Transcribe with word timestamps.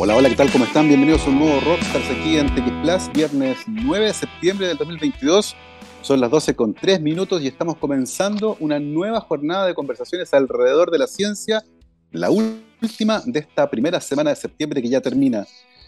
Hola, 0.00 0.14
hola, 0.14 0.28
¿qué 0.28 0.36
tal? 0.36 0.48
¿Cómo 0.52 0.64
están? 0.64 0.86
Bienvenidos 0.86 1.26
a 1.26 1.30
un 1.30 1.40
nuevo 1.40 1.58
Rockstars 1.58 2.08
aquí 2.08 2.36
en 2.36 2.46
TX 2.54 2.70
Plus, 2.82 3.12
viernes 3.12 3.58
9 3.66 4.06
de 4.06 4.14
septiembre 4.14 4.68
del 4.68 4.76
2022. 4.76 5.56
Son 6.02 6.20
las 6.20 6.30
12 6.30 6.54
con 6.54 6.72
3 6.72 7.00
minutos 7.00 7.42
y 7.42 7.48
estamos 7.48 7.78
comenzando 7.78 8.56
una 8.60 8.78
nueva 8.78 9.20
jornada 9.20 9.66
de 9.66 9.74
conversaciones 9.74 10.32
alrededor 10.32 10.92
de 10.92 10.98
la 10.98 11.08
ciencia, 11.08 11.64
la 12.12 12.30
última 12.30 13.22
de 13.26 13.40
esta 13.40 13.68
primera 13.68 14.00
semana 14.00 14.30
de 14.30 14.36
septiembre 14.36 14.80
que 14.80 14.88
ya 14.88 15.00
termina. 15.00 15.44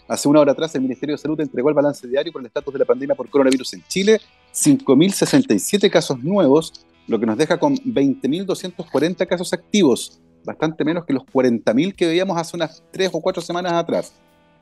Hace 0.09 0.27
una 0.27 0.41
hora 0.41 0.51
atrás 0.51 0.75
el 0.75 0.81
Ministerio 0.81 1.15
de 1.15 1.21
Salud 1.21 1.39
entregó 1.39 1.69
el 1.69 1.75
balance 1.75 2.05
diario 2.05 2.33
por 2.33 2.41
el 2.41 2.47
estatus 2.47 2.73
de 2.73 2.79
la 2.79 2.85
pandemia 2.85 3.15
por 3.15 3.29
coronavirus 3.29 3.75
en 3.75 3.83
Chile, 3.87 4.19
5.067 4.53 5.89
casos 5.89 6.21
nuevos, 6.21 6.85
lo 7.07 7.17
que 7.17 7.25
nos 7.25 7.37
deja 7.37 7.57
con 7.57 7.77
20.240 7.77 9.25
casos 9.25 9.53
activos, 9.53 10.19
bastante 10.43 10.83
menos 10.83 11.05
que 11.05 11.13
los 11.13 11.23
40.000 11.23 11.95
que 11.95 12.07
veíamos 12.07 12.37
hace 12.37 12.55
unas 12.55 12.83
3 12.91 13.09
o 13.13 13.21
4 13.21 13.41
semanas 13.41 13.73
atrás. 13.73 14.13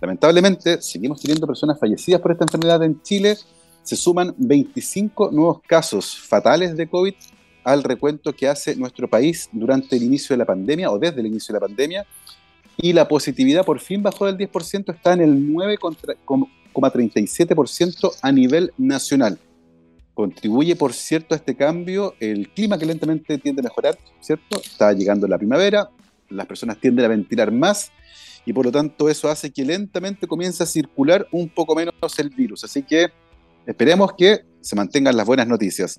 Lamentablemente, 0.02 0.82
seguimos 0.82 1.22
teniendo 1.22 1.46
personas 1.46 1.78
fallecidas 1.80 2.22
por 2.22 2.32
esta 2.32 2.46
enfermedad 2.46 2.82
en 2.84 3.02
Chile. 3.02 3.38
Se 3.84 3.96
suman 3.96 4.34
25 4.38 5.32
nuevos 5.32 5.62
casos 5.68 6.18
fatales 6.18 6.76
de 6.78 6.88
COVID 6.88 7.14
al 7.64 7.84
recuento 7.84 8.34
que 8.34 8.48
hace 8.48 8.76
nuestro 8.76 9.08
país 9.10 9.50
durante 9.52 9.98
el 9.98 10.04
inicio 10.04 10.34
de 10.34 10.38
la 10.38 10.46
pandemia 10.46 10.92
o 10.92 10.98
desde 10.98 11.20
el 11.20 11.28
inicio 11.28 11.54
de 11.54 11.60
la 11.60 11.68
pandemia. 11.68 12.08
Y 12.78 12.94
la 12.94 13.08
positividad 13.08 13.64
por 13.66 13.80
fin 13.80 14.02
bajó 14.02 14.26
del 14.26 14.38
10%, 14.38 14.96
está 14.96 15.14
en 15.14 15.22
el 15.22 15.48
9,37% 15.50 18.16
a 18.22 18.32
nivel 18.32 18.74
nacional. 18.78 19.38
Contribuye, 20.20 20.76
por 20.76 20.92
cierto, 20.92 21.34
a 21.34 21.38
este 21.38 21.56
cambio 21.56 22.14
el 22.20 22.50
clima 22.50 22.78
que 22.78 22.86
lentamente 22.86 23.38
tiende 23.38 23.62
a 23.62 23.64
mejorar, 23.64 23.98
¿cierto? 24.20 24.60
Está 24.60 24.92
llegando 24.92 25.26
la 25.30 25.38
primavera, 25.38 25.92
las 26.28 26.46
personas 26.46 26.78
tienden 26.78 27.06
a 27.06 27.08
ventilar 27.08 27.54
más 27.54 27.94
y 28.46 28.52
por 28.52 28.66
lo 28.66 28.72
tanto 28.74 29.08
eso 29.08 29.30
hace 29.30 29.50
que 29.50 29.64
lentamente 29.64 30.28
comience 30.28 30.62
a 30.62 30.66
circular 30.66 31.26
un 31.32 31.48
poco 31.48 31.74
menos 31.74 31.94
el 32.18 32.32
virus. 32.32 32.66
Así 32.66 32.84
que 32.84 33.08
esperemos 33.66 34.12
que 34.18 34.42
se 34.60 34.76
mantengan 34.76 35.16
las 35.16 35.26
buenas 35.26 35.48
noticias. 35.48 35.98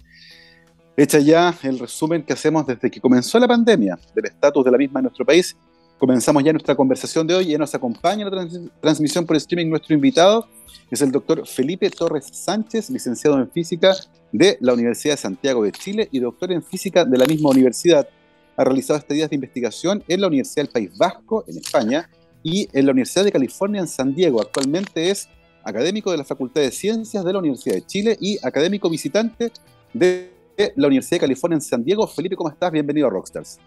Hecha 0.98 1.18
ya 1.20 1.54
el 1.62 1.78
resumen 1.78 2.22
que 2.22 2.34
hacemos 2.34 2.66
desde 2.66 2.90
que 2.90 3.00
comenzó 3.00 3.38
la 3.38 3.48
pandemia, 3.48 3.98
del 4.14 4.26
estatus 4.26 4.66
de 4.66 4.70
la 4.70 4.76
misma 4.76 5.00
en 5.00 5.04
nuestro 5.04 5.24
país, 5.24 5.56
comenzamos 6.00 6.42
ya 6.42 6.52
nuestra 6.52 6.74
conversación 6.74 7.26
de 7.26 7.34
hoy 7.34 7.54
y 7.54 7.58
nos 7.58 7.74
acompaña 7.74 8.28
la 8.28 8.48
transmisión 8.80 9.26
por 9.26 9.36
streaming 9.36 9.68
nuestro 9.68 9.94
invitado, 9.94 10.48
es 10.90 11.02
el 11.02 11.12
doctor 11.12 11.46
Felipe 11.46 11.90
Torres 11.90 12.26
Sánchez, 12.32 12.88
licenciado 12.88 13.38
en 13.38 13.48
física 13.50 13.94
de 14.32 14.56
la 14.60 14.72
Universidad 14.72 15.14
de 15.14 15.18
Santiago 15.18 15.62
de 15.62 15.72
Chile 15.72 16.08
y 16.10 16.18
doctor 16.18 16.50
en 16.52 16.62
física 16.62 17.04
de 17.04 17.18
la 17.18 17.26
misma 17.26 17.50
universidad. 17.50 18.08
Ha 18.56 18.64
realizado 18.64 18.98
estudios 18.98 19.28
de 19.28 19.36
investigación 19.36 20.02
en 20.08 20.22
la 20.22 20.26
Universidad 20.26 20.64
del 20.64 20.72
País 20.72 20.96
Vasco, 20.96 21.44
en 21.46 21.58
España, 21.58 22.08
y 22.42 22.68
en 22.72 22.86
la 22.86 22.92
Universidad 22.92 23.24
de 23.24 23.32
California, 23.32 23.82
en 23.82 23.88
San 23.88 24.14
Diego. 24.14 24.40
Actualmente 24.40 25.10
es 25.10 25.28
académico 25.62 26.10
de 26.10 26.16
la 26.16 26.24
Facultad 26.24 26.62
de 26.62 26.70
Ciencias 26.70 27.22
de 27.22 27.32
la 27.32 27.38
Universidad 27.38 27.74
de 27.74 27.82
Chile 27.82 28.16
y 28.18 28.38
académico 28.42 28.88
visitante 28.88 29.52
de 29.92 30.32
la 30.76 30.86
Universidad 30.86 31.16
de 31.16 31.20
California 31.20 31.56
en 31.56 31.62
San 31.62 31.84
Diego. 31.84 32.06
Felipe, 32.06 32.36
¿cómo 32.36 32.48
estás? 32.48 32.72
Bienvenido 32.72 33.06
a 33.06 33.10
Rockstars. 33.10 33.58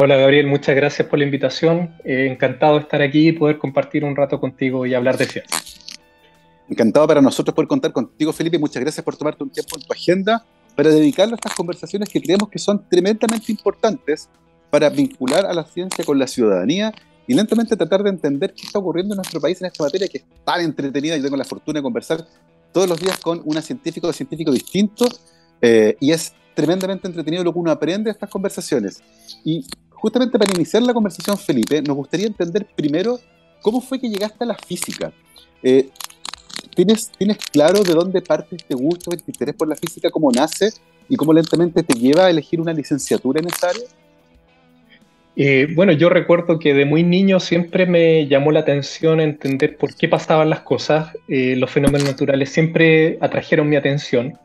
Hola 0.00 0.16
Gabriel, 0.16 0.46
muchas 0.46 0.76
gracias 0.76 1.08
por 1.08 1.18
la 1.18 1.24
invitación. 1.24 1.92
Eh, 2.04 2.28
encantado 2.30 2.74
de 2.74 2.82
estar 2.82 3.02
aquí 3.02 3.30
y 3.30 3.32
poder 3.32 3.58
compartir 3.58 4.04
un 4.04 4.14
rato 4.14 4.38
contigo 4.38 4.86
y 4.86 4.94
hablar 4.94 5.18
de 5.18 5.24
ciencia. 5.24 5.58
Encantado 6.68 7.08
para 7.08 7.20
nosotros 7.20 7.52
poder 7.52 7.66
contar 7.66 7.92
contigo, 7.92 8.32
Felipe. 8.32 8.60
Muchas 8.60 8.80
gracias 8.80 9.04
por 9.04 9.16
tomarte 9.16 9.42
un 9.42 9.50
tiempo 9.50 9.74
en 9.76 9.82
tu 9.82 9.92
agenda 9.92 10.46
para 10.76 10.90
dedicarlo 10.90 11.34
a 11.34 11.38
estas 11.38 11.52
conversaciones 11.52 12.08
que 12.10 12.22
creemos 12.22 12.48
que 12.48 12.60
son 12.60 12.88
tremendamente 12.88 13.50
importantes 13.50 14.28
para 14.70 14.88
vincular 14.88 15.44
a 15.44 15.52
la 15.52 15.64
ciencia 15.64 16.04
con 16.04 16.16
la 16.16 16.28
ciudadanía 16.28 16.94
y 17.26 17.34
lentamente 17.34 17.76
tratar 17.76 18.04
de 18.04 18.10
entender 18.10 18.54
qué 18.54 18.66
está 18.66 18.78
ocurriendo 18.78 19.14
en 19.14 19.16
nuestro 19.16 19.40
país 19.40 19.60
en 19.60 19.66
esta 19.66 19.82
materia 19.82 20.06
que 20.06 20.18
es 20.18 20.24
tan 20.44 20.60
entretenida. 20.60 21.16
Yo 21.16 21.24
tengo 21.24 21.36
la 21.36 21.42
fortuna 21.42 21.80
de 21.80 21.82
conversar 21.82 22.24
todos 22.70 22.88
los 22.88 23.00
días 23.00 23.18
con 23.18 23.42
una 23.44 23.60
científica 23.60 24.06
o 24.06 24.12
científico 24.12 24.52
distinto 24.52 25.08
eh, 25.60 25.96
y 25.98 26.12
es 26.12 26.34
tremendamente 26.54 27.08
entretenido 27.08 27.42
lo 27.42 27.52
que 27.52 27.58
uno 27.58 27.72
aprende 27.72 28.04
de 28.04 28.12
estas 28.12 28.30
conversaciones. 28.30 29.02
Y 29.44 29.64
justamente 30.00 30.38
para 30.38 30.52
iniciar 30.54 30.82
la 30.82 30.94
conversación, 30.94 31.36
Felipe, 31.36 31.82
nos 31.82 31.96
gustaría 31.96 32.26
entender 32.26 32.66
primero 32.74 33.18
cómo 33.60 33.80
fue 33.80 34.00
que 34.00 34.08
llegaste 34.08 34.44
a 34.44 34.46
la 34.46 34.54
física. 34.54 35.12
Eh, 35.62 35.88
¿Tienes, 36.74 37.10
¿Tienes 37.16 37.38
claro 37.38 37.82
de 37.82 37.92
dónde 37.92 38.22
parte 38.22 38.56
este 38.56 38.74
gusto, 38.74 39.10
este 39.12 39.30
interés 39.30 39.54
por 39.54 39.68
la 39.68 39.76
física, 39.76 40.10
cómo 40.10 40.30
nace 40.30 40.72
y 41.08 41.16
cómo 41.16 41.32
lentamente 41.32 41.82
te 41.82 41.94
lleva 41.94 42.26
a 42.26 42.30
elegir 42.30 42.60
una 42.60 42.72
licenciatura 42.72 43.40
en 43.40 43.48
esa 43.48 43.70
área? 43.70 43.82
Eh, 45.40 45.68
bueno, 45.74 45.92
yo 45.92 46.08
recuerdo 46.08 46.58
que 46.58 46.74
de 46.74 46.84
muy 46.84 47.04
niño 47.04 47.38
siempre 47.38 47.86
me 47.86 48.26
llamó 48.26 48.50
la 48.50 48.60
atención 48.60 49.20
entender 49.20 49.76
por 49.76 49.94
qué 49.94 50.08
pasaban 50.08 50.50
las 50.50 50.60
cosas. 50.60 51.16
Eh, 51.28 51.54
los 51.56 51.70
fenómenos 51.70 52.08
naturales 52.08 52.50
siempre 52.50 53.18
atrajeron 53.20 53.68
mi 53.68 53.76
atención. 53.76 54.36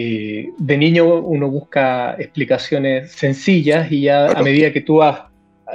Eh, 0.00 0.52
de 0.56 0.78
niño 0.78 1.12
uno 1.22 1.50
busca 1.50 2.14
explicaciones 2.20 3.10
sencillas 3.10 3.90
y 3.90 4.02
ya 4.02 4.28
a 4.30 4.42
medida 4.44 4.72
que 4.72 4.80
tú 4.80 4.98
vas 4.98 5.22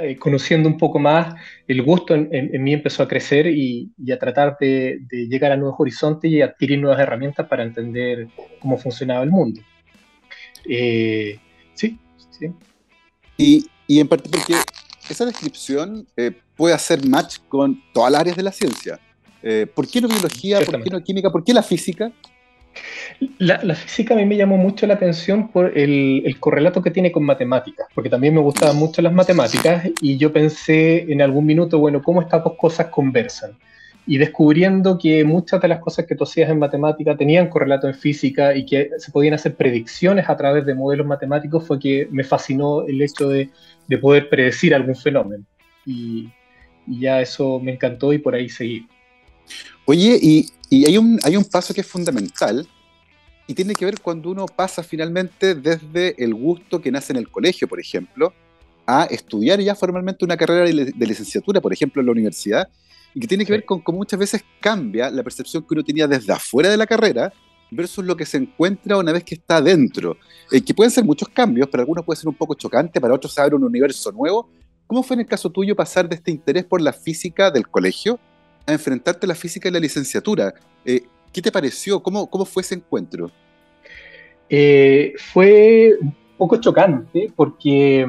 eh, 0.00 0.16
conociendo 0.16 0.66
un 0.66 0.78
poco 0.78 0.98
más, 0.98 1.34
el 1.68 1.82
gusto 1.82 2.14
en, 2.14 2.62
mí 2.62 2.72
empezó 2.72 3.02
a 3.02 3.08
crecer 3.08 3.46
y, 3.46 3.92
a 4.10 4.18
tratar 4.18 4.56
de, 4.58 5.02
llegar 5.10 5.52
a 5.52 5.58
nuevos 5.58 5.76
horizontes 5.78 6.30
y 6.30 6.40
adquirir 6.40 6.78
nuevas 6.78 7.00
herramientas 7.00 7.46
para 7.46 7.64
entender 7.64 8.28
cómo 8.60 8.78
funcionaba 8.78 9.24
el 9.24 9.30
mundo. 9.30 9.60
Eh, 10.66 11.38
sí, 11.74 11.98
sí. 12.30 12.50
Y, 13.36 13.66
y, 13.86 14.00
en 14.00 14.08
parte 14.08 14.30
porque 14.30 14.54
esa 15.10 15.26
descripción 15.26 16.06
puede 16.56 16.74
hacer 16.74 17.06
match 17.06 17.40
con 17.46 17.78
todas 17.92 18.10
las 18.10 18.22
áreas 18.22 18.38
de 18.38 18.42
la 18.42 18.52
ciencia. 18.52 18.98
¿Por 19.74 19.86
qué 19.86 20.00
no 20.00 20.08
biología? 20.08 20.62
¿Por 20.62 20.82
qué 20.82 20.88
no 20.88 21.04
química? 21.04 21.30
¿Por 21.30 21.44
qué 21.44 21.52
la 21.52 21.62
física? 21.62 22.10
La, 23.38 23.74
física 23.74 24.14
a 24.14 24.16
mí 24.16 24.24
me 24.24 24.36
llamó 24.36 24.56
mucho 24.56 24.86
la 24.86 24.94
atención 24.94 25.48
por 25.48 25.76
el, 25.76 26.36
correlato 26.40 26.82
que 26.82 26.90
tiene 26.90 27.12
con 27.12 27.24
matemáticas, 27.24 27.86
porque 27.94 28.10
también 28.10 28.34
me 28.34 28.40
gustaban 28.40 28.76
mucho 28.76 29.02
las 29.02 29.12
matemáticas 29.12 29.88
y 30.00 30.16
yo 30.16 30.32
pensé 30.32 31.10
en 31.10 31.22
algún 31.22 31.46
minuto, 31.46 31.78
bueno, 31.78 32.02
¿cómo 32.02 32.22
estas 32.22 32.42
dos 32.42 32.54
cosas 32.58 32.86
conversan? 32.88 33.52
Y 34.06 34.18
descubriendo 34.18 34.98
que 34.98 35.24
muchas 35.24 35.62
de 35.62 35.68
las 35.68 35.78
cosas 35.78 36.04
que 36.06 36.14
tú 36.14 36.24
hacías 36.24 36.50
en 36.50 36.58
matemática 36.58 37.16
tenían 37.16 37.48
correlato 37.48 37.86
en 37.86 37.94
física 37.94 38.54
y 38.54 38.66
que 38.66 38.90
se 38.98 39.10
podían 39.10 39.34
hacer 39.34 39.54
predicciones 39.54 40.28
a 40.28 40.36
través 40.36 40.66
de 40.66 40.74
modelos 40.74 41.06
matemáticos 41.06 41.66
fue 41.66 41.78
que 41.78 42.08
me 42.10 42.24
fascinó 42.24 42.82
el 42.82 43.00
hecho 43.00 43.28
de, 43.28 43.50
poder 44.00 44.28
predecir 44.28 44.74
algún 44.74 44.96
fenómeno. 44.96 45.44
Y, 45.86 46.28
y 46.86 47.00
ya 47.00 47.20
eso 47.20 47.60
me 47.60 47.72
encantó 47.72 48.12
y 48.12 48.18
por 48.18 48.34
ahí 48.34 48.48
seguí. 48.48 48.86
Oye, 49.86 50.18
y 50.20 50.48
y 50.74 50.86
hay 50.86 50.98
un, 50.98 51.20
hay 51.22 51.36
un 51.36 51.44
paso 51.44 51.72
que 51.72 51.82
es 51.82 51.86
fundamental 51.86 52.66
y 53.46 53.54
tiene 53.54 53.74
que 53.74 53.84
ver 53.84 54.00
cuando 54.00 54.30
uno 54.30 54.46
pasa 54.46 54.82
finalmente 54.82 55.54
desde 55.54 56.20
el 56.22 56.34
gusto 56.34 56.80
que 56.80 56.90
nace 56.90 57.12
en 57.12 57.18
el 57.18 57.30
colegio, 57.30 57.68
por 57.68 57.78
ejemplo, 57.78 58.32
a 58.86 59.04
estudiar 59.04 59.60
ya 59.60 59.76
formalmente 59.76 60.24
una 60.24 60.36
carrera 60.36 60.64
de, 60.64 61.06
licenciatura, 61.06 61.60
por 61.60 61.72
ejemplo, 61.72 62.00
en 62.00 62.06
la 62.06 62.12
universidad, 62.12 62.68
y 63.14 63.20
que 63.20 63.28
tiene 63.28 63.46
que 63.46 63.52
ver 63.52 63.64
con 63.64 63.80
cómo 63.80 63.98
muchas 63.98 64.18
veces 64.18 64.44
cambia 64.60 65.10
la 65.10 65.22
percepción 65.22 65.62
que 65.62 65.74
uno 65.74 65.84
tenía 65.84 66.08
desde 66.08 66.32
afuera 66.32 66.70
de 66.70 66.76
la 66.76 66.86
carrera 66.86 67.32
versus 67.70 68.04
lo 68.04 68.16
que 68.16 68.26
se 68.26 68.38
encuentra 68.38 68.96
una 68.96 69.12
vez 69.12 69.22
que 69.22 69.36
está 69.36 69.60
dentro. 69.62 70.16
Eh, 70.50 70.60
que 70.60 70.74
pueden 70.74 70.90
ser 70.90 71.04
muchos 71.04 71.28
cambios, 71.28 71.68
para 71.68 71.82
algunos 71.82 72.04
puede 72.04 72.18
ser 72.18 72.28
un 72.28 72.34
poco 72.34 72.54
chocante, 72.54 73.00
para 73.00 73.14
otros 73.14 73.32
se 73.32 73.40
abre 73.40 73.54
un 73.54 73.62
universo 73.62 74.10
nuevo. 74.10 74.48
¿Cómo 74.88 75.04
fue 75.04 75.14
en 75.14 75.20
el 75.20 75.26
caso 75.26 75.50
tuyo 75.50 75.76
pasar 75.76 76.08
de 76.08 76.16
este 76.16 76.32
interés 76.32 76.64
por 76.64 76.80
la 76.80 76.92
física 76.92 77.52
del 77.52 77.68
colegio 77.68 78.18
a 78.66 78.72
enfrentarte 78.72 79.26
a 79.26 79.28
la 79.28 79.34
física 79.34 79.68
y 79.68 79.72
la 79.72 79.80
licenciatura. 79.80 80.54
Eh, 80.84 81.02
¿Qué 81.32 81.42
te 81.42 81.52
pareció? 81.52 82.02
¿Cómo, 82.02 82.28
¿Cómo 82.28 82.44
fue 82.44 82.62
ese 82.62 82.76
encuentro? 82.76 83.30
Eh, 84.48 85.14
fue 85.18 85.96
un 86.00 86.14
poco 86.36 86.56
chocante 86.58 87.32
porque 87.34 88.06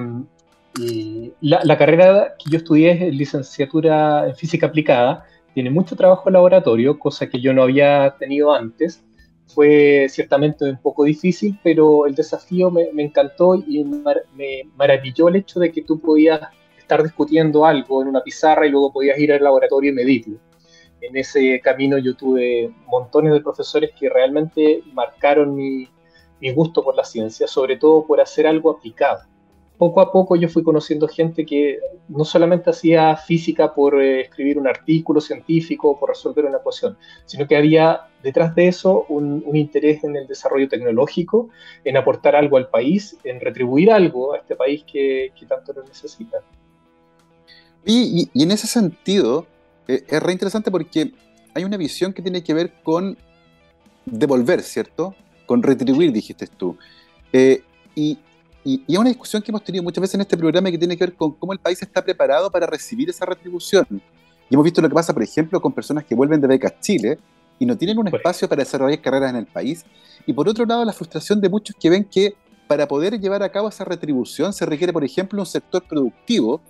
eh, 0.81 1.31
la, 1.41 1.77
carrera 1.77 2.35
que 2.37 2.51
yo 2.51 2.57
estudié 2.57 3.07
es 3.07 3.15
licenciatura 3.15 4.27
en 4.27 4.35
física 4.35 4.67
aplicada, 4.67 5.25
tiene 5.53 5.69
mucho 5.69 5.95
trabajo 5.95 6.27
en 6.27 6.33
laboratorio, 6.33 6.99
cosa 6.99 7.27
que 7.27 7.39
yo 7.39 7.53
no 7.53 7.63
había 7.63 8.15
tenido 8.19 8.53
antes. 8.53 9.01
Fue 9.47 10.07
ciertamente 10.09 10.65
un 10.65 10.77
poco 10.77 11.03
difícil, 11.05 11.57
pero 11.63 12.07
el 12.07 12.15
desafío 12.15 12.69
me, 12.71 12.89
encantó 12.97 13.55
y 13.55 13.83
me 13.83 14.63
maravilló 14.75 15.29
el 15.29 15.37
hecho 15.37 15.59
de 15.59 15.71
que 15.71 15.81
tú 15.81 15.99
podías 15.99 16.41
estar 16.85 17.03
discutiendo 17.03 17.65
algo 17.65 18.01
en 18.01 18.07
una 18.07 18.21
pizarra 18.21 18.67
y 18.67 18.69
luego 18.69 18.93
podías 18.93 19.17
ir 19.17 19.33
al 19.33 19.43
laboratorio 19.43 19.91
y 19.91 19.95
medirlo. 19.95 20.37
En 21.01 21.17
ese 21.17 21.59
camino 21.61 21.97
yo 21.97 22.15
tuve 22.15 22.71
montones 22.87 23.33
de 23.33 23.41
profesores 23.41 23.91
que 23.99 24.09
realmente 24.09 24.81
marcaron 24.93 25.55
mi, 25.55 25.87
mi 26.39 26.51
gusto 26.51 26.83
por 26.83 26.95
la 26.95 27.03
ciencia, 27.03 27.47
sobre 27.47 27.77
todo 27.77 28.05
por 28.05 28.21
hacer 28.21 28.47
algo 28.47 28.71
aplicado. 28.71 29.21
Poco 29.77 29.99
a 29.99 30.09
poco 30.09 30.37
yo 30.37 30.47
fui 30.47 30.63
conociendo 30.63 31.05
gente 31.07 31.45
que 31.45 31.79
no 32.07 32.23
solamente 32.23 32.69
hacía 32.69 33.17
física 33.17 33.73
por 33.73 34.01
eh, 34.01 34.21
escribir 34.21 34.57
un 34.57 34.67
artículo 34.67 35.19
científico 35.19 35.89
o 35.89 35.99
por 35.99 36.09
resolver 36.09 36.45
una 36.45 36.59
ecuación, 36.59 36.97
sino 37.25 37.45
que 37.45 37.57
había 37.57 38.07
detrás 38.23 38.55
de 38.55 38.69
eso 38.69 39.05
un, 39.09 39.43
un, 39.45 39.55
interés 39.57 40.03
en 40.05 40.15
el 40.15 40.27
desarrollo 40.27 40.69
tecnológico, 40.69 41.49
en 41.83 41.97
aportar 41.97 42.37
algo 42.37 42.55
al 42.55 42.69
país, 42.69 43.17
en 43.25 43.41
retribuir 43.41 43.91
algo 43.91 44.33
a 44.33 44.37
este 44.37 44.55
país 44.55 44.85
que, 44.89 45.33
que 45.37 45.45
tanto 45.45 45.73
lo 45.73 45.83
necesita. 45.83 46.37
Y, 47.85 48.29
en 48.33 48.51
ese 48.51 48.67
sentido, 48.67 49.45
eh, 49.87 50.03
es 50.07 50.23
re 50.23 50.31
interesante 50.31 50.71
porque 50.71 51.13
hay 51.53 51.63
una 51.63 51.77
visión 51.77 52.13
que 52.13 52.21
tiene 52.21 52.43
que 52.43 52.53
ver 52.53 52.73
con 52.83 53.17
devolver, 54.05 54.61
¿cierto? 54.61 55.15
Con 55.45 55.61
retribuir, 55.61 56.11
dijiste 56.11 56.47
tú. 56.47 56.77
Eh, 57.31 57.63
y, 57.93 58.17
y, 58.63 58.83
y, 58.87 58.93
es 58.93 58.99
una 58.99 59.09
discusión 59.09 59.41
que 59.41 59.51
hemos 59.51 59.63
tenido 59.63 59.83
muchas 59.83 60.01
veces 60.01 60.15
en 60.15 60.21
este 60.21 60.35
programa 60.35 60.71
que 60.71 60.77
tiene 60.77 60.97
que 60.97 61.05
ver 61.05 61.15
con 61.15 61.33
cómo 61.33 61.53
el 61.53 61.59
país 61.59 61.81
está 61.81 62.03
preparado 62.03 62.49
para 62.49 62.65
recibir 62.65 63.09
esa 63.09 63.25
retribución. 63.25 63.85
Y 64.49 64.53
hemos 64.53 64.63
visto 64.63 64.81
lo 64.81 64.89
que 64.89 64.95
pasa, 64.95 65.13
por 65.13 65.23
ejemplo, 65.23 65.61
con 65.61 65.71
personas 65.71 66.05
que 66.05 66.15
vuelven 66.15 66.41
de 66.41 66.47
becas 66.47 66.79
Chile 66.79 67.19
y 67.59 67.65
no 67.65 67.77
tienen 67.77 67.97
un 67.97 68.07
espacio 68.07 68.49
para 68.49 68.63
desarrollar 68.63 69.01
carreras 69.01 69.29
en 69.29 69.37
el 69.37 69.45
país. 69.45 69.85
Y 70.25 70.33
por 70.33 70.49
otro 70.49 70.65
lado, 70.65 70.83
la 70.85 70.93
frustración 70.93 71.39
de 71.41 71.49
muchos 71.49 71.75
que 71.79 71.89
ven 71.89 72.03
que 72.03 72.35
para 72.67 72.87
poder 72.87 73.19
llevar 73.19 73.43
a 73.43 73.49
cabo 73.49 73.69
esa 73.69 73.85
retribución 73.85 74.53
se 74.53 74.65
requiere, 74.65 74.91
por 74.91 75.03
ejemplo, 75.03 75.39
un 75.39 75.45
sector 75.45 75.83
productivo 75.83 76.61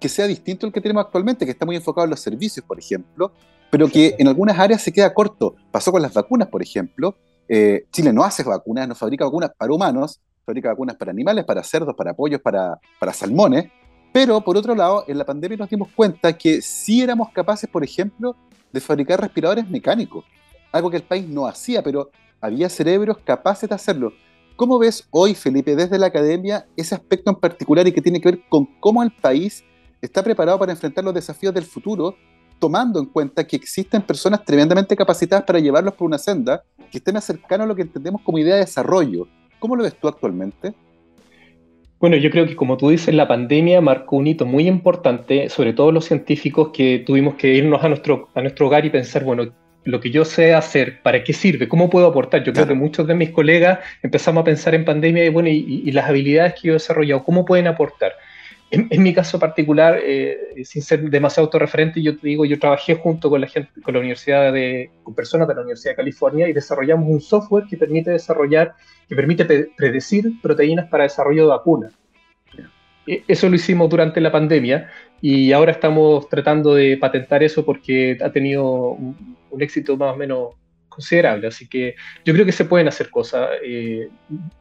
que 0.00 0.08
sea 0.08 0.26
distinto 0.26 0.66
al 0.66 0.72
que 0.72 0.80
tenemos 0.80 1.04
actualmente, 1.04 1.44
que 1.44 1.52
está 1.52 1.66
muy 1.66 1.76
enfocado 1.76 2.04
en 2.04 2.10
los 2.10 2.20
servicios, 2.20 2.64
por 2.64 2.78
ejemplo, 2.78 3.32
pero 3.70 3.88
que 3.88 4.14
en 4.18 4.28
algunas 4.28 4.58
áreas 4.58 4.82
se 4.82 4.92
queda 4.92 5.12
corto. 5.12 5.56
Pasó 5.70 5.90
con 5.90 6.02
las 6.02 6.12
vacunas, 6.12 6.48
por 6.48 6.62
ejemplo. 6.62 7.16
Eh, 7.48 7.86
Chile 7.90 8.12
no 8.12 8.22
hace 8.22 8.42
vacunas, 8.42 8.86
no 8.88 8.94
fabrica 8.94 9.24
vacunas 9.24 9.50
para 9.56 9.72
humanos, 9.72 10.20
fabrica 10.44 10.68
vacunas 10.68 10.96
para 10.96 11.10
animales, 11.10 11.44
para 11.44 11.62
cerdos, 11.62 11.94
para 11.96 12.14
pollos, 12.14 12.40
para, 12.40 12.78
para 12.98 13.12
salmones. 13.12 13.70
Pero 14.12 14.40
por 14.42 14.56
otro 14.56 14.74
lado, 14.74 15.04
en 15.08 15.18
la 15.18 15.24
pandemia 15.24 15.56
nos 15.56 15.68
dimos 15.68 15.88
cuenta 15.94 16.38
que 16.38 16.62
sí 16.62 17.02
éramos 17.02 17.30
capaces, 17.32 17.68
por 17.68 17.82
ejemplo, 17.82 18.36
de 18.72 18.80
fabricar 18.80 19.20
respiradores 19.20 19.68
mecánicos, 19.68 20.24
algo 20.70 20.90
que 20.90 20.98
el 20.98 21.02
país 21.02 21.28
no 21.28 21.46
hacía, 21.46 21.82
pero 21.82 22.10
había 22.40 22.68
cerebros 22.68 23.18
capaces 23.24 23.68
de 23.68 23.74
hacerlo. 23.74 24.12
¿Cómo 24.56 24.78
ves 24.78 25.08
hoy, 25.10 25.34
Felipe, 25.34 25.74
desde 25.74 25.98
la 25.98 26.06
academia, 26.06 26.66
ese 26.76 26.94
aspecto 26.94 27.30
en 27.30 27.36
particular 27.36 27.88
y 27.88 27.92
que 27.92 28.00
tiene 28.00 28.20
que 28.20 28.30
ver 28.30 28.40
con 28.48 28.66
cómo 28.78 29.02
el 29.02 29.10
país 29.10 29.64
está 30.06 30.22
preparado 30.22 30.58
para 30.58 30.72
enfrentar 30.72 31.04
los 31.04 31.14
desafíos 31.14 31.54
del 31.54 31.64
futuro, 31.64 32.16
tomando 32.58 32.98
en 33.00 33.06
cuenta 33.06 33.46
que 33.46 33.56
existen 33.56 34.02
personas 34.02 34.44
tremendamente 34.44 34.96
capacitadas 34.96 35.44
para 35.44 35.58
llevarlos 35.58 35.94
por 35.94 36.06
una 36.06 36.18
senda 36.18 36.62
que 36.90 36.98
estén 36.98 37.14
más 37.14 37.24
cercanos 37.24 37.64
a 37.64 37.68
lo 37.68 37.74
que 37.74 37.82
entendemos 37.82 38.22
como 38.22 38.38
idea 38.38 38.54
de 38.54 38.60
desarrollo? 38.60 39.26
¿Cómo 39.58 39.76
lo 39.76 39.82
ves 39.82 39.94
tú 39.96 40.08
actualmente? 40.08 40.74
Bueno, 41.98 42.16
yo 42.16 42.30
creo 42.30 42.46
que 42.46 42.54
como 42.54 42.76
tú 42.76 42.90
dices, 42.90 43.14
la 43.14 43.26
pandemia 43.26 43.80
marcó 43.80 44.16
un 44.16 44.26
hito 44.26 44.44
muy 44.44 44.68
importante, 44.68 45.48
sobre 45.48 45.72
todo 45.72 45.90
los 45.90 46.04
científicos 46.04 46.68
que 46.72 47.02
tuvimos 47.06 47.34
que 47.36 47.54
irnos 47.54 47.82
a 47.82 47.88
nuestro, 47.88 48.28
a 48.34 48.42
nuestro 48.42 48.66
hogar 48.66 48.84
y 48.84 48.90
pensar, 48.90 49.24
bueno, 49.24 49.52
lo 49.84 50.00
que 50.00 50.10
yo 50.10 50.24
sé 50.24 50.54
hacer, 50.54 51.00
¿para 51.02 51.22
qué 51.22 51.32
sirve? 51.32 51.68
¿Cómo 51.68 51.90
puedo 51.90 52.06
aportar? 52.06 52.42
Yo 52.44 52.52
creo 52.52 52.66
que 52.66 52.74
muchos 52.74 53.06
de 53.06 53.14
mis 53.14 53.30
colegas 53.30 53.78
empezamos 54.02 54.42
a 54.42 54.44
pensar 54.44 54.74
en 54.74 54.84
pandemia 54.84 55.24
y, 55.24 55.28
bueno, 55.28 55.48
y, 55.48 55.90
las 55.92 56.08
habilidades 56.08 56.54
que 56.54 56.68
yo 56.68 56.72
he 56.72 56.74
desarrollado, 56.74 57.24
¿cómo 57.24 57.44
pueden 57.44 57.66
aportar? 57.66 58.12
En, 58.70 59.02
mi 59.02 59.14
caso 59.14 59.38
particular, 59.38 60.00
eh, 60.02 60.64
sin 60.64 60.82
ser 60.82 61.08
demasiado 61.08 61.46
autorreferente, 61.46 62.02
yo 62.02 62.18
te 62.18 62.26
digo, 62.26 62.44
yo 62.44 62.58
trabajé 62.58 62.96
junto 62.96 63.30
con 63.30 63.40
la 63.40 63.46
gente, 63.46 63.70
con 63.82 63.94
la 63.94 64.00
universidad 64.00 64.52
de, 64.52 64.90
con 65.04 65.14
personas 65.14 65.46
de 65.46 65.54
la 65.54 65.60
Universidad 65.60 65.92
de 65.92 65.96
California 65.96 66.48
y 66.48 66.52
desarrollamos 66.52 67.08
un 67.08 67.20
software 67.20 67.66
que 67.68 67.76
permite 67.76 68.10
desarrollar, 68.10 68.74
que 69.08 69.14
permite 69.14 69.44
predecir 69.76 70.40
proteínas 70.42 70.88
para 70.88 71.04
desarrollo 71.04 71.42
de 71.42 71.48
vacunas. 71.48 71.92
E, 73.06 73.22
eso 73.28 73.48
lo 73.48 73.56
hicimos 73.56 73.88
durante 73.88 74.20
la 74.20 74.32
pandemia 74.32 74.90
y 75.20 75.52
ahora 75.52 75.72
estamos 75.72 76.28
tratando 76.28 76.74
de 76.74 76.96
patentar 76.96 77.42
eso 77.42 77.64
porque 77.64 78.18
ha 78.22 78.30
tenido 78.30 78.90
un, 78.90 79.36
éxito 79.60 79.96
más 79.96 80.14
o 80.14 80.16
menos 80.16 80.54
considerable. 80.88 81.46
Así 81.46 81.68
que 81.68 81.94
yo 82.24 82.34
creo 82.34 82.44
que 82.44 82.52
se 82.52 82.64
pueden 82.64 82.88
hacer 82.88 83.08
cosas. 83.10 83.50
Eh, 83.64 84.08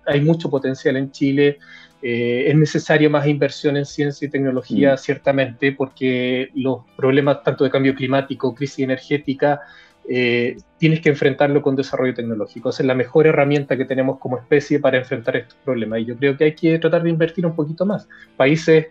hay 0.05 0.21
mucho 0.21 0.49
potencial 0.49 0.97
en 0.97 1.11
Chile. 1.11 1.57
Eh, 2.05 2.49
es 2.49 2.55
necesario 2.57 3.09
más 3.09 3.25
inversión 3.27 3.77
en 3.77 3.85
ciencia 3.85 4.25
y 4.25 4.29
tecnología, 4.29 4.95
mm. 4.95 4.97
ciertamente, 4.97 5.71
porque 5.71 6.49
los 6.53 6.81
problemas 6.97 7.41
tanto 7.43 7.63
de 7.63 7.69
cambio 7.69 7.95
climático, 7.95 8.53
crisis 8.53 8.79
energética, 8.79 9.61
eh, 10.09 10.57
tienes 10.77 10.99
que 10.99 11.07
enfrentarlo 11.07 11.61
con 11.61 11.77
desarrollo 11.77 12.13
tecnológico. 12.13 12.69
Esa 12.69 12.83
es 12.83 12.87
la 12.87 12.93
mejor 12.93 13.25
herramienta 13.25 13.77
que 13.77 13.85
tenemos 13.85 14.19
como 14.19 14.37
especie 14.37 14.81
para 14.81 14.97
enfrentar 14.97 15.37
estos 15.37 15.57
problemas. 15.63 16.01
Y 16.01 16.05
yo 16.05 16.17
creo 16.17 16.35
que 16.35 16.43
hay 16.43 16.55
que 16.55 16.77
tratar 16.77 17.03
de 17.03 17.09
invertir 17.09 17.45
un 17.45 17.55
poquito 17.55 17.85
más. 17.85 18.09
Países 18.35 18.87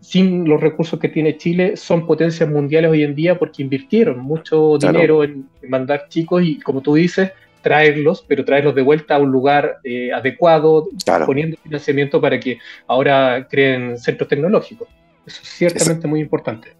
sin 0.00 0.46
los 0.46 0.60
recursos 0.60 1.00
que 1.00 1.08
tiene 1.08 1.38
Chile 1.38 1.76
son 1.76 2.06
potencias 2.06 2.48
mundiales 2.48 2.90
hoy 2.90 3.02
en 3.02 3.14
día 3.14 3.38
porque 3.38 3.62
invirtieron 3.62 4.20
mucho 4.20 4.76
dinero 4.78 5.24
en, 5.24 5.48
mandar 5.68 6.06
chicos 6.10 6.42
y, 6.44 6.60
como 6.60 6.82
tú 6.82 6.94
dices, 6.94 7.32
traerlos, 7.62 8.24
pero 8.26 8.44
traerlos 8.44 8.74
de 8.74 8.82
vuelta 8.82 9.16
a 9.16 9.18
un 9.18 9.30
lugar 9.30 9.78
eh, 9.84 10.12
adecuado, 10.12 10.88
poniendo 11.26 11.56
financiamiento 11.62 12.20
para 12.20 12.38
que 12.38 12.58
ahora 12.86 13.46
creen 13.48 13.98
centros 13.98 14.28
tecnológicos. 14.28 14.88
Eso 15.26 15.40
es 15.42 15.48
ciertamente 15.48 16.06
muy 16.06 16.20
importante. 16.20 16.74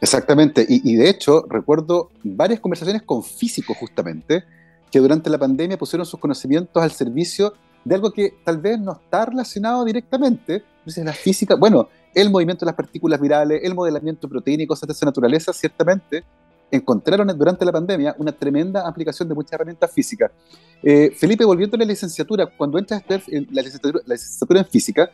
Exactamente, 0.00 0.64
y, 0.66 0.96
de 0.96 1.10
hecho 1.10 1.44
recuerdo 1.48 2.10
varias 2.22 2.60
conversaciones 2.60 3.02
con 3.02 3.22
físicos 3.22 3.76
justamente 3.76 4.44
que 4.90 4.98
durante 4.98 5.28
la 5.28 5.36
pandemia 5.36 5.76
pusieron 5.76 6.06
sus 6.06 6.18
conocimientos 6.18 6.82
al 6.82 6.90
servicio 6.90 7.52
de 7.84 7.94
algo 7.96 8.10
que 8.10 8.32
tal 8.42 8.58
vez 8.58 8.78
no 8.78 8.92
está 8.92 9.26
relacionado 9.26 9.84
directamente, 9.84 10.62
entonces 10.78 11.04
la 11.04 11.12
física, 11.12 11.54
bueno, 11.54 11.88
el 12.14 12.30
movimiento 12.30 12.64
de 12.64 12.70
las 12.70 12.76
partículas 12.76 13.20
virales, 13.20 13.60
el 13.62 13.74
modelamiento 13.74 14.28
proteínico, 14.28 14.72
cosas 14.72 14.86
de 14.86 14.92
esa 14.92 15.06
naturaleza, 15.06 15.52
ciertamente 15.52 16.24
encontraron 16.70 17.26
durante 17.36 17.64
la 17.64 17.72
pandemia 17.72 18.14
una 18.18 18.32
tremenda 18.32 18.86
aplicación 18.86 19.28
de 19.28 19.34
muchas 19.34 19.52
herramientas 19.52 19.90
físicas. 19.90 20.30
Eh, 20.82 21.12
Felipe, 21.16 21.44
volviendo 21.44 21.76
a 21.76 21.78
la 21.78 21.84
licenciatura, 21.84 22.46
cuando 22.46 22.78
entras 22.78 23.02
en 23.28 23.48
la 23.50 23.62
licenciatura, 23.62 24.60
en 24.60 24.66
física, 24.66 25.10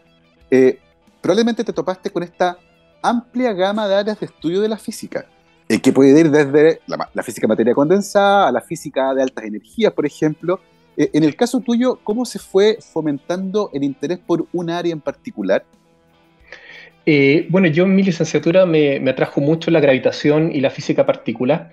eh, 0.50 0.79
probablemente 1.20 1.64
te 1.64 1.73
topaste 1.73 2.11
con 2.11 2.23
esta 2.23 2.58
amplia 3.03 3.53
gama 3.53 3.88
de 3.88 3.94
áreas 3.94 4.20
de 4.20 4.26
estudio 4.26 4.61
de 4.61 4.69
la 4.69 4.76
física, 4.76 5.26
eh, 5.69 5.81
que 5.81 5.93
puede 5.93 6.19
ir 6.19 6.31
desde 6.31 6.81
la, 6.87 7.23
física 7.23 7.47
de 7.47 7.49
materia 7.49 7.75
condensada 7.75 8.49
a 8.49 8.53
la 8.53 8.61
física 8.61 9.14
de 9.14 9.23
altas 9.23 9.44
energías, 9.44 9.93
por 9.93 10.06
ejemplo. 10.06 10.61
Eh, 10.97 11.11
en 11.12 11.25
el 11.25 11.37
caso 11.37 11.61
tuyo, 11.61 11.99
¿cómo 12.03 12.25
se 12.25 12.38
fue 12.38 12.79
fomentando 12.81 13.70
el 13.73 13.85
interés 13.85 14.19
por 14.19 14.47
un 14.53 14.70
área 14.70 14.93
en 14.93 15.00
particular? 15.00 15.64
Eh, 17.06 17.47
bueno, 17.49 17.69
yo 17.69 17.85
en 17.85 17.94
mi 17.94 18.03
licenciatura 18.03 18.67
me, 18.67 18.97
atrajo 19.08 19.41
mucho 19.41 19.70
la 19.70 19.81
gravitación 19.81 20.50
y 20.53 20.61
la 20.61 20.70
física 20.70 21.06
particular. 21.06 21.70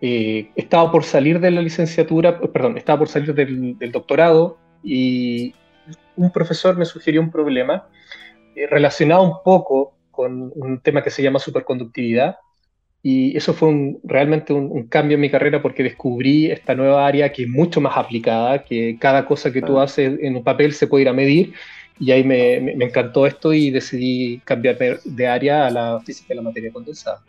estaba 0.00 0.90
por 0.90 1.04
salir 1.04 1.40
de 1.40 1.50
la 1.50 1.60
licenciatura, 1.60 2.40
perdón, 2.40 2.78
estaba 2.78 3.00
por 3.00 3.08
salir 3.08 3.34
del, 3.34 3.76
del 3.78 3.92
doctorado 3.92 4.58
y 4.82 5.54
un 6.16 6.30
profesor 6.30 6.76
me 6.76 6.84
sugirió 6.84 7.20
un 7.20 7.30
problema 7.30 7.88
relacionado 8.70 9.22
un 9.22 9.42
poco 9.44 9.96
con 10.16 10.50
un 10.54 10.80
tema 10.80 11.04
que 11.04 11.10
se 11.10 11.22
llama 11.22 11.38
superconductividad. 11.38 12.36
Y 13.02 13.36
eso 13.36 13.54
fue 13.54 13.94
realmente 14.02 14.52
un, 14.52 14.88
cambio 14.88 15.14
en 15.14 15.20
mi 15.20 15.30
carrera 15.30 15.62
porque 15.62 15.84
descubrí 15.84 16.50
esta 16.50 16.74
nueva 16.74 17.06
área 17.06 17.30
que 17.30 17.44
es 17.44 17.48
mucho 17.48 17.80
más 17.80 17.96
aplicada, 17.96 18.64
que 18.64 18.96
cada 18.98 19.26
cosa 19.26 19.52
que 19.52 19.62
tú 19.62 19.78
haces 19.78 20.18
en 20.20 20.34
un 20.34 20.42
papel 20.42 20.72
se 20.72 20.88
puede 20.88 21.02
ir 21.02 21.08
a 21.08 21.12
medir. 21.12 21.52
Y 21.98 22.10
ahí 22.10 22.22
me, 22.24 22.60
me, 22.60 22.84
encantó 22.84 23.26
esto 23.26 23.52
y 23.52 23.70
decidí 23.70 24.40
cambiar 24.44 24.76
de 25.04 25.26
área 25.26 25.66
a 25.66 25.70
la 25.70 26.00
física 26.00 26.28
de 26.28 26.34
la 26.36 26.42
materia 26.42 26.72
condensada. 26.72 27.22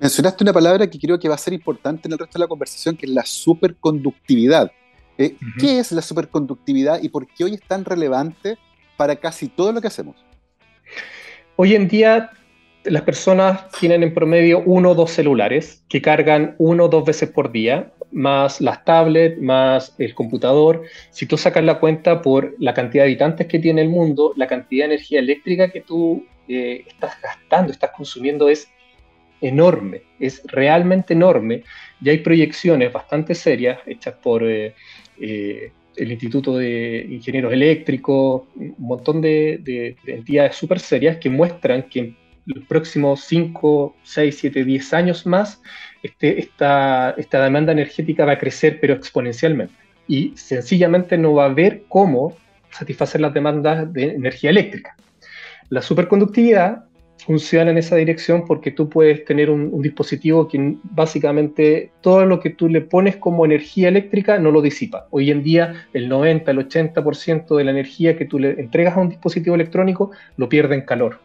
Mencionaste 0.00 0.44
una 0.44 0.52
palabra 0.52 0.88
que 0.88 0.98
creo 0.98 1.18
que 1.18 1.28
va 1.28 1.34
a 1.34 1.38
ser 1.38 1.54
importante 1.54 2.08
en 2.08 2.12
el 2.12 2.18
resto 2.18 2.38
de 2.38 2.44
la 2.44 2.48
conversación, 2.48 2.96
que 2.96 3.06
es 3.06 3.12
la 3.12 3.24
superconductividad. 3.24 4.70
Eh, 5.16 5.36
¿Qué 5.58 5.78
es 5.78 5.92
la 5.92 6.02
superconductividad 6.02 7.00
y 7.02 7.08
por 7.08 7.26
qué 7.26 7.44
hoy 7.44 7.54
es 7.54 7.62
tan 7.62 7.84
relevante 7.84 8.58
para 8.96 9.16
casi 9.16 9.48
todo 9.48 9.72
lo 9.72 9.80
que 9.80 9.86
hacemos? 9.86 10.16
Hoy 11.56 11.74
en 11.74 11.86
día 11.86 12.30
las 12.84 13.02
personas 13.02 13.70
tienen 13.72 14.02
en 14.02 14.14
promedio 14.14 14.62
uno 14.64 14.90
o 14.90 14.94
dos 14.94 15.10
celulares 15.10 15.84
que 15.88 16.02
cargan 16.02 16.54
uno 16.58 16.84
o 16.84 16.88
dos 16.88 17.04
veces 17.04 17.30
por 17.30 17.50
día, 17.50 17.92
más 18.12 18.60
las 18.60 18.84
tablets, 18.84 19.40
más 19.40 19.94
el 19.98 20.14
computador. 20.14 20.82
Si 21.10 21.26
tú 21.26 21.36
sacas 21.36 21.64
la 21.64 21.80
cuenta 21.80 22.22
por 22.22 22.54
la 22.58 22.74
cantidad 22.74 23.04
de 23.04 23.10
habitantes 23.10 23.46
que 23.46 23.58
tiene 23.58 23.82
el 23.82 23.88
mundo, 23.88 24.32
la 24.36 24.46
cantidad 24.46 24.86
de 24.86 24.94
energía 24.94 25.18
eléctrica 25.18 25.70
que 25.70 25.80
tú 25.80 26.24
eh, 26.48 26.84
estás 26.86 27.20
gastando, 27.20 27.72
estás 27.72 27.90
consumiendo 27.96 28.48
es 28.48 28.68
enorme, 29.40 30.02
es 30.20 30.42
realmente 30.46 31.14
enorme. 31.14 31.64
Ya 32.00 32.12
hay 32.12 32.18
proyecciones 32.18 32.92
bastante 32.92 33.34
serias 33.34 33.78
hechas 33.86 34.14
por 34.22 34.44
eh, 34.44 34.74
eh, 35.20 35.72
el 35.96 36.12
Instituto 36.12 36.56
de 36.56 37.06
Ingenieros 37.10 37.52
Eléctricos, 37.52 38.42
un 38.56 38.74
montón 38.78 39.20
de, 39.20 39.96
entidades 40.06 40.56
súper 40.56 40.80
serias 40.80 41.16
que 41.18 41.30
muestran 41.30 41.84
que 41.84 42.14
los 42.46 42.64
próximos 42.64 43.22
5, 43.24 43.96
6, 44.02 44.38
7, 44.38 44.64
10 44.64 44.94
años 44.94 45.26
más, 45.26 45.60
este, 46.02 46.38
esta, 46.38 47.14
demanda 47.16 47.72
energética 47.72 48.24
va 48.24 48.32
a 48.32 48.38
crecer, 48.38 48.78
pero 48.80 48.94
exponencialmente. 48.94 49.74
Y 50.06 50.32
sencillamente 50.36 51.16
no 51.16 51.34
va 51.34 51.44
a 51.44 51.50
haber 51.50 51.84
cómo 51.88 52.36
satisfacer 52.70 53.20
las 53.20 53.32
demandas 53.32 53.90
de 53.92 54.10
energía 54.10 54.50
eléctrica. 54.50 54.96
La 55.70 55.80
superconductividad 55.80 56.84
funciona 57.24 57.70
en 57.70 57.78
esa 57.78 57.96
dirección 57.96 58.44
porque 58.44 58.70
tú 58.70 58.90
puedes 58.90 59.24
tener 59.24 59.48
un, 59.48 59.80
dispositivo 59.80 60.46
que 60.46 60.76
básicamente 60.82 61.90
todo 62.02 62.26
lo 62.26 62.40
que 62.40 62.50
tú 62.50 62.68
le 62.68 62.82
pones 62.82 63.16
como 63.16 63.46
energía 63.46 63.88
eléctrica 63.88 64.38
no 64.38 64.50
lo 64.50 64.60
disipa. 64.60 65.06
Hoy 65.10 65.30
en 65.30 65.42
día 65.42 65.86
el 65.94 66.08
90, 66.08 66.50
el 66.50 66.68
80% 66.68 67.56
de 67.56 67.64
la 67.64 67.70
energía 67.70 68.18
que 68.18 68.26
tú 68.26 68.38
le 68.38 68.50
entregas 68.60 68.96
a 68.96 69.00
un 69.00 69.08
dispositivo 69.08 69.54
electrónico 69.54 70.10
lo 70.36 70.50
pierde 70.50 70.74
en 70.74 70.82
calor. 70.82 71.20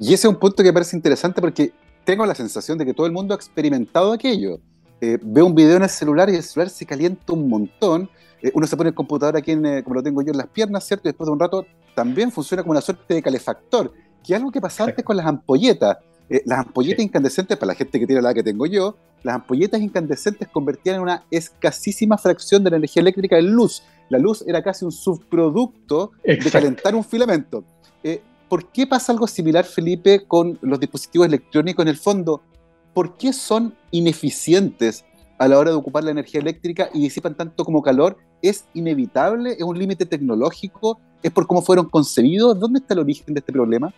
Y 0.00 0.14
ese 0.14 0.26
es 0.26 0.32
un 0.32 0.36
punto 0.36 0.62
que 0.62 0.70
me 0.70 0.72
parece 0.72 0.96
interesante 0.96 1.42
porque 1.42 1.72
tengo 2.04 2.24
la 2.24 2.34
sensación 2.34 2.78
de 2.78 2.86
que 2.86 2.94
todo 2.94 3.06
el 3.06 3.12
mundo 3.12 3.34
ha 3.34 3.36
experimentado 3.36 4.12
aquello. 4.12 4.58
Eh, 4.98 5.18
veo 5.20 5.44
un 5.44 5.54
video 5.54 5.76
en 5.76 5.82
el 5.82 5.90
celular 5.90 6.30
y 6.30 6.36
el 6.36 6.42
celular 6.42 6.70
se 6.70 6.86
calienta 6.86 7.34
un 7.34 7.46
montón. 7.50 8.08
Eh, 8.40 8.50
uno 8.54 8.66
se 8.66 8.78
pone 8.78 8.88
el 8.88 8.94
computador 8.94 9.36
aquí, 9.36 9.52
en, 9.52 9.82
como 9.82 9.96
lo 9.96 10.02
tengo 10.02 10.22
yo, 10.22 10.30
en 10.30 10.38
las 10.38 10.46
piernas, 10.46 10.86
¿cierto? 10.86 11.06
Y 11.06 11.10
después 11.10 11.26
de 11.26 11.32
un 11.32 11.38
rato 11.38 11.66
también 11.94 12.32
funciona 12.32 12.62
como 12.62 12.70
una 12.70 12.80
suerte 12.80 13.12
de 13.12 13.22
calefactor, 13.22 13.92
que 14.24 14.32
es 14.32 14.38
algo 14.38 14.50
que 14.50 14.60
pasa 14.62 14.84
antes 14.84 15.04
con 15.04 15.18
las 15.18 15.26
ampolletas. 15.26 15.98
las 16.46 16.60
ampolletas 16.60 17.04
incandescentes, 17.04 17.58
para 17.58 17.68
la 17.68 17.74
gente 17.74 18.00
que 18.00 18.06
tiene 18.06 18.22
la 18.22 18.32
que 18.32 18.42
tengo 18.42 18.64
yo, 18.64 18.96
las 19.22 19.34
ampolletas 19.34 19.82
incandescentes 19.82 20.48
convertían 20.48 20.96
en 20.96 21.02
una 21.02 21.24
escasísima 21.30 22.16
fracción 22.16 22.64
de 22.64 22.70
la 22.70 22.76
energía 22.78 23.02
eléctrica 23.02 23.36
en 23.36 23.52
luz. 23.52 23.82
La 24.08 24.18
luz 24.18 24.42
era 24.46 24.62
casi 24.62 24.86
un 24.86 24.92
subproducto 24.92 26.12
de 26.24 26.50
calentar 26.50 26.94
un 26.94 27.04
filamento. 27.04 27.64
¿Por 28.50 28.72
qué 28.72 28.84
pasa 28.84 29.12
algo 29.12 29.28
similar, 29.28 29.64
Felipe, 29.64 30.24
con 30.26 30.58
los 30.60 30.80
dispositivos 30.80 31.28
electrónicos 31.28 31.84
en 31.84 31.88
el 31.88 31.96
fondo? 31.96 32.42
¿Por 32.92 33.16
qué 33.16 33.32
son 33.32 33.76
ineficientes 33.92 35.04
a 35.38 35.46
la 35.46 35.56
hora 35.56 35.70
de 35.70 35.76
ocupar 35.76 36.02
la 36.02 36.10
energía 36.10 36.40
eléctrica 36.40 36.90
y 36.92 37.00
disipan 37.00 37.36
tanto 37.36 37.64
como 37.64 37.80
calor? 37.80 38.16
¿Es 38.42 38.64
inevitable? 38.74 39.52
¿Es 39.52 39.62
un 39.62 39.78
límite 39.78 40.04
tecnológico? 40.04 41.00
¿Es 41.22 41.30
por 41.30 41.46
cómo 41.46 41.62
fueron 41.62 41.88
concebidos? 41.88 42.58
¿Dónde 42.58 42.80
está 42.80 42.94
el 42.94 43.00
origen 43.00 43.34
de 43.34 43.38
este 43.38 43.52
problema? 43.52 43.94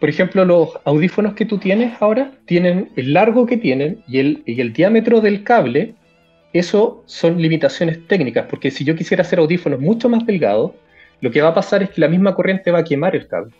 Por 0.00 0.08
ejemplo, 0.08 0.46
los 0.46 0.70
audífonos 0.86 1.34
que 1.34 1.44
tú 1.44 1.58
tienes 1.58 2.00
ahora 2.00 2.32
tienen 2.46 2.90
el 2.96 3.12
largo 3.12 3.44
que 3.44 3.58
tienen 3.58 4.02
y 4.08 4.18
el, 4.18 4.42
y 4.46 4.62
el 4.62 4.72
diámetro 4.72 5.20
del 5.20 5.44
cable. 5.44 5.94
Eso 6.54 7.02
son 7.04 7.36
limitaciones 7.36 7.98
técnicas, 8.08 8.46
porque 8.48 8.70
si 8.70 8.82
yo 8.82 8.96
quisiera 8.96 9.24
hacer 9.24 9.40
audífonos 9.40 9.78
mucho 9.78 10.08
más 10.08 10.24
delgados, 10.24 10.70
lo 11.20 11.30
que 11.30 11.42
va 11.42 11.50
a 11.50 11.54
pasar 11.54 11.82
es 11.82 11.90
que 11.90 12.00
la 12.00 12.08
misma 12.08 12.34
corriente 12.34 12.70
va 12.70 12.78
a 12.78 12.84
quemar 12.84 13.14
el 13.14 13.28
cable. 13.28 13.52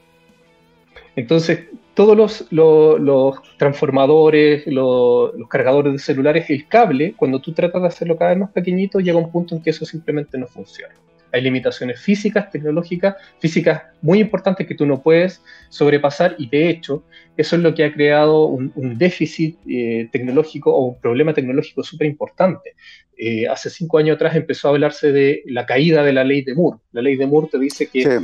Entonces, 1.16 1.61
todos 1.94 2.47
los, 2.50 3.42
transformadores, 3.56 4.66
los, 4.66 5.33
cargadores 5.49 5.92
de 5.92 5.99
celulares, 5.99 6.50
el 6.50 6.66
cable, 6.66 7.14
cuando 7.16 7.40
tú 7.40 7.52
tratas 7.52 7.83
de 7.83 7.88
hacerlo 7.88 8.16
cada 8.16 8.30
vez 8.30 8.40
más 8.40 8.50
pequeñito, 8.50 9.00
llega 9.00 9.18
un 9.18 9.30
punto 9.30 9.54
en 9.54 9.62
que 9.62 9.71
eso 9.71 9.85
simplemente 9.85 10.37
no 10.37 10.47
funciona. 10.47 10.94
Hay 11.33 11.40
limitaciones 11.40 12.00
físicas, 12.00 12.49
tecnológicas, 12.50 13.16
físicas 13.40 13.83
muy 14.02 14.21
importantes 14.21 14.68
que 14.68 14.76
tú 14.76 14.87
no 14.87 15.02
puedes 15.02 15.42
sobrepasar 15.68 16.37
y 16.38 16.49
de 16.49 16.71
hecho 16.71 17.02
eso 17.37 17.56
es 17.56 17.62
lo 17.62 17.75
que 17.75 17.85
ha 17.85 17.92
creado 17.92 18.47
un, 18.47 18.73
déficit 18.97 19.59
eh, 19.68 20.09
tecnológico 20.12 20.73
o 20.73 20.85
un 20.85 21.00
problema 21.00 21.35
tecnológico 21.35 21.83
súper 21.83 22.06
importante. 22.06 22.75
Eh, 23.16 23.49
hace 23.49 23.68
cinco 23.68 23.99
años 23.99 24.14
atrás 24.14 24.37
empezó 24.37 24.68
a 24.68 24.71
hablarse 24.73 25.11
de 25.11 25.42
la 25.47 25.66
caída 25.66 26.04
de 26.04 26.12
la 26.12 26.23
ley 26.23 26.42
de 26.42 26.54
Moore. 26.54 26.78
La 26.92 27.02
ley 27.02 27.16
de 27.16 27.26
Moore 27.26 27.49
te 27.50 27.59
dice 27.59 27.88
que 27.88 28.21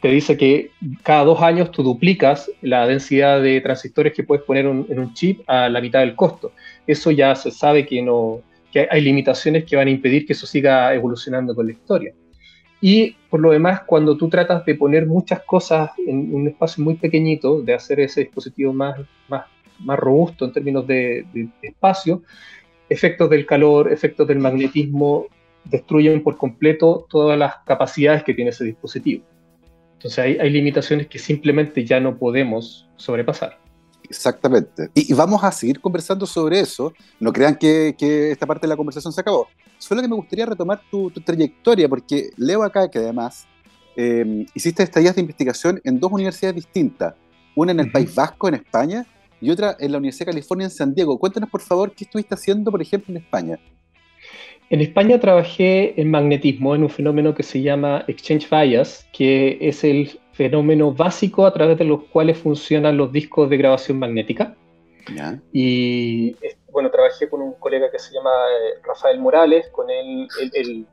te 0.00 0.08
dice 0.08 0.36
que 0.36 0.70
cada 1.02 1.24
dos 1.24 1.40
años 1.42 1.72
tú 1.72 1.82
duplicas 1.82 2.50
la 2.62 2.86
densidad 2.86 3.42
de 3.42 3.60
transistores 3.60 4.12
que 4.12 4.22
puedes 4.22 4.44
poner 4.44 4.64
en 4.66 4.98
un 4.98 5.14
chip 5.14 5.40
a 5.48 5.68
la 5.68 5.80
mitad 5.80 6.00
del 6.00 6.14
costo. 6.14 6.52
Eso 6.86 7.10
ya 7.10 7.34
se 7.34 7.50
sabe 7.50 7.84
que, 7.84 8.00
no, 8.00 8.40
que 8.72 8.86
hay 8.90 9.00
limitaciones 9.00 9.64
que 9.64 9.76
van 9.76 9.88
a 9.88 9.90
impedir 9.90 10.26
que 10.26 10.34
eso 10.34 10.46
siga 10.46 10.94
evolucionando 10.94 11.54
con 11.54 11.66
la 11.66 11.72
historia. 11.72 12.14
Y 12.80 13.16
por 13.28 13.40
lo 13.40 13.50
demás, 13.50 13.82
cuando 13.86 14.16
tú 14.16 14.28
tratas 14.28 14.64
de 14.64 14.76
poner 14.76 15.04
muchas 15.06 15.42
cosas 15.42 15.90
en 16.06 16.32
un 16.32 16.46
espacio 16.46 16.84
muy 16.84 16.94
pequeñito, 16.94 17.60
de 17.62 17.74
hacer 17.74 17.98
ese 17.98 18.20
dispositivo 18.20 18.72
más, 18.72 19.00
más, 19.28 19.46
más 19.80 19.98
robusto 19.98 20.44
en 20.44 20.52
términos 20.52 20.86
de, 20.86 21.26
de 21.32 21.48
espacio, 21.62 22.22
efectos 22.88 23.28
del 23.30 23.46
calor, 23.46 23.92
efectos 23.92 24.28
del 24.28 24.38
magnetismo, 24.38 25.26
destruyen 25.64 26.22
por 26.22 26.36
completo 26.36 27.04
todas 27.10 27.36
las 27.36 27.56
capacidades 27.66 28.22
que 28.22 28.32
tiene 28.32 28.50
ese 28.50 28.64
dispositivo. 28.64 29.24
Entonces 29.98 30.18
hay, 30.18 30.50
limitaciones 30.50 31.08
que 31.08 31.18
simplemente 31.18 31.84
ya 31.84 31.98
no 31.98 32.16
podemos 32.16 32.88
sobrepasar. 32.96 33.58
Exactamente. 34.04 34.90
Y, 34.94 35.12
vamos 35.12 35.42
a 35.42 35.50
seguir 35.50 35.80
conversando 35.80 36.24
sobre 36.24 36.60
eso. 36.60 36.92
No 37.18 37.32
crean 37.32 37.56
que, 37.56 37.96
esta 38.30 38.46
parte 38.46 38.66
de 38.66 38.68
la 38.68 38.76
conversación 38.76 39.12
se 39.12 39.20
acabó. 39.20 39.48
Solo 39.76 40.00
que 40.00 40.06
me 40.06 40.14
gustaría 40.14 40.46
retomar 40.46 40.80
tu, 40.88 41.10
trayectoria, 41.10 41.88
porque 41.88 42.30
leo 42.36 42.62
acá 42.62 42.88
que 42.88 43.00
además 43.00 43.48
em, 43.96 44.46
hiciste 44.54 44.84
estadías 44.84 45.16
de 45.16 45.20
investigación 45.20 45.80
en 45.82 45.98
dos 45.98 46.12
universidades 46.12 46.54
distintas. 46.54 47.14
Una 47.56 47.72
en 47.72 47.80
el 47.80 47.90
País 47.90 48.14
Vasco, 48.14 48.46
en 48.46 48.54
España, 48.54 49.04
y 49.40 49.50
otra 49.50 49.76
en 49.80 49.90
la 49.90 49.98
Universidad 49.98 50.26
de 50.26 50.32
California, 50.32 50.66
en 50.66 50.70
San 50.70 50.94
Diego. 50.94 51.18
Cuéntanos, 51.18 51.50
por 51.50 51.60
favor, 51.60 51.90
qué 51.90 52.04
estuviste 52.04 52.36
haciendo, 52.36 52.70
por 52.70 52.80
ejemplo, 52.80 53.12
en 53.12 53.20
España. 53.20 53.58
En 54.70 54.82
España 54.82 55.18
trabajé 55.18 55.98
en 55.98 56.10
magnetismo, 56.10 56.74
en 56.74 56.82
un 56.82 56.90
fenómeno 56.90 57.34
que 57.34 57.42
se 57.42 57.62
llama 57.62 58.04
exchange 58.06 58.50
bias, 58.50 59.08
que 59.12 59.56
es 59.60 59.82
el 59.82 60.18
fenómeno 60.32 60.92
básico 60.92 61.46
a 61.46 61.52
través 61.54 61.78
de 61.78 61.84
los 61.84 62.04
cuales 62.04 62.36
funcionan 62.38 62.98
los 62.98 63.10
discos 63.10 63.48
de 63.48 63.56
grabación 63.56 63.98
magnética. 63.98 64.54
Y 65.52 66.36
bueno, 66.70 66.90
trabajé 66.90 67.30
con 67.30 67.40
un 67.40 67.54
colega 67.54 67.90
que 67.90 67.98
se 67.98 68.12
llama 68.12 68.30
eh, 68.30 68.80
Rafael 68.84 69.18
Morales, 69.18 69.68
con 69.70 69.88
él, 69.88 70.28
él, 70.52 70.86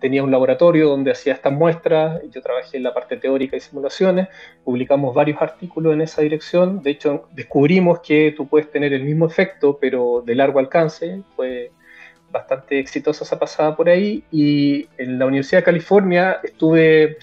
tenía 0.00 0.22
un 0.22 0.30
laboratorio 0.30 0.88
donde 0.88 1.10
hacía 1.10 1.32
estas 1.32 1.52
muestras, 1.52 2.22
yo 2.30 2.40
trabajé 2.40 2.76
en 2.76 2.84
la 2.84 2.94
parte 2.94 3.16
teórica 3.16 3.56
y 3.56 3.60
simulaciones, 3.60 4.28
publicamos 4.62 5.12
varios 5.12 5.42
artículos 5.42 5.92
en 5.92 6.02
esa 6.02 6.22
dirección, 6.22 6.82
de 6.82 6.90
hecho 6.90 7.28
descubrimos 7.32 8.00
que 8.00 8.32
tú 8.36 8.46
puedes 8.46 8.70
tener 8.70 8.92
el 8.92 9.02
mismo 9.02 9.26
efecto, 9.26 9.76
pero 9.80 10.22
de 10.24 10.36
largo 10.36 10.60
alcance, 10.60 11.22
fue 11.34 11.72
bastante 12.30 12.78
exitosa 12.78 13.24
esa 13.24 13.38
pasada 13.38 13.74
por 13.76 13.88
ahí 13.88 14.24
y 14.30 14.86
en 14.98 15.18
la 15.18 15.26
Universidad 15.26 15.60
de 15.60 15.64
California 15.64 16.38
estuve 16.42 17.18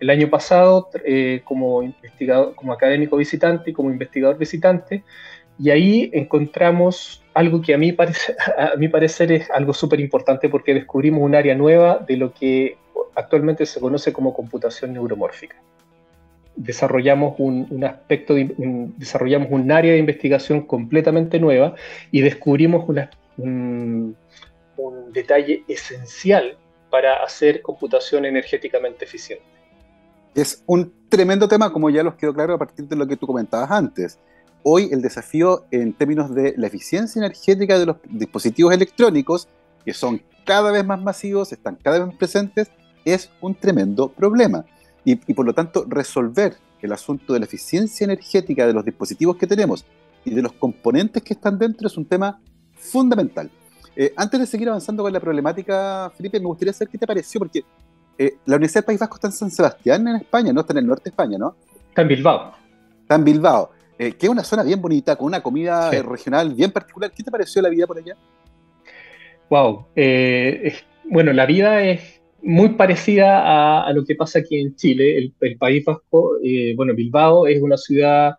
el 0.00 0.10
año 0.10 0.28
pasado 0.28 0.88
eh, 1.04 1.42
como 1.44 1.82
investigador, 1.82 2.54
como 2.54 2.72
académico 2.72 3.16
visitante 3.16 3.70
y 3.70 3.72
como 3.72 3.90
investigador 3.90 4.38
visitante 4.38 5.04
y 5.58 5.70
ahí 5.70 6.10
encontramos 6.12 7.24
algo 7.34 7.60
que 7.60 7.74
a 7.74 7.78
mí 7.78 7.92
parece, 7.92 8.36
a 8.58 8.76
mi 8.76 8.88
parecer 8.88 9.32
es 9.32 9.50
algo 9.50 9.74
súper 9.74 10.00
importante 10.00 10.48
porque 10.48 10.74
descubrimos 10.74 11.22
un 11.22 11.34
área 11.34 11.54
nueva 11.54 11.98
de 12.06 12.16
lo 12.16 12.32
que 12.32 12.76
actualmente 13.14 13.66
se 13.66 13.80
conoce 13.80 14.12
como 14.12 14.32
computación 14.32 14.92
neuromórfica. 14.92 15.56
Desarrollamos 16.54 17.34
un, 17.38 17.84
aspecto, 17.84 18.34
desarrollamos 18.34 19.48
un 19.50 19.70
área 19.70 19.92
de 19.92 19.98
investigación 19.98 20.62
completamente 20.62 21.38
nueva 21.38 21.74
y 22.10 22.20
descubrimos 22.20 22.88
una, 22.88 23.10
un, 23.36 24.16
detalle 25.12 25.64
esencial 25.68 26.56
para 26.90 27.22
hacer 27.22 27.62
computación 27.62 28.24
energéticamente 28.24 29.04
eficiente. 29.04 29.44
Es 30.34 30.62
un 30.66 30.92
tremendo 31.08 31.48
tema, 31.48 31.72
como 31.72 31.90
ya 31.90 32.02
los 32.02 32.14
quedó 32.14 32.32
claro 32.32 32.54
a 32.54 32.58
partir 32.58 32.86
de 32.86 32.96
lo 32.96 33.06
que 33.06 33.16
tú 33.16 33.26
comentabas 33.26 33.70
antes. 33.70 34.18
Hoy 34.62 34.88
el 34.92 35.02
desafío 35.02 35.66
en 35.70 35.92
términos 35.92 36.34
de 36.34 36.54
la 36.56 36.66
eficiencia 36.66 37.20
energética 37.20 37.78
de 37.78 37.86
los 37.86 37.96
dispositivos 38.08 38.74
electrónicos, 38.74 39.48
que 39.84 39.94
son 39.94 40.22
cada 40.44 40.70
vez 40.70 40.84
más 40.84 41.00
masivos, 41.00 41.52
están 41.52 41.76
cada 41.76 41.98
vez 41.98 42.08
más 42.08 42.16
presentes, 42.16 42.70
es 43.04 43.30
un 43.40 43.54
tremendo 43.54 44.10
problema. 44.10 44.64
Y 45.04 45.16
por 45.16 45.46
lo 45.46 45.54
tanto, 45.54 45.86
resolver 45.88 46.56
el 46.82 46.92
asunto 46.92 47.32
de 47.32 47.40
la 47.40 47.46
eficiencia 47.46 48.04
energética 48.04 48.66
de 48.66 48.72
los 48.72 48.84
dispositivos 48.84 49.36
que 49.36 49.46
tenemos 49.46 49.84
y 50.24 50.34
de 50.34 50.42
los 50.42 50.52
componentes 50.52 51.22
que 51.22 51.34
están 51.34 51.58
dentro 51.58 51.86
es 51.86 51.96
un 51.96 52.04
tema 52.04 52.40
fundamental. 52.74 53.50
Eh, 54.00 54.12
antes 54.14 54.38
de 54.38 54.46
seguir 54.46 54.68
avanzando 54.68 55.02
con 55.02 55.12
la 55.12 55.18
problemática, 55.18 56.08
Felipe, 56.16 56.38
me 56.38 56.46
gustaría 56.46 56.72
saber 56.72 56.88
qué 56.88 56.98
te 56.98 57.06
pareció, 57.06 57.40
porque 57.40 57.64
eh, 58.16 58.36
la 58.46 58.54
Universidad 58.54 58.82
del 58.82 58.86
País 58.86 59.00
Vasco 59.00 59.16
está 59.16 59.26
en 59.26 59.32
San 59.32 59.50
Sebastián, 59.50 60.06
en 60.06 60.14
España, 60.14 60.52
¿no? 60.52 60.60
Está 60.60 60.72
en 60.72 60.78
el 60.78 60.86
norte 60.86 61.02
de 61.06 61.10
España, 61.10 61.36
¿no? 61.36 61.56
Está 61.88 62.02
en 62.02 62.08
Bilbao. 62.08 62.52
Está 63.02 63.16
en 63.16 63.24
Bilbao, 63.24 63.70
eh, 63.98 64.12
que 64.12 64.26
es 64.26 64.30
una 64.30 64.44
zona 64.44 64.62
bien 64.62 64.80
bonita, 64.80 65.16
con 65.16 65.26
una 65.26 65.42
comida 65.42 65.90
regional 65.90 66.54
bien 66.54 66.70
particular. 66.70 67.10
¿Qué 67.10 67.24
te 67.24 67.30
pareció 67.32 67.60
la 67.60 67.70
vida 67.70 67.88
por 67.88 67.98
allá? 67.98 68.16
Wow. 69.50 69.86
bueno, 71.06 71.32
la 71.32 71.46
vida 71.46 71.82
es 71.82 72.20
muy 72.40 72.68
parecida 72.68 73.84
a, 73.84 73.92
lo 73.92 74.04
que 74.04 74.14
pasa 74.14 74.38
aquí 74.38 74.60
en 74.60 74.76
Chile. 74.76 75.18
El, 75.18 75.34
el 75.40 75.58
País 75.58 75.84
Vasco, 75.84 76.36
bueno, 76.76 76.94
Bilbao 76.94 77.48
es 77.48 77.60
una 77.60 77.76
ciudad 77.76 78.36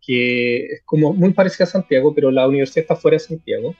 que 0.00 0.64
es 0.64 0.82
como 0.86 1.12
muy 1.12 1.34
parecida 1.34 1.64
a 1.64 1.66
Santiago, 1.66 2.14
pero 2.14 2.30
la 2.30 2.48
universidad 2.48 2.84
está 2.84 2.96
fuera 2.96 3.16
de 3.16 3.20
Santiago. 3.20 3.74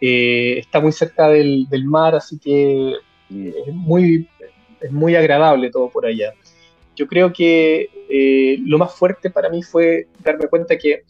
Eh, 0.00 0.58
está 0.58 0.80
muy 0.80 0.92
cerca 0.92 1.28
del, 1.28 1.66
mar, 1.84 2.14
así 2.14 2.38
que 2.38 2.94
es 3.30 3.74
muy, 3.74 4.28
es 4.80 4.92
muy 4.92 5.14
agradable 5.14 5.70
todo 5.70 5.88
por 5.88 6.06
allá. 6.06 6.32
Yo 6.94 7.06
creo 7.06 7.32
que 7.32 7.90
eh, 8.08 8.58
lo 8.64 8.78
más 8.78 8.94
fuerte 8.94 9.30
para 9.30 9.48
mí 9.48 9.62
fue 9.62 10.08
darme 10.22 10.48
cuenta 10.48 10.78
que 10.78 11.02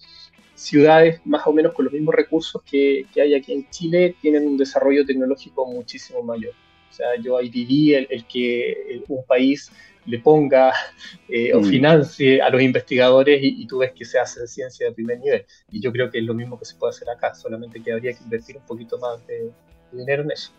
ciudades 0.54 1.20
más 1.24 1.46
o 1.46 1.52
menos 1.52 1.74
con 1.74 1.84
los 1.84 1.92
mismos 1.92 2.14
recursos 2.14 2.62
que, 2.62 3.04
que 3.12 3.20
hay 3.20 3.34
aquí 3.34 3.52
en 3.52 3.68
Chile 3.70 4.16
tienen 4.20 4.46
un 4.46 4.56
desarrollo 4.56 5.04
tecnológico 5.04 5.66
muchísimo 5.66 6.22
mayor. 6.22 6.54
O 6.90 6.92
sea, 6.92 7.08
yo 7.22 7.36
ahí 7.36 7.50
viví 7.50 7.94
el 7.94 8.24
que 8.26 9.02
un 9.08 9.24
país 9.26 9.70
le 10.06 10.20
ponga 10.20 10.72
eh, 11.28 11.52
o 11.52 11.60
mm. 11.60 11.64
financie 11.64 12.40
a 12.40 12.48
los 12.50 12.62
investigadores 12.62 13.40
y, 13.42 13.66
tú 13.66 13.78
ves 13.78 13.92
que 13.92 14.04
se 14.04 14.18
hace 14.18 14.46
ciencia 14.46 14.86
de 14.86 14.92
primer 14.92 15.18
nivel. 15.18 15.44
Y 15.70 15.80
yo 15.80 15.92
creo 15.92 16.10
que 16.10 16.18
es 16.18 16.24
lo 16.24 16.34
mismo 16.34 16.58
que 16.58 16.64
se 16.64 16.76
puede 16.76 16.90
hacer 16.90 17.08
acá, 17.10 17.34
solamente 17.34 17.82
que 17.82 17.92
habría 17.92 18.12
que 18.12 18.22
invertir 18.22 18.56
un 18.56 18.64
poquito 18.64 18.98
más 18.98 19.26
de, 19.26 19.50
dinero 19.92 20.22
en 20.22 20.30
eso. 20.30 20.52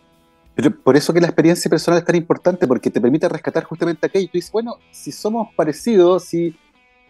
Pero 0.55 0.71
por 0.71 0.97
eso 0.97 1.13
que 1.13 1.21
la 1.21 1.27
experiencia 1.27 1.69
personal 1.69 1.99
es 1.99 2.05
tan 2.05 2.15
importante, 2.15 2.67
porque 2.67 2.89
te 2.89 2.99
permite 2.99 3.29
rescatar 3.29 3.63
justamente 3.63 4.05
aquello. 4.05 4.25
Y 4.25 4.27
tú 4.27 4.33
dices, 4.33 4.51
bueno, 4.51 4.77
si 4.91 5.11
somos 5.11 5.53
parecidos, 5.55 6.23
si 6.23 6.55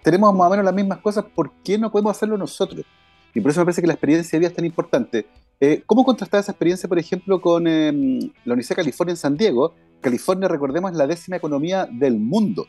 tenemos 0.04 0.34
más 0.36 0.48
o 0.48 0.50
menos 0.52 0.66
las 0.66 0.74
mismas 0.74 1.00
cosas, 1.00 1.26
¿por 1.34 1.52
qué 1.64 1.78
no 1.78 1.92
podemos 1.92 2.16
hacerlo 2.16 2.38
nosotros? 2.38 2.86
Y 3.34 3.42
por 3.42 3.52
eso 3.52 3.62
me 3.62 3.66
parece 3.66 3.82
que 3.82 3.88
la 3.88 3.94
experiencia 3.94 4.38
de 4.38 4.40
vida 4.40 4.50
es 4.50 4.56
tan 4.56 4.66
importante. 4.66 5.28
Eh, 5.60 5.82
¿Cómo 5.86 6.04
contrastar 6.04 6.40
esa 6.40 6.52
experiencia, 6.52 6.88
por 6.88 7.00
ejemplo, 7.00 7.42
con 7.42 7.68
em, 7.68 8.20
la 8.46 8.54
Universidad 8.54 8.78
de 8.78 8.84
California 8.84 9.14
en 9.14 9.18
San 9.18 9.38
Diego? 9.38 9.74
California, 10.02 10.48
recordemos, 10.48 10.92
es 10.92 10.98
la 10.98 11.08
décima 11.08 11.38
economía 11.38 11.88
del 11.90 12.18
mundo. 12.18 12.66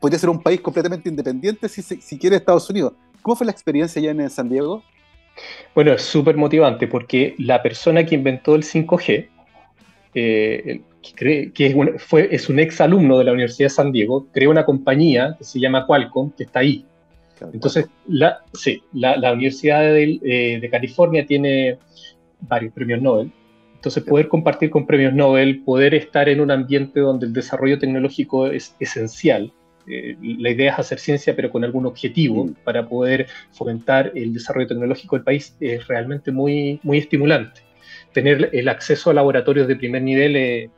podría 0.00 0.18
ser 0.18 0.30
un 0.30 0.42
país 0.42 0.60
completamente 0.60 1.08
independiente 1.08 1.68
si, 1.68 1.82
si, 1.82 2.18
quiere 2.18 2.36
Estados 2.36 2.68
Unidos. 2.70 2.94
¿Cómo 3.22 3.36
fue 3.36 3.46
la 3.46 3.52
experiencia 3.52 4.00
allá 4.00 4.10
en 4.10 4.30
San 4.30 4.48
Diego? 4.48 4.82
Bueno, 5.74 5.92
es 5.92 6.02
súper 6.02 6.36
motivante 6.36 6.86
porque 6.86 7.34
la 7.38 7.62
persona 7.62 8.04
que 8.04 8.14
inventó 8.14 8.54
el 8.54 8.62
5G, 8.62 9.28
eh, 10.14 10.80
que, 11.16 11.52
que 11.52 11.66
es, 11.66 11.74
un, 11.74 11.98
fue, 11.98 12.28
es 12.34 12.48
un 12.48 12.58
ex 12.58 12.80
alumno 12.80 13.18
de 13.18 13.24
la 13.24 13.32
Universidad 13.32 13.66
de 13.66 13.74
San 13.74 13.92
Diego, 13.92 14.26
creó 14.32 14.50
una 14.50 14.64
compañía 14.64 15.36
que 15.38 15.44
se 15.44 15.58
llama 15.58 15.86
Qualcomm, 15.86 16.32
que 16.32 16.44
está 16.44 16.60
ahí. 16.60 16.84
Entonces, 17.52 17.88
la, 18.06 18.38
sí, 18.52 18.82
la, 18.92 19.16
la 19.16 19.32
Universidad 19.32 19.80
de, 19.80 20.20
eh, 20.22 20.60
de, 20.60 20.70
California 20.70 21.26
tiene 21.26 21.78
varios 22.40 22.72
premios 22.72 23.02
Nobel. 23.02 23.32
Entonces, 23.82 24.04
poder 24.04 24.28
compartir 24.28 24.70
con 24.70 24.86
premios 24.86 25.12
Nobel, 25.12 25.62
poder 25.64 25.94
estar 25.94 26.28
en 26.28 26.40
un 26.40 26.50
ambiente 26.52 27.00
donde 27.00 27.26
el 27.26 27.32
desarrollo 27.32 27.78
tecnológico 27.78 28.46
es 28.46 28.76
esencial. 28.78 29.52
Eh, 29.88 30.16
la 30.20 30.50
idea 30.50 30.72
es 30.72 30.78
hacer 30.78 31.00
ciencia, 31.00 31.34
pero 31.34 31.50
con 31.50 31.64
algún 31.64 31.86
objetivo 31.86 32.44
mm. 32.44 32.54
para 32.64 32.88
poder 32.88 33.26
fomentar 33.50 34.12
el 34.14 34.32
desarrollo 34.32 34.68
tecnológico 34.68 35.16
del 35.16 35.24
país 35.24 35.56
es 35.58 35.88
realmente 35.88 36.30
muy, 36.30 36.78
muy 36.84 36.98
estimulante. 36.98 37.62
Tener 38.12 38.50
el 38.52 38.68
acceso 38.68 39.10
a 39.10 39.14
laboratorios 39.14 39.66
de 39.66 39.74
primer 39.74 40.02
nivel 40.02 40.36
es 40.36 40.70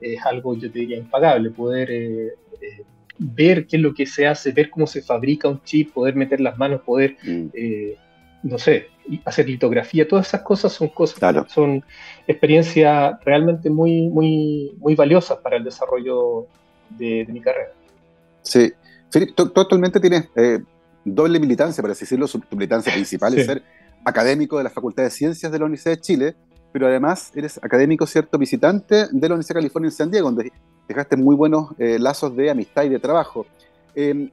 es 0.00 0.24
algo, 0.24 0.56
yo 0.56 0.70
te 0.70 0.80
diría, 0.80 0.98
impagable, 0.98 1.50
poder 1.50 1.90
eh, 1.90 2.26
eh, 2.60 2.82
ver 3.18 3.66
qué 3.66 3.76
es 3.76 3.82
lo 3.82 3.94
que 3.94 4.06
se 4.06 4.26
hace, 4.26 4.52
ver 4.52 4.70
cómo 4.70 4.86
se 4.86 5.02
fabrica 5.02 5.48
un 5.48 5.62
chip, 5.62 5.92
poder 5.92 6.14
meter 6.14 6.40
las 6.40 6.58
manos, 6.58 6.82
poder, 6.82 7.16
mm. 7.22 7.46
eh, 7.54 7.96
no 8.42 8.58
sé, 8.58 8.88
hacer 9.24 9.48
litografía, 9.48 10.06
todas 10.06 10.28
esas 10.28 10.42
cosas 10.42 10.72
son 10.72 10.88
cosas, 10.88 11.18
son 11.48 11.84
experiencias 12.26 13.16
realmente 13.24 13.70
muy, 13.70 14.08
muy, 14.08 14.74
muy 14.78 14.94
valiosas 14.94 15.38
para 15.38 15.56
el 15.56 15.64
desarrollo 15.64 16.46
de, 16.90 17.26
mi 17.28 17.40
carrera. 17.40 17.72
Sí, 18.42 18.72
Felipe, 19.10 19.32
tú, 19.34 19.52
actualmente 19.60 20.00
tienes 20.00 20.28
doble 21.04 21.38
militancia, 21.38 21.82
para 21.82 21.92
así 21.92 22.00
decirlo, 22.00 22.26
su 22.26 22.42
militancia 22.50 22.92
principal 22.92 23.38
es 23.38 23.46
ser 23.46 23.62
académico 24.04 24.58
de 24.58 24.64
la 24.64 24.70
Facultad 24.70 25.04
de 25.04 25.10
Ciencias 25.10 25.50
de 25.50 25.58
la 25.58 25.64
Universidad 25.64 25.96
de 25.96 26.00
Chile, 26.00 26.36
pero 26.72 26.86
además 26.86 27.32
eres 27.34 27.58
académico, 27.62 28.06
¿cierto? 28.06 28.38
Visitante 28.38 29.06
de 29.10 29.28
la 29.28 29.34
Universidad 29.34 29.56
de 29.56 29.60
California 29.62 29.88
en 29.88 29.92
San 29.92 30.10
Diego, 30.10 30.26
donde 30.26 30.52
dejaste 30.86 31.16
muy 31.16 31.34
buenos 31.34 31.70
eh, 31.78 31.98
lazos 31.98 32.36
de 32.36 32.50
amistad 32.50 32.84
y 32.84 32.88
de 32.88 32.98
trabajo. 32.98 33.46
Em, 33.94 34.30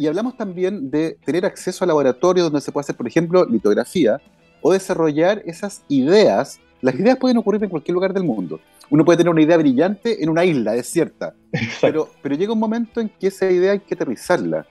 y 0.00 0.06
hablamos 0.06 0.34
también 0.34 0.90
de 0.90 1.18
tener 1.26 1.44
acceso 1.44 1.84
a 1.84 1.86
laboratorios 1.86 2.46
donde 2.46 2.62
se 2.62 2.72
puede 2.72 2.84
hacer, 2.84 2.96
por 2.96 3.06
ejemplo, 3.06 3.44
litografía 3.44 4.18
o 4.62 4.72
desarrollar 4.72 5.42
esas 5.44 5.82
ideas. 5.88 6.58
Las 6.80 6.94
ideas 6.94 7.18
pueden 7.18 7.36
ocurrir 7.36 7.62
en 7.62 7.68
cualquier 7.68 7.92
lugar 7.96 8.14
del 8.14 8.24
mundo. 8.24 8.60
Uno 8.88 9.04
puede 9.04 9.18
tener 9.18 9.30
una 9.30 9.42
idea 9.42 9.58
brillante 9.58 10.24
en 10.24 10.30
una 10.30 10.42
isla 10.46 10.72
desierta, 10.72 11.34
pero, 11.82 12.08
pero 12.22 12.34
llega 12.34 12.54
un 12.54 12.58
momento 12.58 13.02
en 13.02 13.10
que 13.10 13.26
esa 13.26 13.50
idea 13.50 13.72
hay 13.72 13.80
que 13.80 13.94
aterrizarla. 13.94 14.64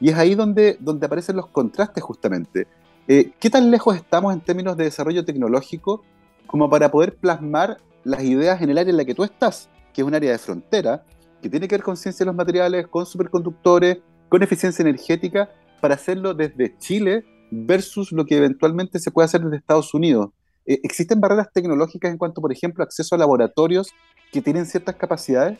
Y 0.00 0.10
es 0.10 0.14
ahí 0.16 0.36
donde, 0.36 0.76
donde 0.78 1.06
aparecen 1.06 1.34
los 1.34 1.48
contrastes 1.48 2.04
justamente. 2.04 2.68
Eh, 3.08 3.32
¿Qué 3.40 3.50
tan 3.50 3.72
lejos 3.72 3.96
estamos 3.96 4.32
en 4.32 4.40
términos 4.40 4.76
de 4.76 4.84
desarrollo 4.84 5.24
tecnológico 5.24 6.04
como 6.46 6.70
para 6.70 6.92
poder 6.92 7.16
plasmar 7.16 7.78
las 8.04 8.22
ideas 8.22 8.62
en 8.62 8.70
el 8.70 8.78
área 8.78 8.92
en 8.92 8.98
la 8.98 9.04
que 9.04 9.16
tú 9.16 9.24
estás, 9.24 9.68
que 9.92 10.02
es 10.02 10.06
un 10.06 10.14
área 10.14 10.30
de 10.30 10.38
frontera, 10.38 11.02
que 11.42 11.50
tiene 11.50 11.66
que 11.66 11.74
ver 11.74 11.82
con 11.82 11.96
ciencia 11.96 12.22
de 12.22 12.28
los 12.28 12.36
materiales, 12.36 12.86
con 12.86 13.04
superconductores, 13.04 13.98
con 14.28 14.42
eficiencia 14.42 14.82
energética, 14.82 15.50
para 15.80 15.94
hacerlo 15.94 16.34
desde 16.34 16.76
Chile 16.78 17.24
versus 17.50 18.12
lo 18.12 18.24
que 18.24 18.36
eventualmente 18.36 18.98
se 18.98 19.10
puede 19.10 19.26
hacer 19.26 19.42
desde 19.42 19.56
Estados 19.56 19.94
Unidos. 19.94 20.30
Eh, 20.64 20.80
¿Existen 20.82 21.20
barreras 21.20 21.52
tecnológicas 21.52 22.10
en 22.10 22.18
cuanto, 22.18 22.40
por 22.40 22.52
ejemplo, 22.52 22.82
acceso 22.82 23.14
a 23.14 23.18
laboratorios 23.18 23.92
que 24.32 24.42
tienen 24.42 24.66
ciertas 24.66 24.96
capacidades? 24.96 25.58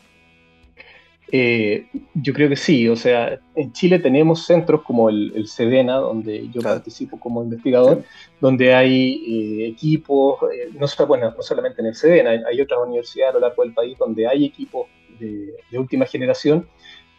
Eh, 1.29 1.87
yo 2.13 2.33
creo 2.33 2.47
que 2.47 2.55
sí, 2.55 2.87
o 2.87 2.95
sea, 2.95 3.39
en 3.55 3.73
Chile 3.73 3.99
tenemos 3.99 4.45
centros 4.45 4.83
como 4.83 5.09
el, 5.09 5.33
el 5.35 5.47
CEDENA, 5.47 5.95
donde 5.97 6.47
yo 6.49 6.61
participo 6.61 7.19
como 7.19 7.43
investigador, 7.43 8.03
donde 8.39 8.73
hay 8.73 9.25
eh, 9.27 9.67
equipos, 9.67 10.39
eh, 10.53 10.69
no, 10.73 10.87
bueno, 11.05 11.33
no 11.35 11.41
solamente 11.41 11.81
en 11.81 11.87
el 11.87 11.95
CEDENA, 11.95 12.47
hay, 12.47 12.61
otras 12.61 12.79
universidades 12.85 13.31
a 13.31 13.39
lo 13.39 13.41
largo 13.41 13.63
del 13.63 13.73
país 13.73 13.97
donde 13.97 14.25
hay 14.25 14.45
equipos 14.45 14.87
de, 15.19 15.53
de 15.69 15.77
última 15.77 16.05
generación, 16.05 16.65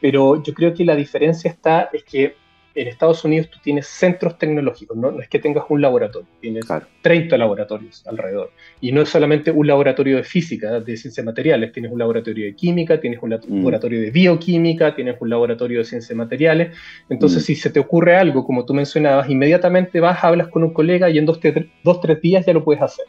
pero 0.01 0.43
yo 0.43 0.55
creo 0.55 0.75
que 0.75 0.85
la 0.85 0.97
diferencia 0.97 1.51
está 1.51 1.91
es 1.93 2.05
que 2.05 2.35
en 2.75 2.89
Estados 2.89 3.25
Unidos 3.25 3.49
tú 3.51 3.59
tienes 3.63 3.87
centros 3.87 4.39
tecnológicos, 4.39 4.97
no, 4.97 5.21
es 5.21 5.29
que 5.29 5.39
tengas 5.39 5.65
un 5.69 5.81
laboratorio, 5.81 6.29
tienes 6.41 6.65
30 7.03 7.37
laboratorios 7.37 8.07
alrededor. 8.07 8.53
Y 8.81 8.93
no 8.93 9.03
es 9.03 9.09
solamente 9.09 9.51
un 9.51 9.67
laboratorio 9.67 10.17
de 10.17 10.23
física, 10.23 10.79
de 10.81 10.97
ciencias 10.97 11.25
materiales, 11.25 11.73
tienes 11.73 11.91
un 11.91 11.99
laboratorio 11.99 12.45
de 12.45 12.55
química, 12.55 13.01
tienes 13.01 13.21
un 13.21 13.31
mm. 13.31 13.57
laboratorio 13.57 14.01
de 14.01 14.11
bioquímica, 14.11 14.95
tienes 14.95 15.17
un 15.21 15.31
laboratorio 15.31 15.81
de 15.81 15.85
ciencias 15.85 16.17
materiales. 16.17 16.77
Entonces, 17.09 17.43
mm. 17.43 17.47
si 17.47 17.55
se 17.57 17.71
te 17.71 17.81
ocurre 17.81 18.17
algo, 18.17 18.45
como 18.45 18.65
tú 18.65 18.75
mencionabas, 18.75 19.29
inmediatamente 19.29 19.99
vas, 19.99 20.23
hablas 20.23 20.49
con 20.49 20.63
un 20.63 20.73
colega 20.73 21.11
y 21.11 21.19
en 21.19 21.27
dos, 21.27 21.41
dos 21.83 22.01
tres 22.01 22.21
días 22.21 22.47
ya 22.47 22.53
lo 22.53 22.63
puedes 22.63 22.83
hacer. 22.83 23.07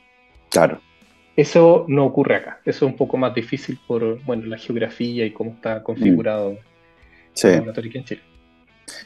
Claro. 0.50 0.82
Eso 1.36 1.86
no 1.88 2.06
ocurre 2.06 2.36
acá. 2.36 2.60
Eso 2.66 2.86
es 2.86 2.92
un 2.92 2.98
poco 2.98 3.18
más 3.18 3.34
difícil 3.34 3.80
por 3.88 4.22
bueno, 4.24 4.46
la 4.48 4.58
geografía 4.58 5.26
y 5.26 5.32
cómo 5.32 5.52
está 5.52 5.84
configurado 5.84 6.52
el 6.52 6.58
en 7.36 8.04
Chile. 8.06 8.22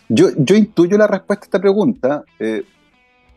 Yo, 0.09 0.55
intuyo 0.55 0.97
la 0.97 1.07
respuesta 1.07 1.45
a 1.45 1.47
esta 1.47 1.59
pregunta, 1.59 2.23
eh, 2.39 2.63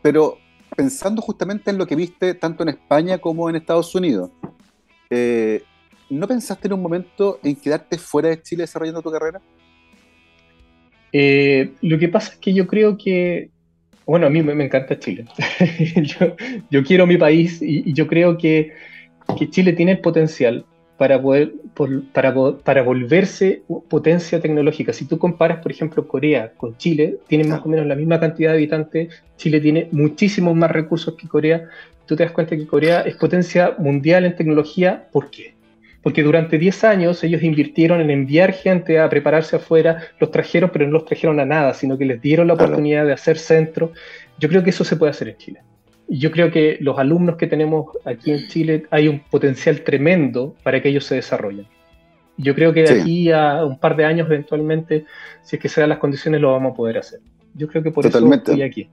pero 0.01 0.37
pensando 0.75 1.21
justamente 1.21 1.71
en 1.71 1.77
lo 1.77 1.85
que 1.85 1.95
viste 1.95 2.33
tanto 2.35 2.63
en 2.63 2.69
España 2.69 3.17
como 3.17 3.49
en 3.49 3.55
Estados 3.55 3.93
Unidos, 3.95 4.31
eh, 5.09 5.63
¿no 6.09 6.27
pensaste 6.27 6.67
en 6.67 6.73
un 6.73 6.81
momento 6.81 7.39
en 7.43 7.55
quedarte 7.55 7.97
fuera 7.97 8.29
de 8.29 8.41
Chile 8.41 8.63
desarrollando 8.63 9.01
tu 9.01 9.11
carrera? 9.11 9.41
Eh, 11.11 11.73
lo 11.81 11.97
que 11.97 12.09
pasa 12.09 12.33
es 12.33 12.37
que 12.39 12.53
yo 12.53 12.67
creo 12.67 12.97
que, 12.97 13.49
bueno, 14.05 14.27
a 14.27 14.29
mí 14.29 14.43
me, 14.43 14.63
encanta 14.63 14.99
Chile. 14.99 15.25
yo, 16.69 16.83
quiero 16.83 17.07
mi 17.07 17.17
país 17.17 17.61
y, 17.61 17.93
yo 17.93 18.07
creo 18.07 18.37
que, 18.37 18.73
que 19.37 19.49
Chile 19.49 19.73
tiene 19.73 19.93
el 19.93 19.99
potencial 19.99 20.65
para 20.97 21.21
poder 21.21 21.53
para, 22.11 22.33
para 22.63 22.81
volverse 22.81 23.61
potencia 23.87 24.41
tecnológica. 24.41 24.93
Si 24.93 25.05
tú 25.05 25.19
comparas, 25.19 25.59
por 25.59 25.71
ejemplo, 25.71 26.07
Corea 26.07 26.53
con 26.57 26.75
Chile, 26.77 27.17
tienen 27.27 27.49
más 27.49 27.63
o 27.63 27.69
menos 27.69 27.85
la 27.85 27.95
misma 27.95 28.19
cantidad 28.19 28.51
de 28.51 28.57
habitantes, 28.57 29.23
Chile 29.37 29.61
tiene 29.61 29.89
muchísimos 29.91 30.55
más 30.55 30.71
recursos 30.71 31.15
que 31.15 31.27
Corea, 31.27 31.69
tú 32.07 32.15
te 32.15 32.23
das 32.23 32.31
cuenta 32.31 32.57
que 32.57 32.65
Corea 32.65 33.01
es 33.01 33.15
potencia 33.15 33.75
mundial 33.77 34.25
en 34.25 34.35
tecnología, 34.35 35.07
¿por 35.11 35.29
qué? 35.29 35.55
Porque 36.01 36.23
durante 36.23 36.57
10 36.57 36.83
años 36.85 37.23
ellos 37.23 37.43
invirtieron 37.43 38.01
en 38.01 38.09
enviar 38.09 38.53
gente 38.53 38.99
a 38.99 39.09
prepararse 39.09 39.57
afuera, 39.57 40.01
los 40.19 40.31
trajeron, 40.31 40.71
pero 40.71 40.85
no 40.85 40.93
los 40.93 41.05
trajeron 41.05 41.39
a 41.39 41.45
nada, 41.45 41.73
sino 41.73 41.97
que 41.97 42.05
les 42.05 42.21
dieron 42.21 42.47
la 42.47 42.53
oportunidad 42.53 43.05
de 43.05 43.13
hacer 43.13 43.37
centro. 43.37 43.91
Yo 44.39 44.49
creo 44.49 44.63
que 44.63 44.69
eso 44.69 44.83
se 44.83 44.95
puede 44.95 45.11
hacer 45.11 45.29
en 45.29 45.37
Chile 45.37 45.59
yo 46.07 46.31
creo 46.31 46.51
que 46.51 46.77
los 46.79 46.97
alumnos 46.97 47.35
que 47.35 47.47
tenemos 47.47 47.87
aquí 48.05 48.31
en 48.31 48.47
Chile 48.47 48.85
hay 48.91 49.07
un 49.07 49.19
potencial 49.19 49.83
tremendo 49.83 50.55
para 50.63 50.81
que 50.81 50.89
ellos 50.89 51.05
se 51.05 51.15
desarrollen. 51.15 51.67
Yo 52.37 52.53
creo 52.53 52.71
que 52.71 52.83
de 52.83 53.01
aquí 53.01 53.31
a 53.31 53.65
un 53.65 53.79
par 53.79 53.95
de 53.95 54.05
años, 54.05 54.27
eventualmente, 54.27 55.05
si 55.41 55.55
es 55.55 55.61
que 55.61 55.69
se 55.69 55.81
dan 55.81 55.89
las 55.89 55.97
condiciones, 55.97 56.39
lo 56.39 56.51
vamos 56.51 56.73
a 56.73 56.75
poder 56.75 56.97
hacer. 56.99 57.19
Yo 57.55 57.67
creo 57.67 57.81
que 57.81 57.91
por 57.91 58.05
eso 58.05 58.33
estoy 58.33 58.61
aquí. 58.61 58.89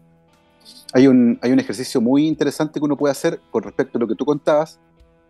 Hay 0.94 1.06
un, 1.06 1.38
hay 1.42 1.52
un 1.52 1.60
ejercicio 1.60 2.00
muy 2.00 2.26
interesante 2.26 2.80
que 2.80 2.84
uno 2.84 2.96
puede 2.96 3.12
hacer 3.12 3.38
con 3.50 3.62
respecto 3.62 3.98
a 3.98 4.00
lo 4.00 4.08
que 4.08 4.14
tú 4.14 4.24
contabas, 4.24 4.80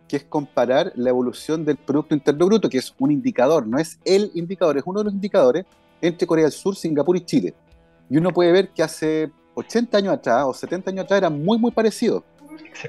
que 0.07 0.17
es 0.17 0.23
comparar 0.23 0.93
la 0.95 1.09
evolución 1.09 1.65
del 1.65 1.75
Producto 1.75 2.15
Interno 2.15 2.45
Bruto, 2.45 2.69
que 2.69 2.77
es 2.77 2.93
un 2.99 3.11
indicador, 3.11 3.67
no 3.67 3.77
es 3.77 3.99
el 4.05 4.31
indicador, 4.33 4.77
es 4.77 4.83
uno 4.85 4.99
de 4.99 5.05
los 5.05 5.13
indicadores 5.13 5.65
entre 6.01 6.25
Corea 6.25 6.45
del 6.45 6.53
Sur, 6.53 6.75
Singapur 6.75 7.17
y 7.17 7.25
Chile. 7.25 7.53
Y 8.09 8.17
uno 8.17 8.31
puede 8.31 8.51
ver 8.51 8.69
que 8.69 8.83
hace 8.83 9.31
80 9.55 9.97
años 9.97 10.13
atrás 10.13 10.45
o 10.45 10.53
70 10.53 10.91
años 10.91 11.05
atrás 11.05 11.17
era 11.17 11.29
muy, 11.29 11.57
muy 11.57 11.71
parecido. 11.71 12.23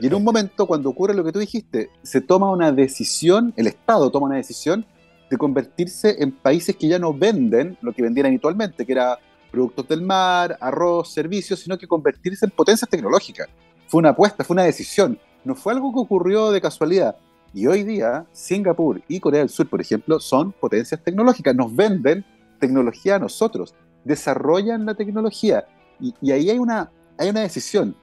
Y 0.01 0.07
en 0.07 0.15
un 0.15 0.25
momento, 0.25 0.67
cuando 0.67 0.91
ocurre 0.91 1.15
lo 1.15 1.25
que 1.25 1.33
tú 1.33 1.39
dijiste, 1.39 1.91
se 2.03 2.21
toma 2.21 2.51
una 2.51 2.73
decisión, 2.73 3.53
el 3.57 3.67
Estado 3.67 4.11
toma 4.11 4.27
una 4.27 4.37
decisión 4.37 4.85
de 5.31 5.37
convertirse 5.37 6.17
en 6.23 6.33
países 6.33 6.77
que 6.77 6.89
ya 6.89 6.99
no 6.99 7.13
venden 7.13 7.77
lo 7.81 7.93
que 7.93 8.03
vendían 8.03 8.27
habitualmente, 8.27 8.85
que 8.85 8.93
era 8.93 9.19
productos 9.51 9.89
del 9.89 10.03
mar, 10.03 10.57
arroz, 10.61 11.13
servicios, 11.13 11.61
sino 11.61 11.79
que 11.79 11.87
convertirse 11.87 12.45
en 12.45 12.51
potencias 12.51 12.89
tecnológicas. 12.89 13.49
Fue 13.89 13.99
una 13.99 14.11
apuesta, 14.11 14.45
fue 14.45 14.55
una 14.55 14.65
decisión. 14.65 15.19
No 15.45 15.55
fue 15.55 15.73
algo 15.73 15.93
que 15.93 16.01
ocurrió 16.01 16.51
de 16.51 16.61
casualidad. 16.61 17.17
Y 17.55 17.67
hoy 17.67 17.85
día, 17.85 18.27
Singapur 18.33 19.01
y 19.09 19.21
Corea 19.21 19.41
del 19.41 19.49
Sur, 19.49 19.69
por 19.69 19.81
ejemplo, 19.81 20.21
son 20.21 20.53
potencias 20.53 21.03
tecnológicas. 21.03 21.55
Nos 21.55 21.75
venden 21.75 22.25
tecnología 22.61 23.17
a 23.17 23.19
nosotros, 23.19 23.75
desarrollan 24.05 24.85
la 24.85 24.95
tecnología 24.95 25.67
y, 26.01 26.31
ahí 26.31 26.51
hay 26.51 26.59
una, 26.59 26.91
hay 27.19 27.31
una 27.31 27.41
decisión. 27.41 27.97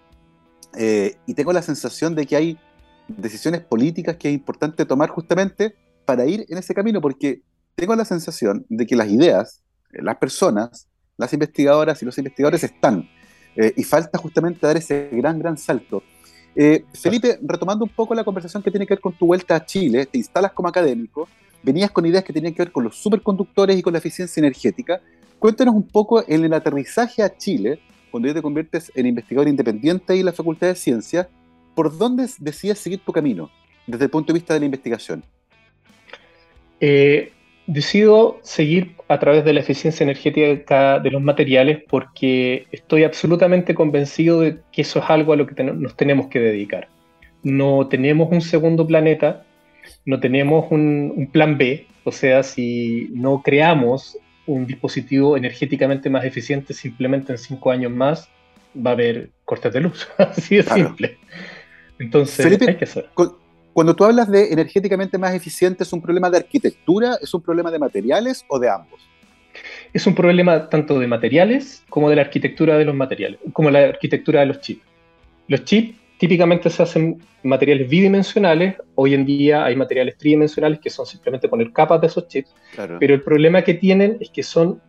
Eh, 0.75 1.15
y 1.27 1.33
tengo 1.33 1.53
la 1.53 1.61
sensación 1.61 2.15
de 2.15 2.25
que 2.25 2.35
hay 2.35 2.57
decisiones 3.07 3.61
políticas 3.61 4.17
que 4.17 4.29
es 4.29 4.33
importante 4.33 4.85
tomar 4.85 5.09
justamente 5.09 5.75
para 6.05 6.25
ir 6.25 6.45
en 6.49 6.57
ese 6.57 6.73
camino, 6.73 6.99
porque 7.01 7.41
tengo 7.75 7.95
la 7.95 8.05
sensación 8.05 8.65
de 8.69 8.85
que 8.85 8.95
las 8.95 9.09
ideas, 9.09 9.61
eh, 9.91 10.01
las 10.01 10.17
personas, 10.17 10.87
las 11.17 11.33
investigadoras 11.33 12.01
y 12.01 12.05
los 12.05 12.17
investigadores 12.17 12.63
están, 12.63 13.07
Eh, 13.55 13.71
y 13.77 13.83
falta 13.83 14.17
justamente 14.17 14.65
dar 14.65 14.77
ese 14.77 15.09
gran, 15.11 15.37
gran 15.37 15.57
salto. 15.57 16.01
Eh, 16.55 16.85
Felipe, 16.93 17.39
retomando 17.41 17.85
un 17.85 17.91
poco 17.91 18.15
la 18.15 18.23
conversación 18.23 18.63
que 18.63 18.71
tiene 18.71 18.87
que 18.87 18.95
ver 18.95 19.01
con 19.01 19.13
tu 19.13 19.27
vuelta 19.27 19.55
a 19.55 19.63
Chile, 19.63 20.05
te 20.05 20.17
instalas 20.17 20.53
como 20.53 20.67
académico, 20.67 21.27
venías 21.61 21.91
con 21.91 22.05
ideas 22.05 22.23
que 22.23 22.33
tenían 22.33 22.53
que 22.53 22.63
ver 22.63 22.71
con 22.71 22.83
los 22.83 22.95
superconductores 22.95 23.77
y 23.77 23.81
con 23.81 23.93
la 23.93 23.99
eficiencia 23.99 24.39
energética. 24.39 25.01
Cuéntanos 25.43 25.75
un 25.75 25.85
poco 25.85 26.23
en 26.25 26.45
el 26.45 26.53
aterrizaje 26.53 27.21
a 27.21 27.35
Chile, 27.35 27.79
cuando 28.11 28.29
ya 28.29 28.33
te 28.33 28.41
conviertes 28.41 28.89
en 28.95 29.07
investigador 29.07 29.49
independiente 29.49 30.15
y 30.15 30.23
la 30.23 30.31
Facultad 30.31 30.67
de 30.67 30.75
Ciencias, 30.75 31.27
¿por 31.75 31.97
dónde 31.97 32.27
decides 32.39 32.79
seguir 32.79 33.01
tu 33.01 33.11
camino 33.11 33.51
desde 33.85 34.05
el 34.05 34.09
punto 34.09 34.31
de 34.31 34.39
vista 34.39 34.53
de 34.53 34.61
la 34.61 34.67
investigación? 34.67 35.21
Eh, 36.79 37.33
decido 37.67 38.39
seguir 38.41 38.95
a 39.09 39.19
través 39.19 39.43
de 39.43 39.51
la 39.51 39.59
eficiencia 39.59 40.05
energética 40.05 41.01
de 41.01 41.11
los 41.11 41.21
materiales 41.21 41.83
porque 41.89 42.65
estoy 42.71 43.03
absolutamente 43.03 43.75
convencido 43.75 44.39
de 44.39 44.59
que 44.71 44.83
eso 44.83 44.99
es 44.99 45.09
algo 45.09 45.33
a 45.33 45.35
lo 45.35 45.45
que 45.45 45.61
nos 45.61 45.97
tenemos 45.97 46.27
que 46.27 46.39
dedicar. 46.39 46.87
No 47.43 47.89
tenemos 47.89 48.31
un 48.31 48.39
segundo 48.39 48.87
planeta, 48.87 49.43
no 50.05 50.21
tenemos 50.21 50.71
un, 50.71 51.29
plan 51.33 51.57
B, 51.57 51.85
o 52.05 52.13
sea, 52.13 52.43
si 52.43 53.09
no 53.11 53.41
creamos 53.43 54.17
un 54.45 54.65
dispositivo 54.65 55.37
energéticamente 55.37 56.09
más 56.09 56.25
eficiente, 56.25 56.73
simplemente 56.73 57.31
en 57.31 57.37
cinco 57.37 57.71
años 57.71 57.91
más 57.91 58.29
va 58.75 58.91
a 58.91 58.93
haber 58.93 59.31
cortes 59.45 59.73
de 59.73 59.81
luz, 59.81 60.07
así 60.17 60.57
de 60.57 60.63
simple. 60.63 61.17
Entonces, 61.99 62.45
hay 62.45 62.75
que 62.75 62.83
hacer. 62.83 63.09
Cuando 63.73 63.95
tú 63.95 64.03
hablas 64.03 64.29
de 64.29 64.51
energéticamente 64.51 65.17
más 65.17 65.33
eficiente, 65.33 65.83
¿es 65.83 65.93
un 65.93 66.01
problema 66.01 66.29
de 66.29 66.37
arquitectura, 66.37 67.17
es 67.21 67.33
un 67.33 67.41
problema 67.41 67.71
de 67.71 67.79
materiales 67.79 68.45
o 68.47 68.59
de 68.59 68.69
ambos? 68.69 69.01
Es 69.93 70.05
un 70.05 70.15
problema 70.15 70.69
tanto 70.69 70.99
de 70.99 71.07
materiales 71.07 71.83
como 71.89 72.09
de 72.09 72.15
la 72.15 72.23
arquitectura 72.23 72.77
de 72.77 72.85
los 72.85 72.95
materiales, 72.95 73.39
como 73.51 73.71
la 73.71 73.79
arquitectura 73.79 74.41
de 74.41 74.47
los 74.47 74.61
chips. 74.61 74.83
Los 75.47 75.63
chips 75.65 75.95
típicamente 76.23 76.69
se 76.69 76.81
hacen 76.81 77.21
materiales 77.43 77.89
bidimensionales, 77.89 78.77
hoy 78.95 79.13
en 79.13 79.25
día 79.25 79.65
hay 79.65 79.75
materiales 79.75 80.17
tridimensionales 80.17 80.79
que 80.79 80.89
son 80.89 81.05
simplemente 81.05 81.49
poner 81.49 81.73
capas 81.73 81.99
de 81.99 82.07
esos 82.07 82.29
chips, 82.29 82.55
pero 82.97 83.13
el 83.13 83.21
problema 83.21 83.61
que 83.61 83.73
tienen 83.73 84.15
es 84.21 84.29
que 84.29 84.41
son 84.41 84.79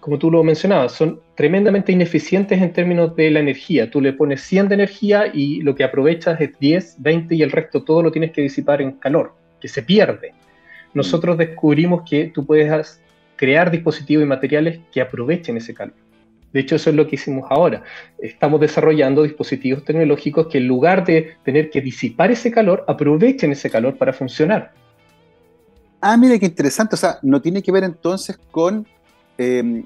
como 0.00 0.18
tú 0.18 0.30
lo 0.30 0.44
mencionabas, 0.44 0.92
son 0.92 1.18
tremendamente 1.34 1.92
ineficientes 1.92 2.60
en 2.60 2.74
términos 2.74 3.16
de 3.16 3.30
la 3.30 3.40
energía. 3.40 3.90
Tú 3.90 4.02
le 4.02 4.12
pones 4.12 4.42
100 4.42 4.68
de 4.68 4.74
energía 4.74 5.30
y 5.32 5.62
lo 5.62 5.74
que 5.74 5.82
aprovechas 5.82 6.38
es 6.42 6.50
10, 6.58 6.96
20 6.98 7.34
y 7.34 7.40
el 7.40 7.50
resto 7.50 7.82
todo 7.82 8.02
lo 8.02 8.12
tienes 8.12 8.32
que 8.32 8.42
disipar 8.42 8.82
en 8.82 8.92
calor, 8.92 9.32
que 9.58 9.68
se 9.68 9.82
pierde. 9.82 10.34
Nosotros 10.92 11.38
descubrimos 11.38 12.02
que 12.06 12.26
tú 12.26 12.44
puedes 12.44 13.00
crear 13.36 13.70
dispositivos 13.70 14.24
y 14.24 14.28
materiales 14.28 14.80
que 14.92 15.00
aprovechen 15.00 15.56
ese 15.56 15.72
calor. 15.72 16.05
De 16.56 16.62
hecho, 16.62 16.76
eso 16.76 16.90
es 16.90 16.96
lo 16.96 17.06
que 17.06 17.16
hicimos 17.16 17.46
ahora. 17.50 17.84
Estamos 18.18 18.60
desarrollando 18.60 19.22
dispositivos 19.22 19.84
tecnológicos 19.84 20.46
que 20.48 20.58
en 20.58 20.66
lugar 20.66 21.04
de 21.04 21.36
tener 21.44 21.70
que 21.70 21.80
disipar 21.80 22.30
ese 22.30 22.50
calor, 22.50 22.84
aprovechen 22.88 23.52
ese 23.52 23.70
calor 23.70 23.96
para 23.96 24.12
funcionar. 24.12 24.72
Ah, 26.00 26.16
mire 26.16 26.38
qué 26.38 26.46
interesante. 26.46 26.94
O 26.94 26.98
sea, 26.98 27.18
no 27.22 27.40
tiene 27.40 27.62
que 27.62 27.72
ver 27.72 27.84
entonces 27.84 28.38
con 28.50 28.86
Em, 29.38 29.84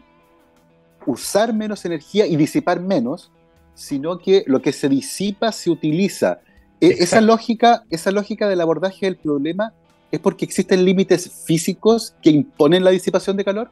usar 1.06 1.54
menos 1.54 1.84
energía 1.86 2.26
y 2.26 2.36
disipar 2.36 2.78
menos, 2.78 3.32
sino 3.74 4.18
que 4.18 4.44
lo 4.46 4.60
que 4.60 4.72
se 4.72 4.88
disipa 4.88 5.50
se 5.50 5.70
utiliza. 5.70 6.40
E, 6.80 6.88
esa 6.88 7.20
lógica, 7.20 7.84
esa 7.90 8.10
lógica 8.10 8.48
del 8.48 8.60
abordaje 8.60 9.06
del 9.06 9.16
problema 9.16 9.72
es 10.12 10.20
porque 10.20 10.44
existen 10.44 10.84
límites 10.84 11.30
físicos 11.46 12.14
que 12.22 12.30
imponen 12.30 12.84
la 12.84 12.90
disipación 12.90 13.36
de 13.36 13.44
calor. 13.44 13.70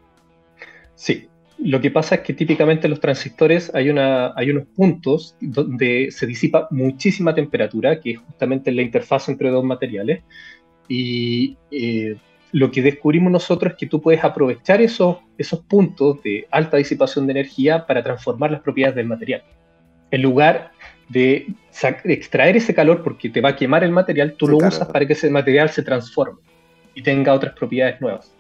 Sí, 0.95 1.29
lo 1.59 1.81
que 1.81 1.91
pasa 1.91 2.17
es 2.17 2.21
que 2.21 2.35
típicamente 2.35 2.87
en 2.87 2.93
los 2.93 3.01
transistores 3.01 3.75
hay, 3.75 3.91
una, 3.91 4.33
hay 4.37 4.51
unos 4.51 4.67
puntos 4.69 5.37
donde 5.41 6.09
se 6.11 6.27
disipa 6.27 6.69
muchísima 6.71 7.35
temperatura, 7.35 8.01
que 8.01 8.13
es 8.13 8.19
justamente 8.19 8.71
la 8.71 8.83
interfaz 8.83 9.29
entre 9.29 9.51
dos 9.51 9.65
materiales, 9.65 10.23
y 10.89 11.57
eh, 11.71 12.17
lo 12.53 12.71
que 12.71 12.81
descubrimos 12.81 13.33
nosotros 13.33 13.73
es 13.73 13.79
que 13.79 13.87
tú 13.87 14.01
puedes 14.01 14.23
aprovechar 14.23 14.81
esos, 14.81 15.19
esos 15.37 15.61
puntos 15.61 16.23
de 16.23 16.47
alta 16.51 16.77
disipación 16.77 17.27
de 17.27 17.33
energía 17.33 17.87
para 17.87 18.03
transformar 18.03 18.53
las 18.53 18.61
propiedades 18.61 18.95
del 18.97 19.07
material. 19.07 19.43
En 20.11 20.23
lugar 20.23 20.71
de 21.09 21.55
extraer 22.05 22.57
ese 22.57 22.75
calor 22.75 23.03
porque 23.03 23.31
te 23.31 23.41
va 23.41 23.51
a 23.51 23.57
quemar 23.57 23.83
el 23.83 23.91
material, 23.91 24.35
tú 24.35 24.47
lo 24.47 24.59
usas 24.59 24.87
para 24.87 25.07
que 25.07 25.15
ese 25.15 25.29
material 25.29 25.71
se 25.71 25.83
transforme 25.83 26.41
y 26.95 27.03
tenga 27.03 27.33
otras 27.33 27.55
propiedades 27.55 28.01
nuevas 28.01 28.33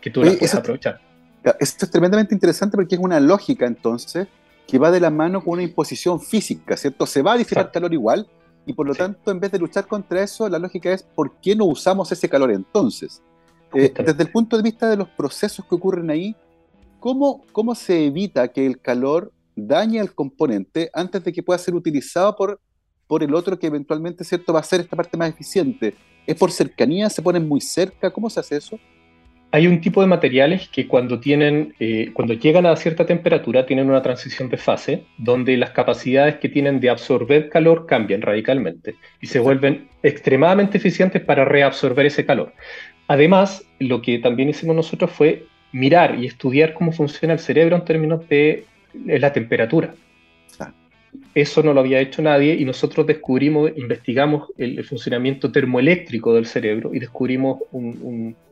que 0.00 0.10
tú 0.10 0.22
las 0.22 0.36
puedes 0.36 0.54
aprovechar. 0.54 1.11
Esto 1.58 1.84
es 1.84 1.90
tremendamente 1.90 2.34
interesante 2.34 2.76
porque 2.76 2.94
es 2.94 3.00
una 3.00 3.20
lógica 3.20 3.66
entonces 3.66 4.28
que 4.66 4.78
va 4.78 4.90
de 4.90 5.00
la 5.00 5.10
mano 5.10 5.42
con 5.42 5.54
una 5.54 5.62
imposición 5.62 6.20
física, 6.20 6.76
¿cierto? 6.76 7.04
Se 7.06 7.22
va 7.22 7.32
a 7.32 7.36
disipar 7.36 7.70
calor 7.72 7.92
igual, 7.92 8.28
y 8.64 8.72
por 8.72 8.86
lo 8.86 8.94
tanto, 8.94 9.30
en 9.30 9.40
vez 9.40 9.50
de 9.50 9.58
luchar 9.58 9.86
contra 9.86 10.22
eso, 10.22 10.48
la 10.48 10.58
lógica 10.58 10.92
es 10.92 11.02
¿por 11.02 11.32
qué 11.40 11.56
no 11.56 11.64
usamos 11.64 12.12
ese 12.12 12.28
calor 12.28 12.52
entonces? 12.52 13.20
Eh, 13.74 13.92
desde 13.96 14.22
el 14.22 14.30
punto 14.30 14.56
de 14.56 14.62
vista 14.62 14.88
de 14.88 14.96
los 14.96 15.08
procesos 15.08 15.64
que 15.66 15.74
ocurren 15.74 16.10
ahí, 16.10 16.36
¿cómo, 17.00 17.44
¿cómo 17.52 17.74
se 17.74 18.06
evita 18.06 18.48
que 18.48 18.66
el 18.66 18.80
calor 18.80 19.32
dañe 19.56 19.98
al 19.98 20.14
componente 20.14 20.90
antes 20.94 21.24
de 21.24 21.32
que 21.32 21.42
pueda 21.42 21.58
ser 21.58 21.74
utilizado 21.74 22.36
por, 22.36 22.60
por 23.06 23.22
el 23.22 23.34
otro 23.34 23.58
que 23.58 23.66
eventualmente 23.66 24.24
¿cierto? 24.24 24.52
va 24.52 24.60
a 24.60 24.64
ser 24.64 24.80
esta 24.80 24.96
parte 24.96 25.16
más 25.16 25.30
eficiente? 25.30 25.96
¿Es 26.26 26.36
por 26.36 26.52
cercanía? 26.52 27.10
¿Se 27.10 27.22
ponen 27.22 27.48
muy 27.48 27.60
cerca? 27.60 28.12
¿Cómo 28.12 28.30
se 28.30 28.38
hace 28.38 28.56
eso? 28.56 28.78
Hay 29.54 29.66
un 29.66 29.82
tipo 29.82 30.00
de 30.00 30.06
materiales 30.06 30.66
que 30.68 30.88
cuando, 30.88 31.20
tienen, 31.20 31.74
eh, 31.78 32.10
cuando 32.14 32.32
llegan 32.32 32.64
a 32.64 32.74
cierta 32.74 33.04
temperatura 33.04 33.66
tienen 33.66 33.88
una 33.90 34.00
transición 34.00 34.48
de 34.48 34.56
fase 34.56 35.04
donde 35.18 35.58
las 35.58 35.70
capacidades 35.70 36.36
que 36.36 36.48
tienen 36.48 36.80
de 36.80 36.88
absorber 36.88 37.50
calor 37.50 37.84
cambian 37.86 38.22
radicalmente 38.22 38.94
y 39.20 39.26
se 39.26 39.38
vuelven 39.40 39.88
extremadamente 40.02 40.78
eficientes 40.78 41.22
para 41.22 41.44
reabsorber 41.44 42.06
ese 42.06 42.24
calor. 42.24 42.54
Además, 43.08 43.62
lo 43.78 44.00
que 44.00 44.18
también 44.18 44.48
hicimos 44.48 44.74
nosotros 44.74 45.10
fue 45.10 45.44
mirar 45.70 46.18
y 46.18 46.26
estudiar 46.26 46.72
cómo 46.72 46.90
funciona 46.90 47.34
el 47.34 47.40
cerebro 47.40 47.76
en 47.76 47.84
términos 47.84 48.26
de 48.30 48.64
la 48.94 49.34
temperatura. 49.34 49.94
Eso 51.34 51.62
no 51.62 51.74
lo 51.74 51.80
había 51.80 52.00
hecho 52.00 52.22
nadie 52.22 52.54
y 52.54 52.64
nosotros 52.64 53.06
descubrimos, 53.06 53.70
investigamos 53.76 54.48
el, 54.56 54.82
funcionamiento 54.82 55.52
termoeléctrico 55.52 56.34
del 56.34 56.46
cerebro 56.46 56.94
y 56.94 57.00
descubrimos 57.00 57.58
un 57.70 58.34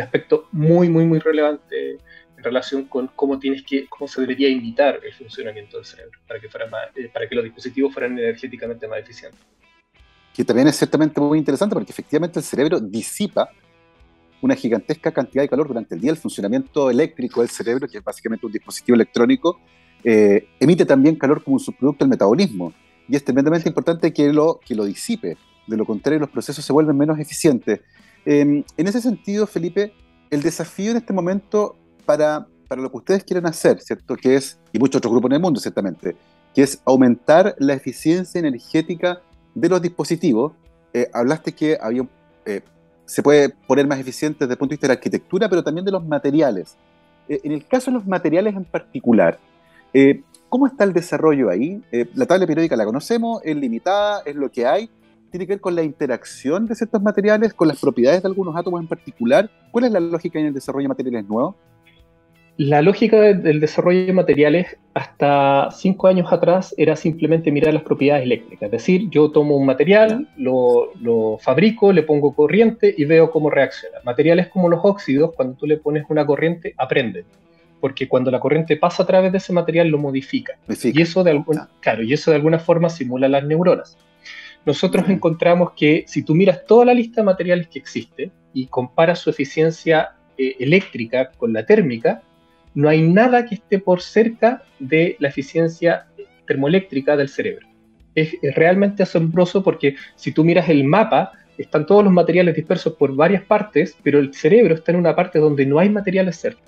aspecto 0.00 0.48
muy, 0.52 0.88
muy, 0.88 1.04
muy 1.04 1.18
relevante 1.18 1.98
en 2.36 2.44
relación 2.44 2.84
con 2.84 3.08
cómo 3.08 3.38
tienes 3.38 3.62
que, 3.62 3.86
cómo 3.88 4.08
se 4.08 4.20
debería 4.20 4.48
imitar 4.48 5.00
el 5.02 5.12
funcionamiento 5.14 5.78
del 5.78 5.86
cerebro 5.86 6.18
para 6.26 6.40
que, 6.40 6.48
fuera 6.48 6.66
eh, 6.94 7.10
para 7.12 7.28
que 7.28 7.34
los 7.34 7.44
dispositivos 7.44 7.92
fueran 7.92 8.18
energéticamente 8.18 8.86
más 8.86 9.00
eficientes. 9.00 9.40
Que 10.34 10.44
también 10.44 10.68
es 10.68 10.76
ciertamente 10.76 11.20
muy 11.20 11.38
interesante 11.38 11.74
porque 11.74 11.92
efectivamente 11.92 12.38
el 12.38 12.44
cerebro 12.44 12.78
disipa 12.78 13.48
una 14.42 14.54
gigantesca 14.54 15.10
cantidad 15.10 15.42
de 15.42 15.48
calor 15.48 15.68
durante 15.68 15.94
el 15.94 16.00
día. 16.00 16.10
El 16.10 16.18
funcionamiento 16.18 16.90
eléctrico 16.90 17.40
del 17.40 17.50
cerebro, 17.50 17.88
que 17.88 17.98
es 17.98 18.04
básicamente 18.04 18.44
un 18.44 18.52
dispositivo 18.52 18.94
electrónico, 18.94 19.58
eh, 20.04 20.48
emite 20.60 20.84
también 20.84 21.16
calor 21.16 21.42
como 21.42 21.54
un 21.54 21.60
subproducto 21.60 22.04
del 22.04 22.10
metabolismo. 22.10 22.72
Y 23.08 23.16
es 23.16 23.24
tremendamente 23.24 23.68
importante 23.68 24.12
que 24.12 24.32
lo, 24.32 24.60
que 24.64 24.74
lo 24.74 24.84
disipe. 24.84 25.36
De 25.66 25.76
lo 25.76 25.84
contrario, 25.84 26.20
los 26.20 26.30
procesos 26.30 26.64
se 26.64 26.72
vuelven 26.72 26.96
menos 26.96 27.18
eficientes. 27.18 27.80
Em, 28.26 28.64
en 28.76 28.88
ese 28.88 29.00
sentido, 29.00 29.46
Felipe, 29.46 29.94
el 30.30 30.42
desafío 30.42 30.90
en 30.90 30.96
este 30.96 31.12
momento 31.12 31.76
para, 32.04 32.48
para 32.66 32.82
lo 32.82 32.90
que 32.90 32.96
ustedes 32.96 33.24
quieren 33.24 33.46
hacer, 33.46 33.80
¿cierto? 33.80 34.16
Que 34.16 34.34
es, 34.34 34.58
y 34.72 34.80
muchos 34.80 34.98
otros 34.98 35.12
grupos 35.12 35.30
en 35.30 35.36
el 35.36 35.40
mundo, 35.40 35.60
ciertamente, 35.60 36.16
que 36.52 36.62
es 36.62 36.82
aumentar 36.84 37.54
la 37.58 37.74
eficiencia 37.74 38.40
energética 38.40 39.20
de 39.54 39.68
los 39.68 39.80
dispositivos. 39.80 40.54
Eh, 40.92 41.08
hablaste 41.14 41.52
que 41.52 41.78
había, 41.80 42.04
eh, 42.44 42.62
se 43.04 43.22
puede 43.22 43.50
poner 43.50 43.86
más 43.86 44.00
eficiente 44.00 44.40
desde 44.40 44.54
el 44.54 44.58
punto 44.58 44.70
de 44.70 44.74
vista 44.74 44.88
de 44.88 44.94
la 44.94 44.94
arquitectura, 44.94 45.48
pero 45.48 45.62
también 45.62 45.84
de 45.84 45.92
los 45.92 46.04
materiales. 46.04 46.76
Eh, 47.28 47.40
en 47.44 47.52
el 47.52 47.64
caso 47.64 47.92
de 47.92 47.98
los 47.98 48.06
materiales 48.08 48.56
en 48.56 48.64
particular, 48.64 49.38
¿cómo 50.48 50.66
está 50.66 50.84
el 50.84 50.92
desarrollo 50.92 51.48
ahí? 51.48 51.82
la 52.14 52.26
tabla 52.26 52.46
periódica 52.46 52.76
la 52.76 52.84
conocemos, 52.84 53.40
es 53.44 53.56
limitada, 53.56 54.22
es 54.26 54.36
lo 54.36 54.50
que 54.50 54.66
hay, 54.66 54.90
tiene 55.30 55.46
que 55.46 55.54
ver 55.54 55.60
con 55.60 55.74
la 55.74 55.82
interacción 55.82 56.66
de 56.66 56.74
ciertos 56.74 57.02
materiales, 57.02 57.54
con 57.54 57.68
las 57.68 57.80
propiedades 57.80 58.22
de 58.22 58.28
algunos 58.28 58.56
átomos 58.56 58.80
en 58.80 58.88
particular. 58.88 59.50
¿Cuál 59.70 59.84
es 59.84 59.92
la 59.92 60.00
lógica 60.00 60.38
en 60.38 60.46
el 60.46 60.54
desarrollo 60.54 60.84
de 60.84 60.88
materiales 60.88 61.28
nuevos? 61.28 61.56
La 62.58 62.80
lógica 62.80 63.20
del 63.20 63.60
desarrollo 63.60 64.06
de 64.06 64.14
materiales 64.14 64.78
hasta 64.94 65.68
cinco 65.72 66.06
años 66.06 66.32
atrás 66.32 66.74
era 66.78 66.96
simplemente 66.96 67.52
mirar 67.52 67.74
las 67.74 67.82
propiedades 67.82 68.24
eléctricas. 68.24 68.68
Es 68.68 68.70
decir, 68.70 69.10
yo 69.10 69.30
tomo 69.30 69.58
un 69.58 69.66
material, 69.66 70.26
lo, 70.38 70.90
lo, 70.98 71.36
fabrico, 71.38 71.92
le 71.92 72.02
pongo 72.02 72.34
corriente 72.34 72.94
y 72.96 73.04
veo 73.04 73.30
cómo 73.30 73.50
reacciona. 73.50 73.98
Materiales 74.04 74.48
como 74.48 74.70
los 74.70 74.80
óxidos, 74.82 75.34
cuando 75.34 75.54
tú 75.54 75.66
le 75.66 75.76
pones 75.76 76.04
una 76.08 76.24
corriente, 76.24 76.72
aprenden. 76.78 77.26
Porque 77.78 78.08
cuando 78.08 78.30
la 78.30 78.40
corriente 78.40 78.78
pasa 78.78 79.02
a 79.02 79.06
través 79.06 79.32
de 79.32 79.38
ese 79.38 79.52
material, 79.52 79.88
lo 79.88 79.98
modifica. 79.98 80.54
Y, 80.66 81.02
eso 81.02 81.22
de 81.24 81.44
claro, 81.80 82.02
y 82.04 82.14
eso 82.14 82.30
de 82.30 82.38
alguna 82.38 82.58
forma 82.58 82.88
simula 82.88 83.28
las 83.28 83.44
neuronas 83.44 83.98
nosotros 84.66 85.08
encontramos 85.08 85.72
que 85.76 86.04
si 86.08 86.24
tú 86.24 86.34
miras 86.34 86.66
toda 86.66 86.84
la 86.84 86.94
lista 86.94 87.20
de 87.20 87.26
materiales 87.26 87.68
que 87.68 87.78
existe 87.78 88.32
y 88.52 88.66
comparas 88.66 89.20
su 89.20 89.30
eficiencia 89.30 90.16
eh, 90.36 90.56
eléctrica 90.58 91.30
con 91.38 91.52
la 91.52 91.64
térmica, 91.64 92.22
no 92.74 92.88
hay 92.88 93.00
nada 93.00 93.46
que 93.46 93.54
esté 93.54 93.78
por 93.78 94.02
cerca 94.02 94.64
de 94.80 95.16
la 95.20 95.28
eficiencia 95.28 96.08
termoeléctrica 96.46 97.16
del 97.16 97.28
cerebro. 97.28 97.68
Es, 98.14 98.34
realmente 98.54 99.04
asombroso 99.04 99.62
porque 99.62 99.94
si 100.16 100.32
tú 100.32 100.44
miras 100.44 100.68
el 100.68 100.82
mapa, 100.84 101.32
están 101.56 101.86
todos 101.86 102.02
los 102.02 102.12
materiales 102.12 102.56
dispersos 102.56 102.94
por 102.94 103.14
varias 103.14 103.44
partes, 103.44 103.96
pero 104.02 104.18
el 104.18 104.34
cerebro 104.34 104.74
está 104.74 104.90
en 104.90 104.98
una 104.98 105.14
parte 105.14 105.38
donde 105.38 105.64
no 105.64 105.78
hay 105.78 105.88
materiales 105.88 106.36
cerca. 106.36 106.62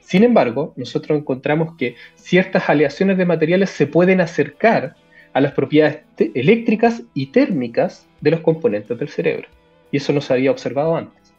Sin 0.00 0.24
embargo, 0.24 0.72
nosotros 0.76 1.18
encontramos 1.18 1.76
que 1.76 1.96
ciertas 2.14 2.68
aleaciones 2.68 3.18
de 3.18 3.26
materiales 3.26 3.70
se 3.70 3.86
pueden 3.86 4.20
acercar 4.20 4.96
a 5.32 5.40
las 5.40 5.52
propiedades 5.52 6.00
eléctricas 6.34 7.02
y 7.14 7.26
térmicas 7.26 8.06
de 8.20 8.30
los 8.32 8.40
componentes 8.40 8.98
del 8.98 9.08
cerebro. 9.08 9.48
Y 9.90 9.98
eso 9.98 10.12
no 10.12 10.20
se 10.20 10.32
había 10.32 10.50
observado 10.50 10.96
antes. 10.96 11.34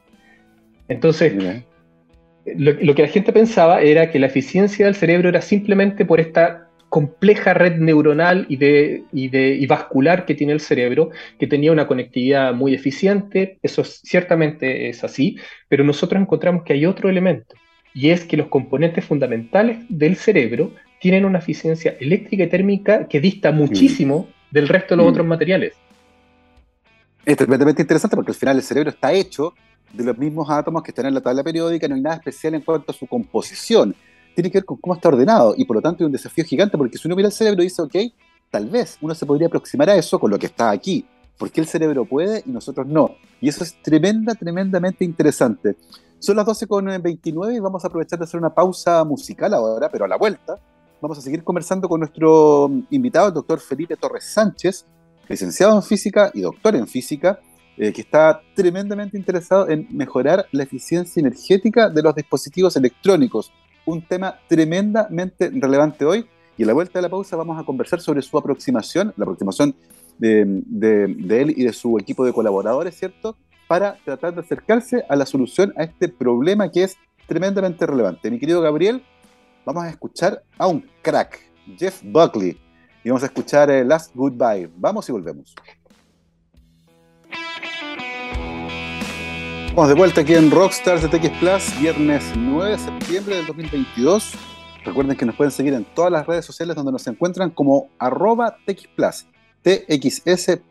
Entonces, 0.87 1.33
lo, 2.45 2.95
que 2.95 3.01
la 3.01 3.07
gente 3.07 3.31
pensaba 3.31 3.81
era 3.81 4.11
que 4.11 4.19
la 4.19 4.27
eficiencia 4.27 4.85
del 4.85 4.95
cerebro 4.95 5.29
era 5.29 5.41
simplemente 5.41 6.05
por 6.05 6.19
esta 6.19 6.67
compleja 6.89 7.55
red 7.55 7.77
neuronal 7.77 8.45
y, 8.49 8.57
de, 8.57 9.03
y, 9.11 9.29
de, 9.29 9.65
vascular 9.67 10.25
que 10.25 10.35
tiene 10.35 10.53
el 10.53 10.59
cerebro, 10.59 11.09
que 11.39 11.47
tenía 11.47 11.71
una 11.71 11.87
conectividad 11.87 12.53
muy 12.53 12.75
eficiente, 12.75 13.57
eso 13.63 13.83
ciertamente 13.83 14.89
es 14.89 15.03
así, 15.03 15.37
pero 15.67 15.83
nosotros 15.83 16.21
encontramos 16.21 16.61
que 16.63 16.73
hay 16.73 16.85
otro 16.85 17.09
elemento, 17.09 17.55
y 17.95 18.11
es 18.11 18.25
que 18.25 18.37
los 18.37 18.47
componentes 18.47 19.03
fundamentales 19.05 19.79
del 19.89 20.17
cerebro 20.17 20.71
tienen 21.03 21.25
una 21.25 21.39
eficiencia 21.39 21.97
eléctrica 21.99 22.45
y 22.45 22.47
térmica 22.47 23.09
que 23.09 23.19
dista 23.19 23.51
mm. 23.51 23.55
muchísimo 23.57 24.29
del 24.51 24.69
resto 24.69 24.93
de 24.93 24.97
los 24.99 25.05
mm. 25.05 25.09
otros 25.09 25.27
materiales. 25.27 25.73
Es 27.25 27.35
tremendamente 27.35 27.81
interesante 27.81 28.15
porque 28.15 28.31
al 28.31 28.37
final 28.37 28.55
el 28.55 28.63
cerebro 28.63 28.89
está 28.89 29.11
hecho 29.11 29.53
de 29.91 30.05
los 30.05 30.17
mismos 30.17 30.49
átomos 30.49 30.81
que 30.81 30.91
están 30.91 31.07
en 31.07 31.13
la 31.13 31.19
tabla 31.19 31.43
periódica, 31.43 31.89
no 31.89 31.95
hay 31.95 32.01
nada 32.01 32.15
especial 32.15 32.53
en 32.53 32.61
cuanto 32.61 32.93
a 32.93 32.95
su 32.95 33.05
composición. 33.05 33.93
Tiene 34.33 34.49
que 34.49 34.59
ver 34.59 34.65
con 34.65 34.77
cómo 34.77 34.95
está 34.95 35.09
ordenado 35.09 35.53
y 35.57 35.65
por 35.65 35.75
lo 35.75 35.81
tanto 35.81 36.05
es 36.05 36.05
un 36.05 36.13
desafío 36.13 36.45
gigante 36.45 36.77
porque 36.77 36.97
si 36.97 37.05
uno 37.05 37.17
mira 37.17 37.27
el 37.27 37.33
cerebro 37.33 37.61
y 37.61 37.65
dice, 37.65 37.81
ok, 37.81 37.95
tal 38.49 38.69
vez 38.69 38.97
uno 39.01 39.13
se 39.13 39.25
podría 39.25 39.47
aproximar 39.47 39.89
a 39.89 39.97
eso 39.97 40.17
con 40.17 40.31
lo 40.31 40.39
que 40.39 40.45
está 40.45 40.69
aquí. 40.69 41.05
porque 41.37 41.59
el 41.59 41.67
cerebro 41.67 42.05
puede 42.05 42.43
y 42.45 42.49
nosotros 42.49 42.87
no? 42.87 43.17
Y 43.41 43.49
eso 43.49 43.65
es 43.65 43.75
tremenda, 43.81 44.35
tremendamente 44.35 45.03
interesante. 45.03 45.75
Son 46.19 46.37
las 46.37 46.45
12.29 46.45 47.57
y 47.57 47.59
vamos 47.59 47.83
a 47.83 47.87
aprovechar 47.89 48.19
de 48.19 48.23
hacer 48.23 48.39
una 48.39 48.53
pausa 48.53 49.03
musical 49.03 49.53
ahora, 49.53 49.89
pero 49.89 50.05
a 50.05 50.07
la 50.07 50.15
vuelta 50.15 50.57
vamos 51.03 51.17
a 51.17 51.21
seguir 51.21 51.43
conversando 51.43 51.89
con 51.89 51.99
nuestro 51.99 52.71
invitado, 52.89 53.27
el 53.27 53.33
doctor 53.33 53.59
Felipe 53.59 53.97
Torres 53.97 54.23
Sánchez, 54.23 54.85
licenciado 55.27 55.75
en 55.75 55.83
física 55.83 56.31
y 56.33 56.39
doctor 56.39 56.77
en 56.77 56.87
física, 56.87 57.41
eh, 57.75 57.91
que 57.91 57.99
está 57.99 58.41
tremendamente 58.55 59.17
interesado 59.17 59.67
en 59.67 59.85
mejorar 59.91 60.45
la 60.53 60.63
eficiencia 60.63 61.19
energética 61.19 61.89
de 61.89 62.01
los 62.01 62.15
dispositivos 62.15 62.77
electrónicos. 62.77 63.51
Un 63.85 64.07
tema 64.07 64.39
tremendamente 64.47 65.51
relevante 65.53 66.05
hoy. 66.05 66.25
Y 66.55 66.63
a 66.63 66.67
la 66.67 66.73
vuelta 66.73 66.99
de 66.99 67.03
la 67.03 67.09
pausa 67.09 67.35
vamos 67.35 67.59
a 67.59 67.65
conversar 67.65 67.99
sobre 67.99 68.21
su 68.21 68.37
aproximación, 68.37 69.13
la 69.17 69.23
aproximación 69.23 69.75
de 70.17 70.41
él 71.29 71.53
y 71.57 71.65
de 71.65 71.73
su 71.73 71.97
equipo 71.97 72.23
de 72.23 72.31
colaboradores, 72.31 72.95
¿cierto? 72.95 73.35
Para 73.67 73.97
tratar 74.05 74.35
de 74.35 74.39
acercarse 74.39 75.03
a 75.09 75.17
la 75.17 75.25
solución 75.25 75.73
a 75.75 75.83
este 75.83 76.07
problema 76.07 76.71
que 76.71 76.83
es 76.83 76.95
tremendamente 77.27 77.85
relevante. 77.85 78.31
Mi 78.31 78.39
querido 78.39 78.61
Gabriel, 78.61 79.03
vamos 79.65 79.83
a 79.83 79.89
escuchar 79.89 80.43
a 80.57 80.67
un 80.67 80.87
crack, 81.01 81.39
Jeff 81.77 82.01
Buckley, 82.03 82.59
y 83.03 83.09
vamos 83.09 83.23
a 83.23 83.27
escuchar 83.27 83.69
eh, 83.69 83.83
Last 83.83 84.15
Goodbye. 84.15 84.69
Vamos 84.77 85.09
y 85.09 85.11
volvemos. 85.11 85.55
Vamos 89.75 89.89
de 89.89 89.95
vuelta 89.95 90.21
aquí 90.21 90.35
en 90.35 90.51
Rockstars 90.51 91.01
de 91.01 91.07
TX 91.09 91.29
Plus, 91.39 91.79
viernes 91.79 92.23
9 92.35 92.71
de 92.71 92.77
septiembre 92.77 93.37
del 93.37 93.47
2022. 93.47 94.33
Recuerden 94.85 95.17
que 95.17 95.25
nos 95.25 95.35
pueden 95.35 95.51
seguir 95.51 95.73
en 95.73 95.83
todas 95.95 96.11
las 96.11 96.27
redes 96.27 96.45
sociales 96.45 96.75
donde 96.75 96.91
nos 96.91 97.07
encuentran 97.07 97.49
como 97.49 97.89
arroba 97.97 98.55
TX 98.67 98.87
Plus, 98.95 99.25
T-X-S-P-L-U-S. 99.63 100.63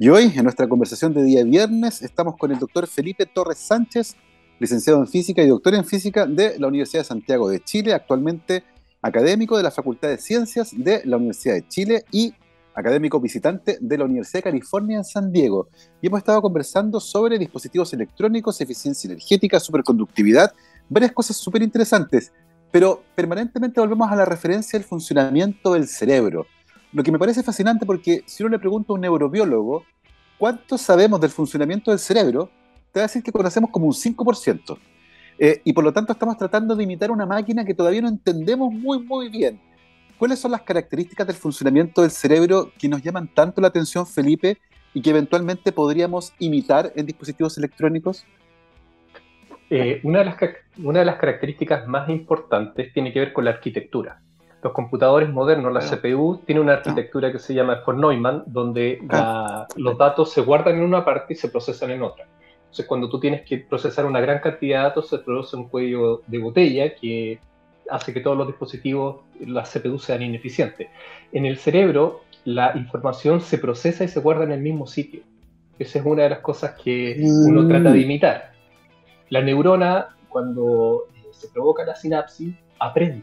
Y 0.00 0.08
hoy, 0.10 0.32
en 0.36 0.44
nuestra 0.44 0.68
conversación 0.68 1.14
de 1.14 1.22
día 1.24 1.42
viernes, 1.42 2.02
estamos 2.02 2.36
con 2.36 2.52
el 2.52 2.58
doctor 2.58 2.86
Felipe 2.86 3.26
Torres 3.26 3.58
Sánchez, 3.58 4.14
licenciado 4.58 4.98
en 4.98 5.06
física 5.06 5.42
y 5.42 5.46
doctor 5.46 5.74
en 5.74 5.84
física 5.84 6.26
de 6.26 6.58
la 6.58 6.68
Universidad 6.68 7.02
de 7.02 7.08
Santiago 7.08 7.48
de 7.48 7.60
Chile, 7.60 7.94
actualmente 7.94 8.64
académico 9.02 9.56
de 9.56 9.62
la 9.62 9.70
Facultad 9.70 10.08
de 10.08 10.18
Ciencias 10.18 10.70
de 10.76 11.02
la 11.04 11.16
Universidad 11.16 11.54
de 11.54 11.68
Chile 11.68 12.04
y 12.10 12.34
académico 12.74 13.20
visitante 13.20 13.78
de 13.80 13.98
la 13.98 14.04
Universidad 14.04 14.38
de 14.38 14.50
California 14.50 14.98
en 14.98 15.04
San 15.04 15.32
Diego. 15.32 15.68
Y 16.00 16.06
hemos 16.06 16.18
estado 16.18 16.40
conversando 16.40 17.00
sobre 17.00 17.38
dispositivos 17.38 17.92
electrónicos, 17.92 18.60
eficiencia 18.60 19.08
energética, 19.08 19.58
superconductividad, 19.58 20.52
varias 20.88 21.12
cosas 21.12 21.36
súper 21.36 21.62
interesantes, 21.62 22.32
pero 22.70 23.02
permanentemente 23.14 23.80
volvemos 23.80 24.10
a 24.10 24.16
la 24.16 24.24
referencia 24.24 24.78
del 24.78 24.86
funcionamiento 24.86 25.72
del 25.72 25.88
cerebro. 25.88 26.46
Lo 26.92 27.02
que 27.02 27.12
me 27.12 27.18
parece 27.18 27.42
fascinante 27.42 27.84
porque 27.84 28.22
si 28.26 28.42
uno 28.42 28.50
le 28.50 28.58
pregunta 28.58 28.92
a 28.92 28.94
un 28.94 29.00
neurobiólogo 29.00 29.84
cuánto 30.38 30.78
sabemos 30.78 31.20
del 31.20 31.30
funcionamiento 31.30 31.90
del 31.90 32.00
cerebro, 32.00 32.50
te 32.92 33.00
va 33.00 33.04
a 33.04 33.08
decir 33.08 33.22
que 33.22 33.32
conocemos 33.32 33.70
como 33.70 33.86
un 33.86 33.92
5%. 33.92 34.78
Eh, 35.38 35.60
y 35.64 35.72
por 35.72 35.84
lo 35.84 35.92
tanto 35.92 36.12
estamos 36.12 36.36
tratando 36.36 36.74
de 36.74 36.82
imitar 36.82 37.10
una 37.10 37.24
máquina 37.24 37.64
que 37.64 37.74
todavía 37.74 38.02
no 38.02 38.08
entendemos 38.08 38.72
muy, 38.72 38.98
muy 39.00 39.28
bien. 39.28 39.60
¿Cuáles 40.18 40.40
son 40.40 40.50
las 40.50 40.62
características 40.62 41.26
del 41.26 41.36
funcionamiento 41.36 42.02
del 42.02 42.10
cerebro 42.10 42.72
que 42.76 42.88
nos 42.88 43.02
llaman 43.02 43.28
tanto 43.28 43.60
la 43.60 43.68
atención, 43.68 44.04
Felipe, 44.04 44.58
y 44.92 45.00
que 45.00 45.10
eventualmente 45.10 45.70
podríamos 45.70 46.32
imitar 46.40 46.92
en 46.96 47.06
dispositivos 47.06 47.56
electrónicos? 47.56 48.26
Eh, 49.70 50.00
una, 50.02 50.20
de 50.20 50.24
las, 50.24 50.36
una 50.82 51.00
de 51.00 51.04
las 51.04 51.16
características 51.16 51.86
más 51.86 52.08
importantes 52.08 52.92
tiene 52.92 53.12
que 53.12 53.20
ver 53.20 53.32
con 53.32 53.44
la 53.44 53.52
arquitectura. 53.52 54.20
Los 54.60 54.72
computadores 54.72 55.30
modernos, 55.30 55.72
la 55.72 55.80
CPU, 55.80 56.40
tiene 56.44 56.60
una 56.60 56.72
arquitectura 56.72 57.30
que 57.30 57.38
se 57.38 57.54
llama 57.54 57.82
von 57.86 58.00
Neumann, 58.00 58.42
donde 58.46 58.98
los 59.76 59.96
datos 59.96 60.32
se 60.32 60.40
guardan 60.40 60.78
en 60.78 60.82
una 60.82 61.04
parte 61.04 61.34
y 61.34 61.36
se 61.36 61.48
procesan 61.48 61.92
en 61.92 62.02
otra. 62.02 62.26
Entonces, 62.68 62.86
cuando 62.86 63.08
tú 63.08 63.18
tienes 63.18 63.42
que 63.42 63.58
procesar 63.58 64.04
una 64.04 64.20
gran 64.20 64.40
cantidad 64.40 64.80
de 64.80 64.84
datos, 64.84 65.08
se 65.08 65.18
produce 65.18 65.56
un 65.56 65.68
cuello 65.68 66.20
de 66.26 66.38
botella 66.38 66.94
que 66.94 67.40
hace 67.88 68.12
que 68.12 68.20
todos 68.20 68.36
los 68.36 68.46
dispositivos, 68.46 69.22
las 69.40 69.72
CPU, 69.72 69.98
sean 69.98 70.20
ineficientes. 70.20 70.88
En 71.32 71.46
el 71.46 71.56
cerebro, 71.56 72.24
la 72.44 72.76
información 72.76 73.40
se 73.40 73.56
procesa 73.56 74.04
y 74.04 74.08
se 74.08 74.20
guarda 74.20 74.44
en 74.44 74.52
el 74.52 74.60
mismo 74.60 74.86
sitio. 74.86 75.22
Esa 75.78 76.00
es 76.00 76.04
una 76.04 76.24
de 76.24 76.30
las 76.30 76.40
cosas 76.40 76.74
que 76.82 77.16
uno 77.18 77.66
trata 77.66 77.90
de 77.90 78.00
mm. 78.00 78.02
imitar. 78.02 78.52
La 79.30 79.40
neurona, 79.40 80.16
cuando 80.28 81.04
eh, 81.14 81.28
se 81.30 81.48
provoca 81.48 81.86
la 81.86 81.94
sinapsis, 81.94 82.54
aprende. 82.78 83.22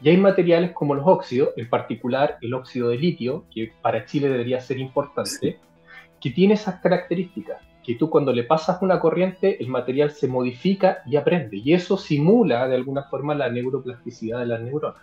Y 0.00 0.08
hay 0.08 0.16
materiales 0.16 0.70
como 0.72 0.94
los 0.94 1.06
óxidos, 1.06 1.50
en 1.58 1.68
particular 1.68 2.38
el 2.40 2.54
óxido 2.54 2.88
de 2.88 2.96
litio, 2.96 3.44
que 3.50 3.70
para 3.82 4.06
Chile 4.06 4.30
debería 4.30 4.60
ser 4.60 4.78
importante, 4.78 5.58
que 6.20 6.30
tiene 6.30 6.54
esas 6.54 6.80
características 6.80 7.58
que 7.88 7.94
tú 7.94 8.10
cuando 8.10 8.34
le 8.34 8.44
pasas 8.44 8.82
una 8.82 9.00
corriente, 9.00 9.62
el 9.62 9.68
material 9.68 10.10
se 10.10 10.28
modifica 10.28 10.98
y 11.06 11.16
aprende. 11.16 11.56
Y 11.56 11.72
eso 11.72 11.96
simula 11.96 12.68
de 12.68 12.74
alguna 12.74 13.04
forma 13.04 13.34
la 13.34 13.48
neuroplasticidad 13.48 14.40
de 14.40 14.44
las 14.44 14.60
neuronas. 14.60 15.00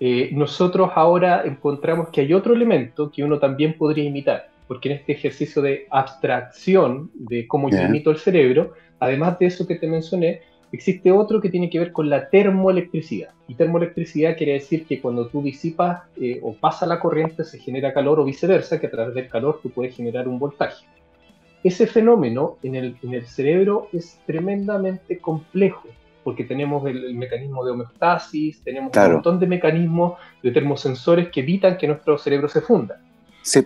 Eh, 0.00 0.30
nosotros 0.32 0.90
ahora 0.96 1.44
encontramos 1.44 2.08
que 2.08 2.22
hay 2.22 2.34
otro 2.34 2.54
elemento 2.54 3.08
que 3.08 3.22
uno 3.22 3.38
también 3.38 3.78
podría 3.78 4.02
imitar, 4.02 4.48
porque 4.66 4.88
en 4.88 4.96
este 4.96 5.12
ejercicio 5.12 5.62
de 5.62 5.86
abstracción 5.90 7.12
de 7.14 7.46
cómo 7.46 7.70
yo 7.70 7.80
imito 7.82 8.10
el 8.10 8.18
cerebro, 8.18 8.72
además 8.98 9.38
de 9.38 9.46
eso 9.46 9.64
que 9.64 9.76
te 9.76 9.86
mencioné, 9.86 10.40
existe 10.72 11.12
otro 11.12 11.40
que 11.40 11.50
tiene 11.50 11.70
que 11.70 11.78
ver 11.78 11.92
con 11.92 12.10
la 12.10 12.30
termoelectricidad. 12.30 13.28
Y 13.46 13.54
termoelectricidad 13.54 14.36
quiere 14.36 14.54
decir 14.54 14.86
que 14.86 15.00
cuando 15.00 15.28
tú 15.28 15.40
disipas 15.40 16.02
eh, 16.20 16.40
o 16.42 16.52
pasa 16.54 16.84
la 16.84 16.98
corriente 16.98 17.44
se 17.44 17.60
genera 17.60 17.94
calor 17.94 18.18
o 18.18 18.24
viceversa, 18.24 18.80
que 18.80 18.88
a 18.88 18.90
través 18.90 19.14
del 19.14 19.28
calor 19.28 19.60
tú 19.62 19.70
puedes 19.70 19.94
generar 19.94 20.26
un 20.26 20.40
voltaje 20.40 20.84
ese 21.64 21.86
fenómeno 21.86 22.58
en 22.62 22.74
el, 22.74 23.26
cerebro 23.26 23.88
es 23.90 24.20
tremendamente 24.26 25.18
complejo, 25.18 25.88
porque 26.22 26.44
tenemos 26.44 26.86
el, 26.86 27.14
mecanismo 27.14 27.64
de 27.64 27.72
homeostasis, 27.72 28.62
tenemos 28.62 28.94
un 28.94 29.12
montón 29.14 29.40
de 29.40 29.46
mecanismos 29.46 30.18
de 30.42 30.50
termosensores 30.50 31.30
que 31.30 31.40
evitan 31.40 31.78
que 31.78 31.86
nuestro 31.86 32.18
cerebro 32.18 32.48
se 32.48 32.60
funda. 32.60 33.00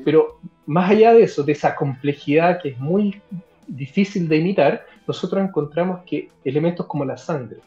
Pero 0.05 0.39
más 0.67 0.91
allá 0.91 1.13
de 1.13 1.25
eso, 1.25 1.43
de 1.43 1.53
esa 1.53 1.75
complejidad 1.75 2.61
que 2.63 2.71
es 2.71 2.79
muy 2.79 3.21
difícil 3.67 4.29
de 4.29 4.37
imitar, 4.37 4.87
nosotros 5.07 5.43
encontramos 5.43 6.03
que 6.07 6.29
elementos 6.45 6.87
como 6.87 7.05
la 7.05 7.17
sangre, 7.17 7.59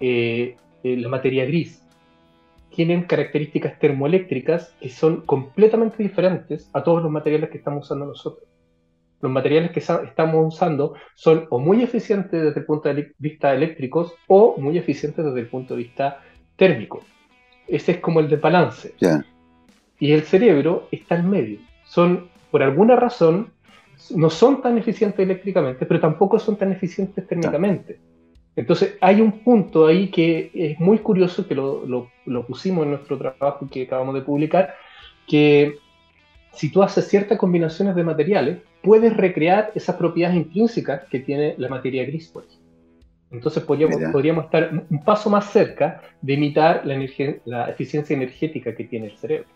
eh, 0.00 0.56
eh, 0.82 0.96
la 0.96 1.08
materia 1.10 1.44
gris, 1.44 1.82
tienen 2.74 3.02
características 3.02 3.78
termoeléctricas 3.78 4.72
que 4.80 4.88
son 4.88 5.20
completamente 5.22 6.02
diferentes 6.02 6.70
a 6.72 6.82
todos 6.82 7.02
los 7.02 7.12
materiales 7.12 7.50
que 7.50 7.58
estamos 7.58 7.84
usando 7.84 8.06
nosotros 8.06 8.49
los 9.20 9.30
materiales 9.30 9.70
que 9.72 9.80
estamos 9.80 10.54
usando 10.54 10.94
son 11.14 11.46
o 11.50 11.58
muy 11.58 11.82
eficientes 11.82 12.42
desde 12.42 12.60
el 12.60 12.66
punto 12.66 12.92
de 12.92 13.12
vista 13.18 13.54
eléctricos 13.54 14.14
o 14.26 14.56
muy 14.58 14.78
eficientes 14.78 15.24
desde 15.24 15.40
el 15.40 15.46
punto 15.46 15.74
de 15.74 15.82
vista 15.82 16.20
térmico. 16.56 17.02
Ese 17.66 17.92
es 17.92 17.98
como 17.98 18.20
el 18.20 18.28
de 18.28 18.36
balance. 18.36 18.94
Y 19.98 20.12
el 20.12 20.22
cerebro 20.22 20.88
está 20.90 21.16
en 21.16 21.28
medio. 21.30 21.58
Son, 21.84 22.28
por 22.50 22.62
alguna 22.62 22.96
razón, 22.96 23.52
no 24.14 24.30
son 24.30 24.62
tan 24.62 24.78
eficientes 24.78 25.20
eléctricamente, 25.20 25.86
pero 25.86 26.00
tampoco 26.00 26.38
son 26.38 26.56
tan 26.56 26.72
eficientes 26.72 27.26
térmicamente. 27.26 28.00
Entonces, 28.56 28.96
hay 29.00 29.20
un 29.20 29.40
punto 29.40 29.86
ahí 29.86 30.10
que 30.10 30.50
es 30.54 30.80
muy 30.80 30.98
curioso, 30.98 31.46
que 31.46 31.54
lo, 31.54 31.86
lo, 31.86 32.46
pusimos 32.46 32.84
en 32.84 32.90
nuestro 32.90 33.16
trabajo 33.16 33.68
que 33.70 33.84
acabamos 33.84 34.14
de 34.14 34.22
publicar, 34.22 34.74
que 35.26 35.76
si 36.52 36.70
tú 36.70 36.82
haces 36.82 37.06
ciertas 37.08 37.38
combinaciones 37.38 37.94
de 37.94 38.04
materiales, 38.04 38.58
puedes 38.82 39.16
recrear 39.16 39.72
esas 39.74 39.96
propiedades 39.96 40.36
intrínsecas 40.36 41.02
que 41.10 41.20
tiene 41.20 41.54
la 41.58 41.68
materia 41.68 42.04
gris, 42.04 42.28
por 42.28 42.44
Entonces 43.30 43.62
podríamos, 43.62 43.96
podríamos 44.12 44.46
estar 44.46 44.84
un 44.88 45.04
paso 45.04 45.30
más 45.30 45.50
cerca 45.50 46.02
de 46.20 46.32
imitar 46.32 46.84
la, 46.84 46.96
la 47.44 47.70
eficiencia 47.70 48.14
energética 48.14 48.74
que 48.74 48.84
tiene 48.84 49.06
el 49.06 49.16
cerebro. 49.16 49.48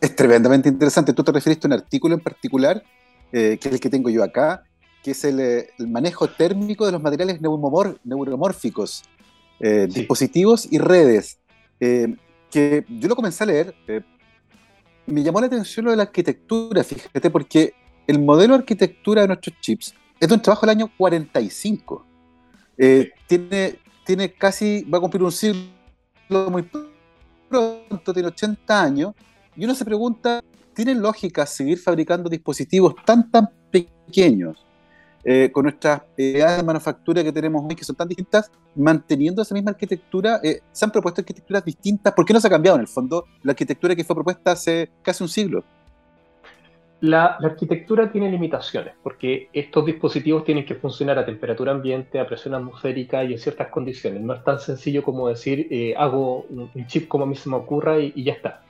Es 0.00 0.16
tremendamente 0.16 0.68
interesante. 0.68 1.12
Tú 1.12 1.22
te 1.22 1.30
referiste 1.30 1.66
a 1.66 1.68
un 1.68 1.74
artículo 1.74 2.14
en 2.14 2.20
particular, 2.20 2.82
eh, 3.30 3.56
que 3.60 3.68
es 3.68 3.74
el 3.74 3.80
que 3.80 3.88
tengo 3.88 4.10
yo 4.10 4.24
acá, 4.24 4.64
que 5.00 5.12
es 5.12 5.24
el, 5.24 5.38
eh, 5.38 5.68
manejo 5.78 6.26
térmico 6.26 6.84
de 6.84 6.90
los 6.90 7.00
materiales 7.00 7.40
neuromórficos, 7.40 9.04
eh, 9.60 9.86
dispositivos 9.88 10.66
y 10.70 10.78
redes. 10.78 11.38
que 11.78 12.84
yo 12.88 13.08
lo 13.08 13.16
comencé 13.16 13.44
a 13.44 13.46
leer, 13.46 13.74
me 15.06 15.22
llamó 15.22 15.40
la 15.40 15.46
atención 15.46 15.84
lo 15.84 15.90
de 15.90 15.96
la 15.96 16.04
arquitectura, 16.04 16.84
fíjate, 16.84 17.30
porque 17.30 17.74
el 18.06 18.20
modelo 18.20 18.54
de 18.54 18.60
arquitectura 18.60 19.22
de 19.22 19.28
nuestros 19.28 19.58
chips 19.60 19.94
es 20.18 20.28
de 20.28 20.34
un 20.34 20.42
trabajo 20.42 20.66
del 20.66 20.76
año 20.76 20.90
45. 20.96 22.06
tiene, 23.26 23.78
tiene 24.04 24.32
casi, 24.32 24.84
va 24.84 24.98
a 24.98 25.00
cumplir 25.00 25.22
un 25.22 25.32
siglo 25.32 25.70
muy 26.50 26.68
pronto, 27.48 28.12
tiene 28.12 28.28
80 28.28 28.82
años, 28.82 29.14
y 29.56 29.64
uno 29.64 29.74
se 29.74 29.84
pregunta, 29.84 30.42
¿tiene 30.74 30.94
lógica 30.94 31.46
seguir 31.46 31.78
fabricando 31.78 32.28
dispositivos 32.28 32.94
tan, 33.04 33.30
tan 33.30 33.48
pequeños 33.70 34.64
eh, 35.24 35.50
con 35.52 35.64
nuestras 35.64 36.02
edades 36.16 36.58
de 36.58 36.62
manufactura 36.62 37.22
que 37.22 37.32
tenemos 37.32 37.64
hoy, 37.68 37.76
que 37.76 37.84
son 37.84 37.96
tan 37.96 38.08
distintas, 38.08 38.50
manteniendo 38.74 39.42
esa 39.42 39.54
misma 39.54 39.70
arquitectura? 39.70 40.40
Eh, 40.42 40.60
¿Se 40.72 40.84
han 40.84 40.90
propuesto 40.90 41.20
arquitecturas 41.20 41.64
distintas? 41.64 42.12
¿Por 42.12 42.24
qué 42.24 42.32
no 42.32 42.40
se 42.40 42.46
ha 42.46 42.50
cambiado 42.50 42.76
en 42.76 42.82
el 42.82 42.88
fondo 42.88 43.26
la 43.42 43.52
arquitectura 43.52 43.94
que 43.94 44.04
fue 44.04 44.16
propuesta 44.16 44.52
hace 44.52 44.90
casi 45.02 45.22
un 45.22 45.28
siglo? 45.28 45.64
La, 47.00 47.36
la, 47.40 47.48
arquitectura 47.48 48.12
tiene 48.12 48.30
limitaciones, 48.30 48.94
porque 49.02 49.48
estos 49.52 49.84
dispositivos 49.84 50.44
tienen 50.44 50.64
que 50.64 50.76
funcionar 50.76 51.18
a 51.18 51.26
temperatura 51.26 51.72
ambiente, 51.72 52.20
a 52.20 52.26
presión 52.26 52.54
atmosférica 52.54 53.24
y 53.24 53.32
en 53.32 53.38
ciertas 53.38 53.68
condiciones. 53.68 54.20
No 54.22 54.34
es 54.34 54.44
tan 54.44 54.60
sencillo 54.60 55.02
como 55.02 55.28
decir, 55.28 55.66
eh, 55.70 55.94
hago 55.96 56.46
un, 56.48 56.70
chip 56.86 57.08
como 57.08 57.24
a 57.24 57.26
mí 57.26 57.34
se 57.34 57.48
me 57.50 57.56
ocurra 57.56 57.98
y 57.98 58.22
ya 58.22 58.34
está 58.34 58.62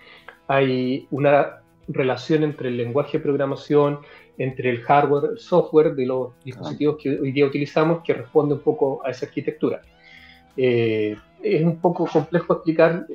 hay 0.53 1.07
una 1.11 1.62
relación 1.94 2.42
entre 2.42 2.68
el 2.68 2.76
lenguaje 2.76 3.18
de 3.18 3.22
programación, 3.22 4.00
entre 4.38 4.70
el 4.70 4.81
hardware, 4.81 5.33
el 5.33 5.38
software 5.38 5.94
de 5.94 6.07
los 6.07 6.31
dispositivos 6.44 6.96
que 7.02 7.11
hoy 7.11 7.33
día 7.33 7.46
utilizamos 7.46 8.02
que 8.02 8.14
responde 8.14 8.55
un 8.55 8.61
poco 8.61 9.05
a 9.05 9.11
esa 9.11 9.26
arquitectura. 9.26 9.83
Eh, 10.57 11.16
es 11.42 11.64
un 11.64 11.81
poco 11.81 12.07
complejo 12.07 12.55
explicar, 12.55 13.07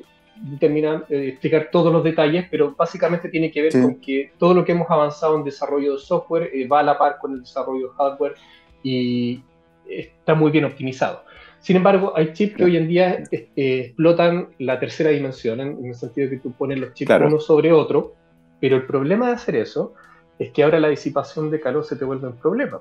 terminar, 0.58 1.06
eh, 1.08 1.28
explicar 1.28 1.68
todos 1.70 1.92
los 1.92 2.04
detalles, 2.04 2.46
pero 2.50 2.74
básicamente 2.76 3.28
tiene 3.28 3.50
que 3.50 3.62
ver 3.62 3.72
con 3.72 3.96
que 3.96 4.32
todo 4.38 4.54
lo 4.54 4.64
que 4.64 4.72
hemos 4.72 4.90
avanzado 4.90 5.36
en 5.36 5.44
desarrollo 5.44 5.94
de 5.94 5.98
software 5.98 6.50
eh, 6.52 6.66
va 6.66 6.80
a 6.80 6.82
la 6.82 6.98
par 6.98 7.18
con 7.20 7.32
el 7.32 7.40
desarrollo 7.40 7.88
de 7.88 7.94
hardware 7.94 8.34
y 8.82 9.42
está 9.88 10.34
muy 10.34 10.50
bien 10.50 10.64
optimizado. 10.64 11.22
Sin 11.60 11.76
embargo, 11.76 12.12
hay 12.14 12.32
chips 12.32 12.56
que 12.56 12.64
hoy 12.64 12.76
en 12.76 12.88
día 12.88 13.22
eh, 13.30 13.48
explotan 13.56 14.48
la 14.58 14.78
tercera 14.78 15.10
dimensión, 15.10 15.60
en, 15.60 15.84
el 15.84 15.94
sentido 15.94 16.28
de 16.28 16.36
que 16.36 16.42
tú 16.42 16.52
pones 16.52 16.78
los 16.78 16.94
chips 16.94 17.10
uno 17.10 17.40
sobre 17.40 17.72
otro, 17.72 18.14
pero 18.60 18.76
el 18.76 18.86
problema 18.86 19.28
de 19.28 19.34
hacer 19.34 19.56
eso 19.56 19.94
es 20.38 20.50
que 20.50 20.62
ahora 20.62 20.78
la 20.78 20.88
disipación 20.88 21.50
de 21.50 21.60
calor 21.60 21.84
se 21.84 21.96
te 21.96 22.04
vuelve 22.04 22.28
un 22.28 22.36
problema. 22.36 22.80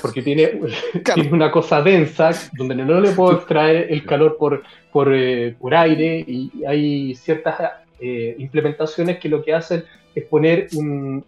Porque 0.00 0.22
tiene, 0.22 0.60
una 1.30 1.50
cosa 1.50 1.82
densa 1.82 2.30
donde 2.52 2.74
no 2.74 3.00
le 3.00 3.10
puedo 3.10 3.36
extraer 3.36 3.92
el 3.92 4.04
calor 4.06 4.36
por, 4.38 4.62
por, 4.90 5.12
eh, 5.14 5.54
aire 5.72 6.24
y 6.26 6.64
hay 6.64 7.14
ciertas 7.14 7.60
eh, 8.00 8.34
implementaciones 8.38 9.18
que 9.18 9.28
lo 9.28 9.42
que 9.42 9.54
hacen 9.54 9.84
es 10.14 10.24
poner 10.24 10.68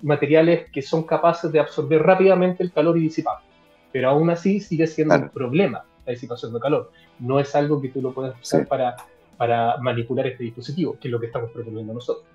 materiales 0.02 0.70
que 0.72 0.80
son 0.80 1.02
capaces 1.02 1.52
de 1.52 1.60
absorber 1.60 2.02
rápidamente 2.02 2.62
el 2.62 2.72
calor 2.72 2.96
y 2.96 3.02
disiparlo. 3.02 3.44
Pero 3.92 4.10
aún 4.10 4.30
así 4.30 4.60
sigue 4.60 4.86
siendo 4.86 5.14
un 5.14 5.28
problema 5.28 5.84
la 6.06 6.12
disipación 6.12 6.54
de 6.54 6.60
calor. 6.60 6.90
No 7.18 7.38
es 7.38 7.54
algo 7.54 7.80
que 7.82 7.88
tú 7.88 8.00
lo 8.00 8.12
puedas 8.12 8.40
usar 8.40 8.66
para, 8.66 8.96
para 9.36 9.76
manipular 9.78 10.26
este 10.26 10.44
dispositivo, 10.44 10.96
que 10.98 11.08
es 11.08 11.12
lo 11.12 11.20
que 11.20 11.26
estamos 11.26 11.50
proponiendo 11.50 11.92
nosotros. 11.92 12.26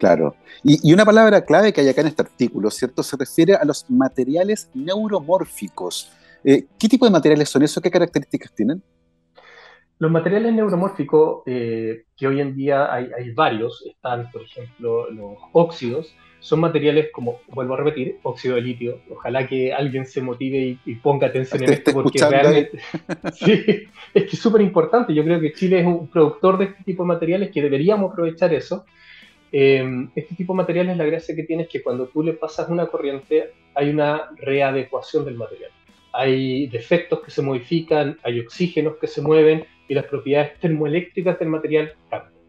Claro. 0.00 0.34
Y, 0.64 0.92
una 0.94 1.04
palabra 1.04 1.44
clave 1.44 1.74
que 1.74 1.82
hay 1.82 1.88
acá 1.90 2.00
en 2.00 2.06
este 2.06 2.22
artículo, 2.22 2.70
¿cierto? 2.70 3.02
Se 3.02 3.18
refiere 3.18 3.54
a 3.54 3.64
los 3.66 3.84
materiales 3.90 4.70
neuromórficos. 4.72 6.10
Eh, 6.42 6.64
¿Qué 6.78 6.88
tipo 6.88 7.04
de 7.04 7.12
materiales 7.12 7.50
son 7.50 7.62
esos? 7.62 7.82
¿Qué 7.82 7.90
características 7.90 8.50
tienen? 8.54 8.82
Los 9.98 10.10
materiales 10.10 10.54
neuromórficos, 10.54 11.42
eh, 11.44 12.04
que 12.16 12.26
hoy 12.26 12.40
en 12.40 12.56
día 12.56 12.90
hay, 12.90 13.10
hay, 13.14 13.30
varios, 13.32 13.84
están, 13.86 14.30
por 14.30 14.40
ejemplo, 14.40 15.10
los 15.10 15.36
óxidos, 15.52 16.14
son 16.38 16.60
materiales 16.60 17.08
como, 17.12 17.40
vuelvo 17.48 17.74
a 17.74 17.76
repetir, 17.76 18.18
óxido 18.22 18.54
de 18.54 18.62
litio. 18.62 19.02
Ojalá 19.10 19.46
que 19.46 19.74
alguien 19.74 20.06
se 20.06 20.22
motive 20.22 20.78
y, 20.82 20.94
ponga 20.94 21.26
atención 21.26 21.62
en 21.62 21.74
esto 21.74 21.92
porque 21.92 22.24
realmente 22.26 22.78
sí, 23.34 23.52
es 24.14 24.24
que 24.24 24.30
es 24.32 24.38
súper 24.38 24.62
importante. 24.62 25.12
Yo 25.12 25.22
creo 25.22 25.38
que 25.38 25.52
Chile 25.52 25.80
es 25.80 25.86
un 25.86 26.08
productor 26.08 26.56
de 26.56 26.64
este 26.64 26.84
tipo 26.84 27.02
de 27.02 27.08
materiales 27.08 27.50
que 27.50 27.60
deberíamos 27.60 28.10
aprovechar 28.10 28.54
eso. 28.54 28.86
Eh, 29.52 30.08
este 30.14 30.34
tipo 30.34 30.52
de 30.52 30.58
materiales, 30.58 30.96
la 30.96 31.04
gracia 31.04 31.34
que 31.34 31.42
tiene 31.42 31.64
es 31.64 31.68
que 31.68 31.82
cuando 31.82 32.06
tú 32.06 32.22
le 32.22 32.34
pasas 32.34 32.68
una 32.68 32.86
corriente, 32.86 33.52
hay 33.74 33.90
una 33.90 34.30
readecuación 34.36 35.24
del 35.24 35.34
material. 35.34 35.70
Hay 36.12 36.66
defectos 36.68 37.20
que 37.20 37.30
se 37.30 37.42
modifican, 37.42 38.18
hay 38.22 38.40
oxígenos 38.40 38.96
que 39.00 39.06
se 39.06 39.22
mueven 39.22 39.64
y 39.88 39.94
las 39.94 40.06
propiedades 40.06 40.58
termoeléctricas 40.60 41.38
del 41.38 41.48
material 41.48 41.94
cambian. 42.08 42.40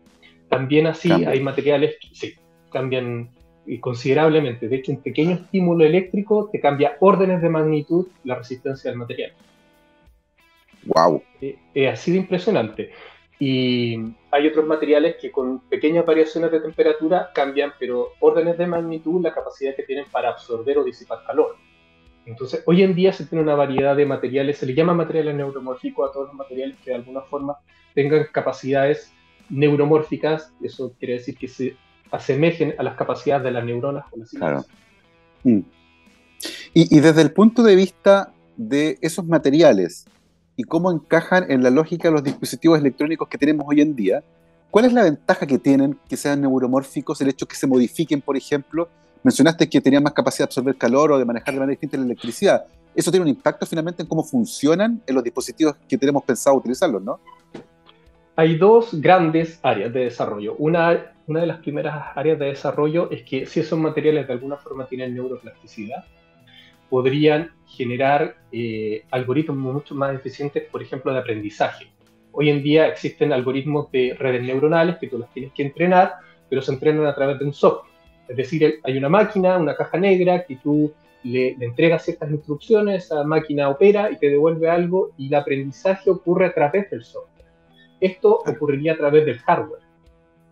También 0.50 0.88
así 0.88 1.12
hay 1.12 1.40
materiales 1.40 1.96
que 2.02 2.14
sí, 2.14 2.36
cambian 2.72 3.30
considerablemente. 3.80 4.68
De 4.68 4.78
hecho, 4.78 4.92
un 4.92 5.02
pequeño 5.02 5.36
estímulo 5.36 5.86
eléctrico 5.86 6.50
te 6.52 6.60
cambia 6.60 6.98
órdenes 7.00 7.42
de 7.42 7.50
magnitud 7.50 8.08
la 8.24 8.36
resistencia 8.36 8.90
del 8.90 8.98
material. 8.98 9.32
¡Wow! 10.86 11.24
Eh, 11.42 11.58
es 11.74 11.94
así 11.94 12.12
de 12.12 12.18
impresionante. 12.18 12.92
Y 13.44 13.98
hay 14.30 14.46
otros 14.46 14.68
materiales 14.68 15.16
que 15.20 15.32
con 15.32 15.62
pequeñas 15.62 16.06
variaciones 16.06 16.52
de 16.52 16.60
temperatura 16.60 17.32
cambian, 17.34 17.74
pero 17.80 18.10
órdenes 18.20 18.56
de 18.56 18.68
magnitud 18.68 19.20
la 19.20 19.34
capacidad 19.34 19.76
que 19.76 19.82
tienen 19.82 20.06
para 20.12 20.30
absorber 20.30 20.78
o 20.78 20.84
disipar 20.84 21.24
calor. 21.26 21.56
Entonces, 22.28 22.62
hoy 22.68 22.84
en 22.84 22.94
día 22.94 23.12
se 23.12 23.26
tiene 23.26 23.44
una 23.44 23.56
variedad 23.56 23.96
de 23.96 24.06
materiales, 24.06 24.60
se 24.60 24.68
le 24.68 24.76
llama 24.76 24.94
materiales 24.94 25.34
neuromórficos 25.34 26.08
a 26.08 26.14
todos 26.14 26.28
los 26.28 26.36
materiales 26.36 26.78
que 26.86 26.92
de 26.92 26.98
alguna 26.98 27.22
forma 27.22 27.58
tengan 27.96 28.28
capacidades 28.32 29.12
neuromórficas, 29.50 30.54
eso 30.62 30.94
quiere 31.00 31.16
decir 31.16 31.36
que 31.36 31.48
se 31.48 31.76
asemejen 32.12 32.76
a 32.78 32.84
las 32.84 32.96
capacidades 32.96 33.46
de 33.46 33.52
las 33.54 33.66
neuronas 33.66 34.06
o 34.12 34.18
las 34.18 34.30
claro. 34.30 34.64
Mm. 35.44 35.62
Y, 36.76 37.00
desde 37.00 37.24
el 37.24 37.32
punto 37.32 37.64
de 37.64 37.76
vista 37.76 38.34
de 38.56 39.00
esos 39.02 39.26
materiales 39.26 40.06
y 40.56 40.64
cómo 40.64 40.92
encajan 40.92 41.50
en 41.50 41.64
la 41.64 41.70
lógica 41.70 42.12
los 42.12 42.24
dispositivos 42.24 42.80
electrónicos 42.80 43.28
que 43.28 43.38
tenemos 43.38 43.66
hoy 43.68 43.82
en 43.82 43.96
día, 43.96 44.24
¿cuál 44.70 44.86
es 44.86 44.94
la 44.94 45.04
ventaja 45.04 45.46
que 45.46 45.58
tienen 45.58 45.98
que 46.08 46.18
sean 46.18 46.42
neuromórficos, 46.42 47.22
el 47.22 47.30
hecho 47.30 47.48
que 47.48 47.56
se 47.56 47.68
modifiquen, 47.68 48.22
por 48.22 48.38
ejemplo? 48.38 48.90
Mencionaste 49.24 49.70
que 49.70 49.82
tenían 49.82 50.04
más 50.04 50.14
capacidad 50.14 50.46
de 50.46 50.50
absorber 50.50 50.76
calor 50.76 51.12
o 51.12 51.18
de 51.18 51.26
manejar 51.26 51.54
de 51.54 51.60
manera 51.60 51.72
distinta 51.72 51.98
la 51.98 52.06
electricidad. 52.06 52.66
Eso 52.96 53.12
tiene 53.12 53.24
un 53.24 53.30
impacto 53.30 53.66
finalmente 53.66 54.02
en 54.02 54.08
cómo 54.08 54.24
funcionan 54.24 55.02
en 55.06 55.16
los 55.16 55.24
dispositivos 55.24 55.76
que 55.88 55.98
tenemos 55.98 56.24
pensado 56.24 56.58
utilizarlos, 56.58 57.02
¿no? 57.02 57.20
Hay 58.36 58.58
dos 58.58 59.00
grandes 59.00 59.60
áreas 59.62 59.94
de 59.94 60.02
desarrollo. 60.02 60.56
Una 60.58 61.12
una 61.32 61.42
de 61.42 61.48
las 61.48 61.60
primeras 61.60 62.08
áreas 62.16 62.38
de 62.40 62.48
desarrollo 62.48 63.10
es 63.10 63.24
que 63.24 63.46
si 63.46 63.62
esos 63.62 63.80
materiales 63.80 64.28
de 64.28 64.34
alguna 64.34 64.58
forma 64.58 64.86
tienen 64.86 65.14
neuroplasticidad, 65.14 66.04
podrían 66.92 67.52
generar 67.66 68.36
eh, 68.52 69.06
algoritmos 69.10 69.58
mucho 69.58 69.96
más 69.96 70.14
eficientes, 70.14 70.66
por 70.72 70.84
ejemplo, 70.84 71.12
de 71.12 71.20
aprendizaje. 71.20 71.88
Hoy 72.32 72.50
en 72.50 72.62
día 72.62 72.88
existen 72.88 73.34
algoritmos 73.34 73.92
de 73.92 74.16
redes 74.20 74.44
neuronales 74.44 74.98
que 74.98 75.08
tú 75.08 75.18
las 75.18 75.34
tienes 75.34 75.52
que 75.54 75.64
entrenar, 75.64 76.16
pero 76.48 76.62
se 76.62 76.72
entrenan 76.72 77.08
a 77.08 77.16
través 77.16 77.40
de 77.40 77.46
un 77.46 77.54
software. 77.54 77.92
Es 78.28 78.38
decir, 78.38 78.80
hay 78.84 78.98
una 78.98 79.10
máquina, 79.10 79.58
una 79.58 79.76
caja 79.76 79.98
negra, 79.98 80.46
que 80.46 80.58
tú 80.58 80.94
le, 81.24 81.56
le 81.58 81.66
entregas 81.66 82.06
ciertas 82.06 82.30
instrucciones, 82.30 83.06
esa 83.06 83.24
máquina 83.24 83.70
opera 83.70 84.12
y 84.12 84.20
te 84.20 84.30
devuelve 84.30 84.70
algo 84.70 85.12
y 85.18 85.30
el 85.30 85.36
aprendizaje 85.36 86.12
ocurre 86.12 86.46
a 86.48 86.54
través 86.54 86.92
del 86.92 87.04
software. 87.04 87.48
Esto 88.00 88.44
ocurriría 88.46 88.94
a 88.94 88.98
través 88.98 89.26
del 89.26 89.40
hardware 89.40 89.82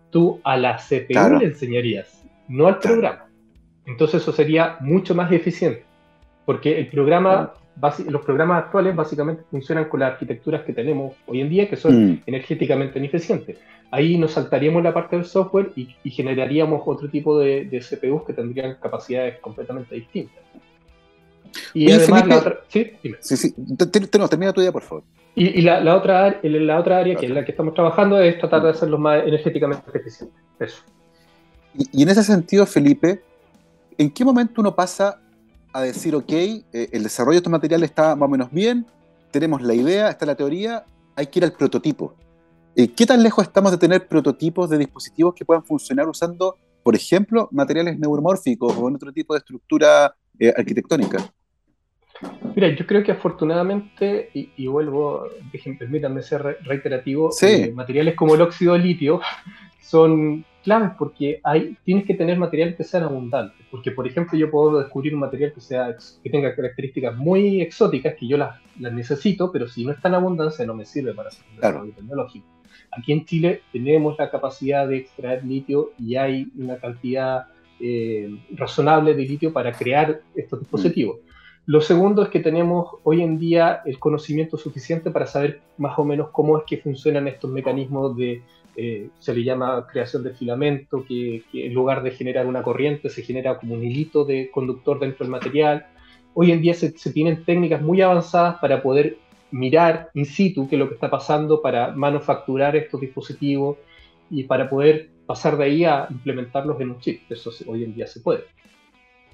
tú 0.10 0.40
a 0.44 0.58
la 0.58 0.78
CPU 0.78 1.38
le 1.40 1.46
enseñarías, 1.46 2.24
no 2.48 2.68
al 2.68 2.80
programa. 2.80 3.28
Entonces 3.86 4.22
eso 4.22 4.32
sería 4.32 4.78
mucho 4.82 5.16
más 5.16 5.32
eficiente, 5.32 5.84
porque 6.50 6.80
el 6.80 6.88
programa, 6.88 7.54
los 8.08 8.22
programas 8.24 8.64
actuales 8.64 8.96
básicamente 8.96 9.44
funcionan 9.52 9.86
con 9.86 10.00
las 10.00 10.14
arquitecturas 10.14 10.64
que 10.64 10.74
tenemos 10.74 11.14
hoy 11.28 11.42
en 11.42 11.50
día, 11.52 11.70
que 11.70 11.76
son 11.76 12.14
mm. 12.14 12.24
energéticamente 12.26 12.98
ineficientes. 12.98 13.60
Ahí 13.92 14.18
nos 14.18 14.32
saltaríamos 14.32 14.82
la 14.82 14.92
parte 14.92 15.16
del 15.16 15.26
software 15.26 15.72
y, 15.76 16.10
generaríamos 16.10 16.82
otro 16.88 17.08
tipo 17.08 17.38
de, 17.38 17.70
CPUs 17.88 18.24
que 18.26 18.34
tendrían 18.34 18.78
capacidades 18.82 19.38
completamente 19.42 19.94
distintas. 19.94 20.44
Y 21.76 21.92
además 21.92 22.28
la 22.28 22.38
otra... 22.40 22.60
Sí, 22.68 22.94
sí, 23.20 23.38
sí. 23.38 23.56
termina 24.28 24.52
tu 24.52 24.62
idea, 24.62 24.72
por 24.72 24.82
favor. 24.82 25.04
Y, 25.36 25.62
la, 25.62 25.96
otra, 25.96 26.40
la 26.42 26.80
otra 26.80 26.98
área 26.98 27.14
que 27.16 27.28
es 27.28 27.32
la 27.32 27.46
que 27.46 27.52
estamos 27.52 27.76
trabajando 27.76 28.20
es 28.20 28.40
tratar 28.40 28.64
de 28.64 28.70
hacerlos 28.72 29.00
más 29.00 29.22
energéticamente 29.24 29.84
eficientes. 29.94 30.34
Eso. 30.60 30.82
Y, 31.76 32.02
en 32.02 32.10
ese 32.10 32.24
sentido, 32.24 32.66
Felipe, 32.66 33.22
¿en 34.00 34.10
qué 34.10 34.26
momento 34.26 34.62
uno 34.62 34.74
pasa 34.74 35.22
a 35.74 35.82
decir, 35.82 36.16
ok, 36.16 36.32
eh, 36.32 36.64
el 36.92 37.04
desarrollo 37.04 37.34
de 37.34 37.38
estos 37.38 37.52
materiales 37.52 37.90
está 37.90 38.16
más 38.16 38.28
o 38.28 38.30
menos 38.30 38.52
bien, 38.52 38.86
tenemos 39.32 39.62
la 39.62 39.74
idea, 39.74 40.10
está 40.10 40.26
la 40.26 40.36
teoría, 40.36 40.84
hay 41.16 41.28
que 41.28 41.40
ir 41.40 41.46
al 41.46 41.54
prototipo? 41.54 42.16
Eh, 42.76 42.90
¿Qué 42.96 43.06
tan 43.06 43.22
lejos 43.22 43.46
estamos 43.46 43.72
de 43.72 43.78
tener 43.78 44.08
prototipos 44.08 44.70
de 44.70 44.78
dispositivos 44.78 45.34
que 45.36 45.46
puedan 45.46 45.64
funcionar 45.64 46.08
usando, 46.08 46.56
por 46.84 46.96
ejemplo, 46.96 47.50
materiales 47.52 48.00
neuromórficos 48.00 48.76
o 48.78 48.88
en 48.88 48.96
otro 48.96 49.12
tipo 49.12 49.34
de 49.34 49.40
estructura 49.40 50.16
eh, 50.40 50.54
arquitectónica? 50.56 51.18
Mira, 52.56 52.70
yo 52.76 52.86
creo 52.86 53.04
que 53.04 53.12
afortunadamente, 53.12 54.30
y, 54.34 54.68
vuelvo, 54.68 55.24
permítanme 55.78 56.22
ser 56.22 56.58
reiterativo, 56.64 57.30
materiales 57.74 58.16
como 58.16 58.36
el 58.36 58.42
óxido 58.42 58.74
de 58.74 58.80
litio 58.80 59.22
son 59.90 60.46
claves 60.64 60.92
porque 61.00 61.40
hay, 61.44 61.76
tienes 61.84 62.06
que 62.06 62.14
tener 62.14 62.38
materiales 62.38 62.76
que 62.76 62.84
sean 62.84 63.04
abundantes. 63.04 63.66
Porque, 63.72 63.90
por 63.90 64.06
ejemplo, 64.06 64.38
yo 64.38 64.52
puedo 64.52 64.80
descubrir 64.80 65.16
un 65.16 65.22
material 65.22 65.52
que, 65.52 65.62
sea, 65.62 65.96
que 66.24 66.30
tenga 66.30 66.56
características 66.56 67.16
muy 67.18 67.62
exóticas 67.62 68.14
que 68.16 68.28
yo 68.28 68.38
las, 68.38 68.56
necesito, 68.78 69.52
pero 69.52 69.68
si 69.68 69.84
no 69.84 69.92
está 69.92 70.10
en 70.10 70.16
abundancia 70.16 70.66
no 70.66 70.76
me 70.76 70.86
sirve 70.86 71.14
para 71.14 71.30
hacer 71.30 71.44
un 71.50 71.56
desarrollo 71.56 71.94
tecnológico. 71.94 72.46
Aquí 72.92 73.14
en 73.14 73.26
Chile 73.26 73.62
tenemos 73.72 74.16
la 74.20 74.30
capacidad 74.30 74.88
de 74.88 74.98
extraer 74.98 75.44
litio 75.44 75.92
y 75.98 76.16
hay 76.16 76.52
una 76.56 76.78
cantidad 76.78 77.48
eh, 77.80 78.30
razonable 78.52 79.16
de 79.16 79.24
litio 79.24 79.52
para 79.52 79.72
crear 79.72 80.22
estos 80.36 80.60
dispositivos. 80.60 81.18
Lo 81.66 81.82
segundo 81.82 82.24
es 82.24 82.30
que 82.30 82.40
tenemos 82.40 82.96
hoy 83.04 83.22
en 83.22 83.38
día 83.38 83.82
el 83.86 84.00
conocimiento 84.00 84.58
suficiente 84.58 85.12
para 85.12 85.28
saber 85.28 85.62
más 85.78 85.98
o 86.00 86.04
menos 86.04 86.30
cómo 86.30 86.58
es 86.58 86.64
que 86.66 86.78
funcionan 86.78 87.28
estos 87.28 87.52
mecanismos 87.52 88.16
de 88.18 88.42
eh, 88.82 89.10
se 89.20 89.34
le 89.34 89.44
llama 89.44 89.86
creación 89.92 90.24
de 90.24 90.34
filamento, 90.34 91.04
que, 91.06 91.44
en 91.52 91.74
lugar 91.74 92.02
de 92.02 92.12
generar 92.12 92.48
una 92.48 92.64
corriente 92.64 93.10
se 93.10 93.24
genera 93.24 93.58
como 93.60 93.74
un 93.74 93.84
hilito 93.84 94.24
de 94.24 94.50
conductor 94.52 95.02
dentro 95.02 95.26
del 95.26 95.32
material. 95.32 95.86
Hoy 96.34 96.54
en 96.54 96.62
día 96.62 96.74
se, 96.74 96.90
tienen 97.12 97.44
técnicas 97.44 97.82
muy 97.82 98.02
avanzadas 98.02 98.58
para 98.62 98.82
poder 98.82 99.18
mirar 99.52 100.12
in 100.14 100.26
situ 100.26 100.70
qué 100.70 100.78
es 100.78 100.80
lo 100.80 100.88
que 100.88 100.94
está 100.94 101.10
pasando, 101.10 101.62
para 101.62 101.92
manufacturar 101.92 102.78
estos 102.78 103.02
dispositivos 103.02 103.78
y 104.30 104.44
para 104.46 104.70
poder 104.70 105.10
pasar 105.26 105.58
de 105.58 105.66
ahí 105.66 105.84
a 105.84 106.08
implementarlos 106.10 106.80
en 106.80 106.92
un 106.92 107.00
chip. 107.02 107.30
Eso 107.30 107.52
hoy 107.68 107.84
en 107.84 107.94
día 107.94 108.08
se 108.08 108.22
puede. 108.22 108.46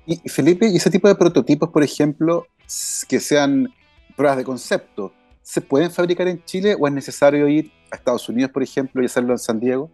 Y 0.08 0.28
Felipe, 0.28 0.68
¿y 0.68 0.78
ese 0.78 0.90
tipo 0.90 1.08
de 1.08 1.14
prototipos, 1.14 1.70
por 1.70 1.84
ejemplo, 1.84 2.48
que 3.08 3.20
sean 3.20 3.70
pruebas 4.16 4.38
de 4.38 4.44
concepto, 4.44 5.14
se 5.46 5.62
pueden 5.62 5.92
fabricar 5.92 6.28
en 6.28 6.44
Chile 6.44 6.76
o 6.78 6.88
es 6.88 6.94
necesario 6.94 7.48
ir 7.48 7.72
a 7.92 7.98
Estados 7.98 8.28
Unidos, 8.28 8.50
por 8.50 8.64
ejemplo, 8.64 9.04
y 9.04 9.06
hacerlo 9.06 9.32
en 9.32 9.38
San 9.38 9.60
Diego? 9.60 9.92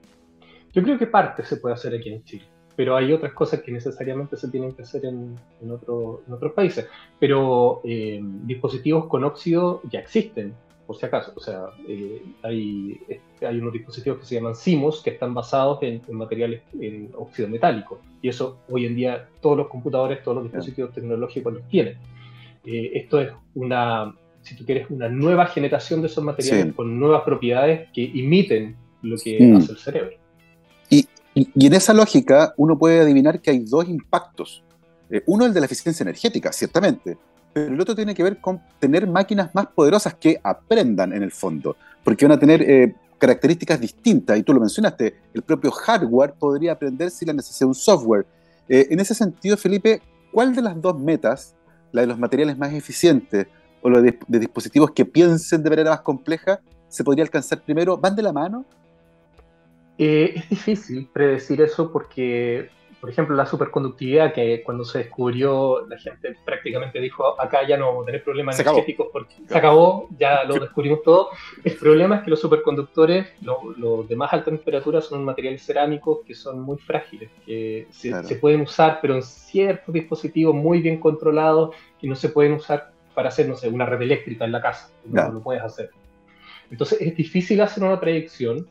Yo 0.72 0.82
creo 0.82 0.98
que 0.98 1.08
parte 1.08 1.44
se 1.44 1.58
puede 1.58 1.76
hacer 1.76 1.94
aquí 1.94 2.08
en 2.08 2.24
Chile, 2.24 2.46
pero 2.78 2.96
hay 2.96 3.12
otras 3.12 3.34
cosas 3.34 3.62
que 3.62 3.70
necesariamente 3.70 4.38
se 4.38 4.48
tienen 4.48 4.72
que 4.72 4.84
hacer 4.84 5.04
en, 5.06 5.38
otros 5.70 6.54
países. 6.56 6.88
Pero 7.20 7.82
eh, 7.84 8.22
dispositivos 8.24 9.08
con 9.08 9.26
óxido 9.26 9.82
ya 9.92 10.00
existen, 10.00 10.54
por 10.88 10.96
si 10.96 11.06
acaso. 11.06 11.34
O 11.36 11.42
sea, 11.42 11.66
eh, 11.86 12.24
hay, 12.44 13.02
hay 13.42 13.58
unos 13.60 13.74
dispositivos 13.74 14.20
que 14.20 14.26
se 14.26 14.36
llaman 14.36 14.56
CIMOS 14.56 15.04
que 15.04 15.10
están 15.10 15.34
basados 15.34 15.80
en, 15.84 16.02
materiales 16.12 16.62
en 16.80 17.12
óxido 17.14 17.50
metálico. 17.50 18.00
Y 18.22 18.30
eso 18.30 18.60
hoy 18.70 18.86
en 18.86 18.96
día 18.96 19.28
todos 19.42 19.58
los 19.58 19.68
computadores, 19.68 20.24
todos 20.24 20.36
los 20.36 20.46
dispositivos 20.46 20.94
tecnológicos 20.94 21.52
los 21.52 21.68
tienen. 21.68 21.98
Eh, 22.66 22.92
esto 22.94 23.20
es 23.20 23.34
una, 23.56 24.16
si 24.44 24.56
tú 24.56 24.66
quieres, 24.66 24.90
una 24.90 25.10
nueva 25.10 25.46
generación 25.48 26.02
de 26.02 26.08
esos 26.08 26.24
materiales 26.24 26.74
con 26.74 27.00
nuevas 27.00 27.22
propiedades 27.24 27.90
que 27.94 28.02
imiten 28.02 28.76
lo 29.02 29.18
que 29.18 29.40
mm. 29.40 29.56
hace 29.58 29.72
el 29.72 29.78
cerebro. 29.78 30.12
Y, 30.90 31.08
y, 31.34 31.68
en 31.68 31.74
esa 31.74 31.94
lógica 31.94 32.54
uno 32.58 32.78
puede 32.78 33.00
adivinar 33.00 33.40
que 33.40 33.52
hay 33.52 33.60
dos 33.60 33.88
impactos. 33.88 34.64
Eh, 35.10 35.24
uno 35.28 35.46
el 35.46 35.54
de 35.54 35.60
la 35.60 35.66
eficiencia 35.66 36.04
energética, 36.04 36.52
ciertamente, 36.52 37.18
pero 37.54 37.74
el 37.74 37.80
otro 37.80 37.96
tiene 37.96 38.16
que 38.16 38.24
ver 38.24 38.40
con 38.40 38.62
tener 38.80 39.08
máquinas 39.08 39.54
más 39.54 39.68
poderosas 39.68 40.16
que 40.16 40.40
aprendan 40.44 41.14
en 41.14 41.24
el 41.24 41.32
fondo, 41.32 41.76
porque 42.04 42.26
van 42.26 42.38
a 42.38 42.40
tener 42.40 42.62
eh, 42.62 42.96
características 43.18 43.80
distintas, 43.80 44.38
y 44.38 44.44
tú 44.44 44.54
lo 44.54 44.60
mencionaste, 44.60 45.16
el 45.34 45.42
propio 45.42 45.72
hardware 45.72 46.34
podría 46.34 46.74
aprender 46.74 47.12
si 47.12 47.26
la 47.26 47.34
necesidad 47.34 47.62
de 47.62 47.66
un 47.68 47.76
software. 47.76 48.26
Eh, 48.68 48.88
en 48.90 49.00
ese 49.00 49.14
sentido, 49.14 49.58
Felipe, 49.58 50.02
¿cuál 50.32 50.56
de 50.56 50.62
las 50.62 50.82
dos 50.82 50.98
metas, 50.98 51.56
la 51.92 52.02
de 52.02 52.08
los 52.08 52.18
materiales 52.18 52.58
más 52.58 52.74
eficientes 52.74 53.48
o 53.82 53.90
lo 53.90 54.02
de, 54.02 54.18
dispositivos 54.28 54.92
que 54.92 55.06
piensen 55.06 55.64
de 55.64 55.70
manera 55.70 55.92
más 55.92 56.02
compleja, 56.02 56.60
se 56.88 57.04
podría 57.04 57.24
alcanzar 57.24 57.62
primero? 57.62 57.98
¿Van 57.98 58.16
de 58.16 58.22
la 58.22 58.34
mano? 58.34 58.66
Eh, 59.98 60.34
es 60.36 60.50
difícil 60.50 61.08
predecir 61.12 61.62
eso 61.62 61.92
porque, 61.92 62.70
por 63.00 63.10
ejemplo, 63.10 63.36
la 63.36 63.46
superconductividad, 63.46 64.34
que 64.34 64.64
cuando 64.64 64.84
se 64.84 65.00
descubrió, 65.00 65.86
la 65.88 65.98
gente 65.98 66.36
prácticamente 66.44 67.00
dijo, 67.00 67.40
acá 67.40 67.68
ya 67.68 67.78
no 67.78 67.88
vamos 67.88 68.04
a 68.04 68.06
tener 68.08 68.24
problemas 68.24 68.60
energéticos 68.60 69.08
porque 69.12 69.36
se 69.48 69.58
acabó, 69.58 70.08
ya 70.18 70.44
lo 70.44 70.56
descubrimos 70.56 71.04
todo. 71.04 71.30
El 71.64 71.76
problema 71.76 72.18
es 72.18 72.24
que 72.24 72.32
los 72.32 72.40
superconductores, 72.40 73.28
los 73.42 74.08
de 74.08 74.16
más 74.16 74.34
alta 74.34 74.46
temperatura, 74.46 75.02
son 75.02 75.24
materiales 75.24 75.64
cerámicos 75.64 76.20
que 76.26 76.34
son 76.34 76.60
muy 76.62 76.78
frágiles, 76.78 77.30
que 77.46 77.88
se, 77.92 78.24
se 78.24 78.36
pueden 78.36 78.62
usar, 78.62 79.00
pero 79.02 79.16
en 79.16 79.24
ciertos 79.24 79.94
dispositivos 79.94 80.56
muy 80.56 80.82
bien 80.82 81.00
controlados, 81.00 81.76
que 82.00 82.08
no 82.08 82.16
se 82.16 82.30
pueden 82.30 82.54
usar 82.54 82.92
para 83.14 83.30
hacer, 83.30 83.48
no 83.48 83.56
sé, 83.56 83.70
una 83.70 83.86
red 83.86 84.02
eléctrica 84.02 84.46
en 84.46 84.52
la 84.52 84.62
casa. 84.62 84.90
No 85.06 85.32
lo 85.32 85.42
puedes 85.42 85.64
hacer. 85.64 85.90
Entonces 86.70 87.02
es 87.02 87.16
difícil 87.16 87.62
hacer 87.62 87.84
una 87.84 88.00
predicción, 88.00 88.68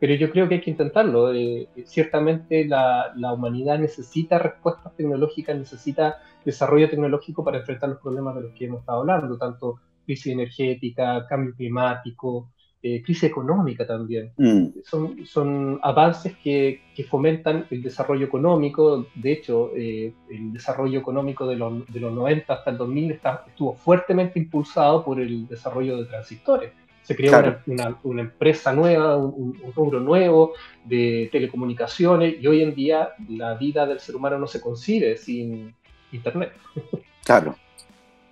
pero 0.00 0.14
yo 0.14 0.30
creo 0.30 0.48
que 0.48 0.56
hay 0.56 0.60
que 0.60 0.70
intentarlo. 0.70 1.32
Eh, 1.32 1.68
ciertamente 1.84 2.66
la, 2.66 3.12
la, 3.16 3.32
humanidad 3.32 3.78
necesita 3.78 4.38
respuestas 4.38 4.94
tecnológicas, 4.96 5.56
necesita 5.56 6.18
desarrollo 6.44 6.90
tecnológico 6.90 7.44
para 7.44 7.58
enfrentar 7.58 7.90
los 7.90 8.00
problemas 8.00 8.34
de 8.34 8.42
los 8.42 8.52
que 8.52 8.66
hemos 8.66 8.80
estado 8.80 9.00
hablando, 9.00 9.38
tanto 9.38 9.80
crisis 10.04 10.32
energética, 10.32 11.26
cambio 11.28 11.54
climático, 11.54 12.50
eh, 12.88 13.02
crisis 13.02 13.24
económica 13.24 13.84
también. 13.84 14.30
Mm. 14.36 14.66
Son, 14.84 15.26
son 15.26 15.80
avances 15.82 16.36
que, 16.36 16.82
que, 16.94 17.02
fomentan 17.02 17.66
el 17.68 17.82
desarrollo 17.82 18.24
económico. 18.24 19.08
De 19.16 19.32
hecho, 19.32 19.72
eh, 19.74 20.12
el 20.30 20.52
desarrollo 20.52 21.00
económico 21.00 21.48
de 21.48 21.56
los, 21.56 21.84
de 21.92 21.98
los 21.98 22.12
90 22.12 22.52
hasta 22.52 22.70
el 22.70 22.78
2000 22.78 23.10
está, 23.10 23.44
estuvo 23.48 23.74
fuertemente 23.74 24.38
impulsado 24.38 25.04
por 25.04 25.18
el 25.18 25.48
desarrollo 25.48 25.96
de 25.96 26.04
transistores. 26.04 26.72
Se 27.02 27.16
creó 27.16 27.56
una, 27.66 27.98
una, 28.04 28.22
empresa 28.22 28.72
nueva, 28.72 29.16
un, 29.16 29.58
un, 29.60 29.72
rubro 29.72 29.98
nuevo 29.98 30.52
de 30.84 31.28
telecomunicaciones 31.32 32.36
y 32.40 32.46
hoy 32.46 32.62
en 32.62 32.72
día 32.72 33.08
la 33.28 33.54
vida 33.54 33.84
del 33.84 33.98
ser 33.98 34.14
humano 34.14 34.38
no 34.38 34.46
se 34.46 34.60
concibe 34.60 35.16
sin 35.16 35.74
Internet. 36.12 36.52
Claro. 37.24 37.56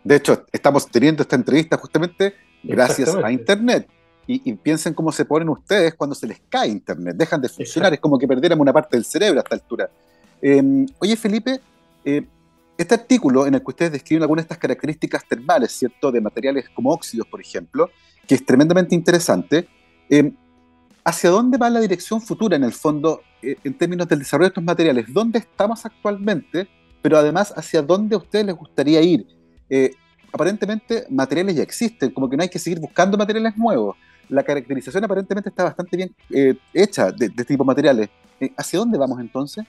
De 0.05 0.14
hecho, 0.14 0.44
estamos 0.52 0.86
teniendo 0.86 1.22
esta 1.22 1.34
entrevista 1.34 1.76
justamente 1.76 2.34
gracias 2.62 3.12
a 3.16 3.32
Internet 3.32 3.88
y, 4.26 4.52
piensen 4.54 4.94
cómo 4.94 5.12
se 5.12 5.24
ponen 5.24 5.48
ustedes 5.48 5.94
cuando 5.94 6.14
se 6.14 6.26
les 6.26 6.40
cae 6.48 6.68
Internet, 6.68 7.16
dejan 7.16 7.40
de 7.40 7.48
funcionar, 7.48 7.92
es 7.92 8.00
como 8.00 8.18
que 8.18 8.26
perdiéramos 8.26 8.62
una 8.62 8.72
parte 8.72 8.96
del 8.96 9.04
cerebro 9.04 9.40
a 9.40 9.42
esta 9.42 9.54
altura. 9.54 9.90
Em, 10.40 10.86
oye, 10.98 11.16
Felipe, 11.16 11.60
eh, 12.04 12.24
este 12.76 12.94
artículo 12.94 13.46
en 13.46 13.54
el 13.54 13.60
que 13.60 13.70
ustedes 13.70 13.92
describen 13.92 14.22
algunas 14.22 14.44
de 14.44 14.46
estas 14.46 14.58
características 14.58 15.26
termales, 15.28 15.72
¿cierto? 15.72 16.10
De 16.10 16.20
materiales 16.20 16.68
como 16.70 16.90
óxidos, 16.90 17.26
por 17.26 17.40
ejemplo, 17.40 17.90
que 18.26 18.34
es 18.34 18.44
tremendamente 18.44 18.94
interesante. 18.94 19.68
Em, 20.08 20.34
¿Hacia 21.04 21.28
dónde 21.28 21.58
va 21.58 21.68
la 21.68 21.80
dirección 21.80 22.22
futura, 22.22 22.56
en 22.56 22.64
el 22.64 22.72
fondo, 22.72 23.20
eh, 23.42 23.56
en 23.62 23.76
términos 23.76 24.08
del 24.08 24.20
desarrollo 24.20 24.46
de 24.46 24.52
estos 24.52 24.64
materiales? 24.64 25.04
¿Dónde 25.12 25.38
estamos 25.38 25.84
actualmente? 25.84 26.66
Pero 27.02 27.18
además, 27.18 27.52
¿hacia 27.54 27.82
dónde 27.82 28.14
a 28.14 28.18
ustedes 28.18 28.46
les 28.46 28.56
gustaría 28.56 29.02
ir? 29.02 29.26
Eh, 29.68 29.90
aparentemente, 30.32 31.04
materiales 31.10 31.56
ya 31.56 31.62
existen, 31.62 32.10
como 32.10 32.30
que 32.30 32.38
no 32.38 32.42
hay 32.42 32.48
que 32.48 32.58
seguir 32.58 32.80
buscando 32.80 33.18
materiales 33.18 33.54
nuevos 33.56 33.96
la 34.28 34.42
caracterización 34.42 35.04
aparentemente 35.04 35.48
está 35.48 35.64
bastante 35.64 35.96
bien 35.96 36.14
eh, 36.30 36.54
hecha 36.72 37.10
de, 37.10 37.26
este 37.26 37.44
tipo 37.44 37.64
de 37.64 37.68
materiales. 37.68 38.08
Eh, 38.40 38.50
¿Hacia 38.56 38.78
dónde 38.78 38.98
vamos 38.98 39.20
entonces? 39.20 39.64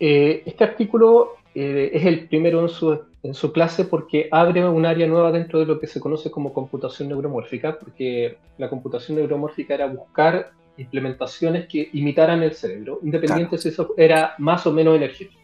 Eh, 0.00 0.42
este 0.46 0.64
artículo 0.64 1.36
es 1.54 2.04
el 2.04 2.26
primero 2.26 2.62
en 2.62 2.68
su, 2.68 2.98
en 3.22 3.32
su, 3.32 3.52
clase 3.52 3.84
porque 3.84 4.28
abre 4.32 4.68
un 4.68 4.84
área 4.84 5.06
nueva 5.06 5.30
dentro 5.30 5.60
de 5.60 5.66
lo 5.66 5.78
que 5.78 5.86
se 5.86 6.00
conoce 6.00 6.28
como 6.28 6.52
computación 6.52 7.08
neuromórfica, 7.08 7.78
porque 7.78 8.38
la 8.58 8.68
computación 8.68 9.18
neuromórfica 9.18 9.74
era 9.74 9.86
buscar 9.86 10.50
implementaciones 10.78 11.68
que 11.68 11.90
imitaran 11.92 12.42
el 12.42 12.54
cerebro, 12.54 12.98
independiente 13.04 13.56
si 13.56 13.68
eso 13.68 13.94
era 13.96 14.34
más 14.38 14.66
o 14.66 14.72
menos 14.72 14.96
energético. 14.96 15.40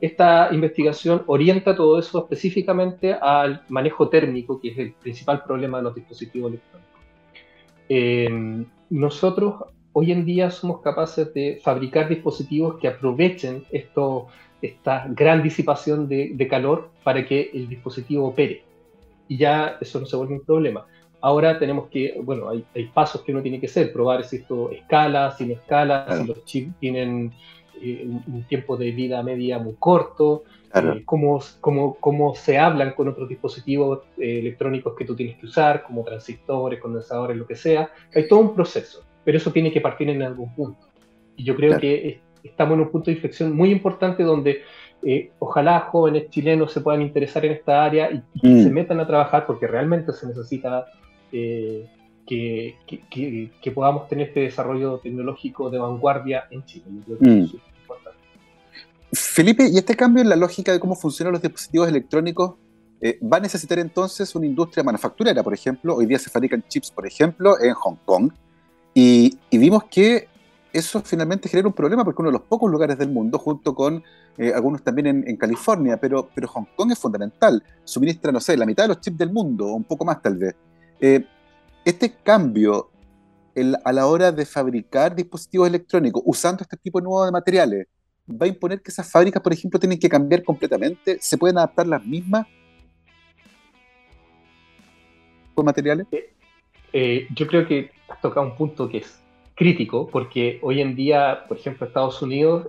Esta 0.00 0.48
investigación 0.52 1.24
orienta 1.26 1.74
todo 1.74 1.98
eso 1.98 2.20
específicamente 2.20 3.14
al 3.14 3.64
manejo 3.68 4.08
térmico, 4.08 4.60
que 4.60 4.68
es 4.68 4.78
el 4.78 4.92
principal 4.92 5.42
problema 5.42 5.78
de 5.78 5.84
los 5.84 5.94
dispositivos 5.96 6.50
electrónicos 6.50 6.91
nosotros 8.90 9.54
hoy 9.92 10.12
en 10.12 10.24
día 10.24 10.50
somos 10.50 10.80
capaces 10.80 11.32
de 11.34 11.60
fabricar 11.62 12.08
dispositivos 12.08 12.78
que 12.80 12.88
aprovechen 12.88 13.64
esto, 13.70 14.28
esta 14.60 15.06
gran 15.08 15.42
disipación 15.42 16.08
de, 16.08 16.32
de 16.34 16.48
calor 16.48 16.90
para 17.04 17.26
que 17.26 17.50
el 17.52 17.68
dispositivo 17.68 18.28
opere. 18.28 18.64
Y 19.28 19.36
ya 19.36 19.78
eso 19.80 20.00
no 20.00 20.06
se 20.06 20.16
vuelve 20.16 20.34
un 20.34 20.44
problema. 20.44 20.86
Ahora 21.20 21.58
tenemos 21.58 21.88
que, 21.88 22.18
bueno, 22.22 22.48
hay, 22.48 22.64
hay, 22.74 22.86
pasos 22.86 23.22
que 23.22 23.32
uno 23.32 23.42
tiene 23.42 23.60
que 23.60 23.66
hacer, 23.66 23.92
probar 23.92 24.24
si 24.24 24.36
esto 24.36 24.70
escala, 24.72 25.30
si 25.30 25.46
no 25.46 25.52
escala, 25.54 26.18
si 26.18 26.26
los 26.26 26.44
chips 26.44 26.72
tienen 26.80 27.32
eh, 27.80 28.06
un 28.06 28.44
tiempo 28.44 28.76
de 28.76 28.90
vida 28.92 29.22
media 29.22 29.58
muy 29.58 29.74
corto, 29.78 30.44
eh, 30.74 31.02
cómo, 31.04 31.40
cómo, 31.60 31.96
cómo, 31.98 32.34
se 32.34 32.58
hablan 32.58 32.92
con 32.92 33.08
otros 33.08 33.28
dispositivos 33.28 34.00
eh, 34.18 34.38
electrónicos 34.38 34.94
que 34.96 35.04
tú 35.04 35.16
tienes 35.16 35.36
que 35.38 35.46
usar, 35.46 35.82
como 35.82 36.04
transistores, 36.04 36.80
condensadores, 36.80 37.36
lo 37.36 37.46
que 37.46 37.56
sea. 37.56 37.90
Hay 38.14 38.28
todo 38.28 38.40
un 38.40 38.54
proceso, 38.54 39.04
pero 39.24 39.38
eso 39.38 39.52
tiene 39.52 39.72
que 39.72 39.80
partir 39.80 40.08
en 40.10 40.22
algún 40.22 40.54
punto. 40.54 40.86
Y 41.36 41.44
yo 41.44 41.56
creo 41.56 41.78
que 41.78 42.20
estamos 42.42 42.74
en 42.74 42.80
un 42.80 42.90
punto 42.90 43.06
de 43.06 43.14
inflexión 43.14 43.54
muy 43.54 43.70
importante 43.70 44.22
donde 44.22 44.62
ojalá 45.38 45.80
jóvenes 45.80 46.30
chilenos 46.30 46.72
se 46.72 46.80
puedan 46.80 47.02
interesar 47.02 47.44
en 47.44 47.52
esta 47.52 47.84
área 47.84 48.10
y, 48.10 48.48
mm. 48.48 48.62
se 48.62 48.70
metan 48.70 49.00
a 49.00 49.06
trabajar 49.06 49.46
porque 49.46 49.66
realmente 49.66 50.12
se 50.12 50.26
necesita 50.26 50.86
eh, 51.32 51.86
que, 52.26 52.76
que, 53.60 53.70
podamos 53.72 54.08
tener 54.08 54.28
este 54.28 54.40
desarrollo 54.40 54.98
tecnológico 54.98 55.70
de 55.70 55.78
vanguardia 55.78 56.44
en 56.50 56.64
Chile. 56.64 56.84
Mm. 57.20 57.46
Felipe, 59.12 59.68
¿y 59.68 59.76
este 59.76 59.94
cambio 59.94 60.22
en 60.22 60.28
la 60.28 60.36
lógica 60.36 60.72
de 60.72 60.80
cómo 60.80 60.94
funcionan 60.94 61.32
los 61.32 61.42
dispositivos 61.42 61.88
electrónicos 61.88 62.54
eh, 63.00 63.18
va 63.20 63.36
a 63.38 63.40
necesitar 63.40 63.78
entonces 63.78 64.34
una 64.34 64.46
industria 64.46 64.82
manufacturera, 64.82 65.42
por 65.42 65.52
ejemplo? 65.52 65.96
Hoy 65.96 66.06
día 66.06 66.18
se 66.18 66.30
fabrican 66.30 66.64
chips, 66.68 66.90
por 66.90 67.06
ejemplo, 67.06 67.60
en 67.60 67.74
Hong 67.74 67.96
Kong, 68.04 68.32
y, 68.94 69.38
vimos 69.50 69.84
que 69.84 70.28
eso 70.72 71.02
finalmente 71.02 71.48
genera 71.48 71.68
un 71.68 71.74
problema 71.74 72.04
porque 72.04 72.22
uno 72.22 72.30
de 72.30 72.38
los 72.38 72.42
pocos 72.42 72.70
lugares 72.70 72.96
del 72.96 73.10
mundo, 73.10 73.38
junto 73.38 73.74
con 73.74 74.02
eh, 74.38 74.52
algunos 74.54 74.82
también 74.82 75.24
en, 75.26 75.36
California, 75.36 75.98
pero, 75.98 76.30
pero 76.34 76.48
Hong 76.48 76.64
Kong 76.74 76.92
es 76.92 76.98
fundamental, 76.98 77.62
suministra, 77.84 78.32
no 78.32 78.40
sé, 78.40 78.56
la 78.56 78.64
mitad 78.64 78.84
de 78.84 78.88
los 78.88 79.00
chips 79.00 79.18
del 79.18 79.32
mundo, 79.32 79.66
o 79.66 79.74
un 79.74 79.84
poco 79.84 80.04
más 80.04 80.22
tal 80.22 80.38
vez. 80.38 80.54
Eh, 81.00 81.26
este 81.84 82.12
cambio 82.22 82.90
a 83.84 83.92
la 83.92 84.06
hora 84.06 84.32
de 84.32 84.46
fabricar 84.46 85.14
dispositivos 85.14 85.68
electrónicos 85.68 86.22
usando 86.24 86.62
este 86.62 86.76
tipo 86.76 87.00
nuevo 87.00 87.24
de 87.24 87.32
materiales, 87.32 87.86
¿va 88.28 88.46
a 88.46 88.48
imponer 88.48 88.80
que 88.80 88.90
esas 88.90 89.10
fábricas, 89.10 89.42
por 89.42 89.52
ejemplo, 89.52 89.78
tienen 89.78 89.98
que 89.98 90.08
cambiar 90.08 90.42
completamente? 90.42 91.18
¿Se 91.20 91.36
pueden 91.36 91.58
adaptar 91.58 91.86
las 91.86 92.04
mismas 92.04 92.46
con 95.54 95.66
materiales? 95.66 96.06
Eh, 96.12 96.32
eh, 96.92 97.26
yo 97.34 97.46
creo 97.46 97.66
que 97.66 97.90
has 98.08 98.20
tocado 98.20 98.46
un 98.46 98.56
punto 98.56 98.88
que 98.88 98.98
es 98.98 99.18
crítico, 99.54 100.08
porque 100.08 100.58
hoy 100.62 100.80
en 100.80 100.96
día, 100.96 101.44
por 101.46 101.58
ejemplo, 101.58 101.86
Estados 101.86 102.22
Unidos 102.22 102.68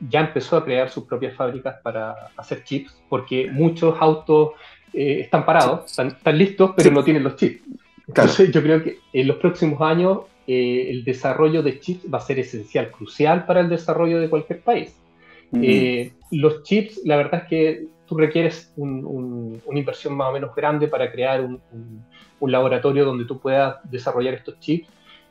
ya 0.00 0.20
empezó 0.20 0.58
a 0.58 0.64
crear 0.64 0.90
sus 0.90 1.04
propias 1.04 1.34
fábricas 1.34 1.76
para 1.82 2.14
hacer 2.36 2.64
chips, 2.64 2.94
porque 3.08 3.50
muchos 3.50 3.96
autos 3.98 4.50
eh, 4.92 5.20
están 5.20 5.44
parados, 5.44 5.98
están, 5.98 6.38
listos, 6.38 6.72
pero 6.76 6.90
no 6.90 7.04
tienen 7.04 7.22
los 7.22 7.36
chips. 7.36 7.62
Entonces 8.08 8.50
yo 8.50 8.62
creo 8.62 8.82
que 8.82 8.98
en 9.12 9.28
los 9.28 9.36
próximos 9.36 9.80
años 9.82 10.20
eh, 10.46 10.90
el 10.90 11.04
desarrollo 11.04 11.62
de 11.62 11.78
chips 11.78 12.12
va 12.12 12.18
a 12.18 12.22
ser 12.22 12.38
esencial, 12.38 12.90
crucial 12.90 13.44
para 13.44 13.60
el 13.60 13.68
desarrollo 13.68 14.18
de 14.18 14.30
cualquier 14.30 14.60
país. 14.60 14.96
Eh, 15.62 16.12
los 16.30 16.62
chips, 16.62 17.00
la 17.04 17.16
verdad 17.16 17.42
es 17.42 17.48
que 17.48 17.86
tú 18.06 18.16
requieres 18.16 18.72
una 18.76 19.78
inversión 19.78 20.14
más 20.14 20.28
o 20.28 20.32
menos 20.32 20.54
grande 20.54 20.88
para 20.88 21.12
crear 21.12 21.42
un, 21.42 21.60
laboratorio 22.40 23.04
donde 23.04 23.24
tú 23.24 23.38
puedas 23.38 23.76
desarrollar 23.90 24.34
estos 24.34 24.58
chips, 24.60 24.88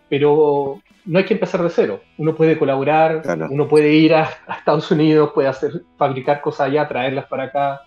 pero 0.10 0.80
no 1.06 1.18
hay 1.18 1.26
que 1.26 1.34
empezar 1.34 1.64
de 1.64 1.70
cero. 1.70 2.02
Uno 2.18 2.36
puede 2.36 2.60
colaborar, 2.60 3.24
uno 3.50 3.68
puede 3.68 3.94
ir 3.94 4.14
a, 4.14 4.30
a, 4.46 4.58
Estados 4.58 4.92
Unidos, 4.92 5.32
puede 5.34 5.48
hacer, 5.48 5.82
fabricar 5.98 6.42
cosas 6.42 6.68
allá, 6.68 6.88
traerlas 6.88 7.26
para 7.26 7.44
acá 7.46 7.82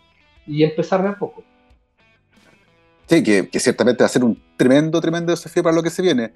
y 0.47 0.64
empezar 0.64 1.03
de 1.03 1.11
a 1.11 1.14
poco. 1.14 1.45
Sí, 3.11 3.24
que, 3.24 3.58
ciertamente 3.58 4.04
va 4.04 4.06
a 4.06 4.08
ser 4.08 4.22
un 4.22 4.40
tremendo, 4.56 5.00
tremendo 5.00 5.32
desafío 5.32 5.64
para 5.64 5.74
lo 5.74 5.82
que 5.82 5.90
se 5.90 6.00
viene. 6.00 6.32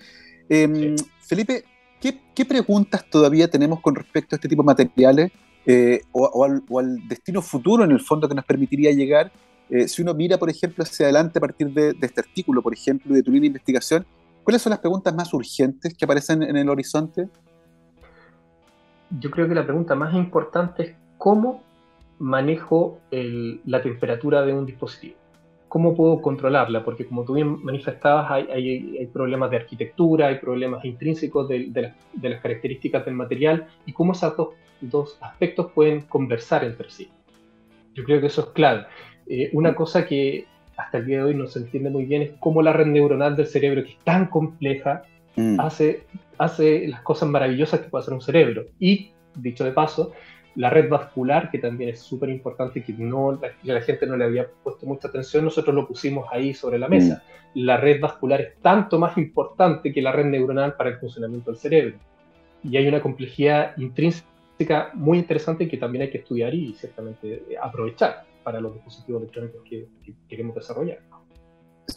Em, 0.48 0.96
Felipe, 1.20 1.62
¿qué, 2.00 2.44
preguntas 2.44 3.08
todavía 3.08 3.46
tenemos 3.46 3.80
con 3.80 3.94
respecto 3.94 4.34
a 4.34 4.36
este 4.38 4.48
tipo 4.48 4.62
de 4.62 4.66
materiales 4.66 5.30
eh, 5.66 6.00
o, 6.10 6.44
al, 6.44 7.08
destino 7.08 7.42
futuro 7.42 7.84
en 7.84 7.92
el 7.92 8.00
fondo 8.00 8.28
que 8.28 8.34
nos 8.34 8.44
permitiría 8.44 8.90
llegar? 8.90 9.30
Eh, 9.70 9.86
si 9.86 10.02
uno 10.02 10.14
mira, 10.14 10.36
por 10.36 10.50
ejemplo, 10.50 10.82
hacia 10.82 11.06
adelante 11.06 11.38
a 11.38 11.40
partir 11.40 11.72
de, 11.72 11.94
este 12.02 12.22
artículo, 12.22 12.60
por 12.60 12.74
ejemplo, 12.74 13.12
y 13.12 13.18
de 13.18 13.22
tu 13.22 13.30
línea 13.30 13.42
de 13.42 13.46
investigación, 13.46 14.04
¿cuáles 14.42 14.60
son 14.60 14.70
las 14.70 14.80
preguntas 14.80 15.14
más 15.14 15.32
urgentes 15.32 15.94
que 15.94 16.04
aparecen 16.04 16.42
en 16.42 16.56
el 16.56 16.68
horizonte? 16.68 17.28
Yo 19.20 19.30
creo 19.30 19.46
que 19.48 19.54
la 19.54 19.64
pregunta 19.64 19.94
más 19.94 20.12
importante 20.12 20.82
es 20.82 20.96
cómo 21.18 21.62
manejo 22.18 22.98
la 23.12 23.80
temperatura 23.80 24.42
de 24.42 24.52
un 24.52 24.66
dispositivo. 24.66 25.23
¿Cómo 25.74 25.96
puedo 25.96 26.22
controlarla? 26.22 26.84
Porque 26.84 27.04
como 27.04 27.24
tú 27.24 27.34
bien 27.34 27.60
manifestabas, 27.64 28.30
hay, 28.30 29.10
problemas 29.12 29.50
de 29.50 29.56
arquitectura, 29.56 30.28
hay 30.28 30.36
problemas 30.36 30.84
intrínsecos 30.84 31.48
de, 31.48 31.92
las 32.22 32.40
características 32.40 33.04
del 33.04 33.14
material 33.14 33.66
y 33.84 33.92
cómo 33.92 34.12
esos 34.12 34.36
dos, 34.80 35.18
aspectos 35.20 35.72
pueden 35.72 36.02
conversar 36.02 36.62
entre 36.62 36.88
sí. 36.90 37.08
Yo 37.92 38.04
creo 38.04 38.20
que 38.20 38.28
eso 38.28 38.42
es 38.42 38.46
clave. 38.50 38.86
Eh, 39.26 39.50
una 39.52 39.74
cosa 39.74 40.06
que 40.06 40.46
hasta 40.76 40.98
el 40.98 41.06
día 41.06 41.16
de 41.16 41.24
hoy 41.24 41.34
no 41.34 41.48
se 41.48 41.58
entiende 41.58 41.90
muy 41.90 42.04
bien 42.04 42.22
es 42.22 42.30
cómo 42.38 42.62
la 42.62 42.72
red 42.72 42.86
neuronal 42.86 43.34
del 43.34 43.48
cerebro, 43.48 43.82
que 43.82 43.90
es 43.90 43.98
tan 44.04 44.26
compleja, 44.26 45.02
mm. 45.34 45.58
hace, 45.58 46.04
hace 46.38 46.86
las 46.86 47.00
cosas 47.00 47.28
maravillosas 47.28 47.80
que 47.80 47.88
puede 47.88 48.02
hacer 48.02 48.14
un 48.14 48.20
cerebro. 48.20 48.66
Y, 48.78 49.10
dicho 49.34 49.64
de 49.64 49.72
paso, 49.72 50.12
la 50.56 50.70
red 50.70 50.88
vascular, 50.88 51.50
que 51.50 51.58
también 51.58 51.90
es 51.90 52.00
súper 52.00 52.28
importante, 52.28 52.82
que 52.82 52.92
no, 52.92 53.32
la, 53.32 53.50
la, 53.62 53.80
gente 53.80 54.06
no 54.06 54.16
le 54.16 54.24
había 54.24 54.46
puesto 54.62 54.86
mucha 54.86 55.08
atención, 55.08 55.44
nosotros 55.44 55.74
lo 55.74 55.86
pusimos 55.86 56.26
ahí 56.30 56.54
sobre 56.54 56.78
la 56.78 56.88
mesa. 56.88 57.22
Mm. 57.54 57.58
La 57.60 57.76
red 57.76 58.00
vascular 58.00 58.40
es 58.40 58.56
tanto 58.60 58.98
más 58.98 59.16
importante 59.18 59.92
que 59.92 60.02
la 60.02 60.12
red 60.12 60.26
neuronal 60.26 60.74
para 60.74 60.90
el 60.90 60.98
funcionamiento 60.98 61.50
del 61.50 61.58
cerebro. 61.58 61.98
Y 62.62 62.76
hay 62.76 62.86
una 62.86 63.00
complejidad 63.00 63.76
intrínseca 63.76 64.90
muy 64.94 65.18
interesante 65.18 65.68
que 65.68 65.76
también 65.76 66.02
hay 66.02 66.10
que 66.10 66.18
estudiar 66.18 66.54
y 66.54 66.74
ciertamente 66.74 67.44
aprovechar 67.60 68.24
para 68.42 68.60
los 68.60 68.74
dispositivos 68.74 69.22
electrónicos 69.22 69.62
que, 69.68 69.88
queremos 70.28 70.54
desarrollar. 70.54 71.00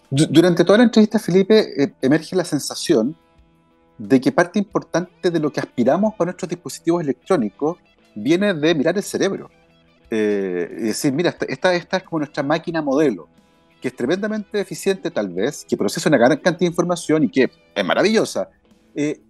Durante 0.09 0.63
toda 0.63 0.79
la 0.79 0.85
entrevista, 0.85 1.19
Felipe, 1.19 1.83
eh, 1.83 1.93
emerge 2.01 2.35
la 2.35 2.45
sensación 2.45 3.15
de 3.97 4.21
que 4.21 4.31
parte 4.31 4.59
importante 4.59 5.31
de 5.31 5.39
lo 5.39 5.51
que 5.51 5.59
aspiramos 5.59 6.13
para 6.15 6.29
nuestros 6.29 6.49
dispositivos 6.49 7.01
electrónicos 7.01 7.77
viene 8.17 8.53
de 8.53 8.75
mirar 8.75 8.97
el 8.97 9.03
cerebro. 9.03 9.49
Eh, 10.09 10.69
y 10.79 10.83
decir, 10.83 11.11
mira, 11.11 11.35
esta, 11.47 11.73
esta 11.73 11.97
es 11.97 12.03
como 12.03 12.19
nuestra 12.19 12.41
máquina 12.41 12.81
modelo, 12.81 13.27
que 13.81 13.89
es 13.89 13.95
tremendamente 13.95 14.59
eficiente 14.59 15.11
tal 15.11 15.29
vez, 15.29 15.65
que 15.67 15.75
procesa 15.75 16.09
una 16.09 16.17
gran 16.17 16.37
cantidad 16.37 16.59
de 16.59 16.65
información 16.67 17.23
y 17.23 17.29
que 17.29 17.49
es 17.75 17.85
maravillosa. 17.85 18.49
Eh, 18.95 19.21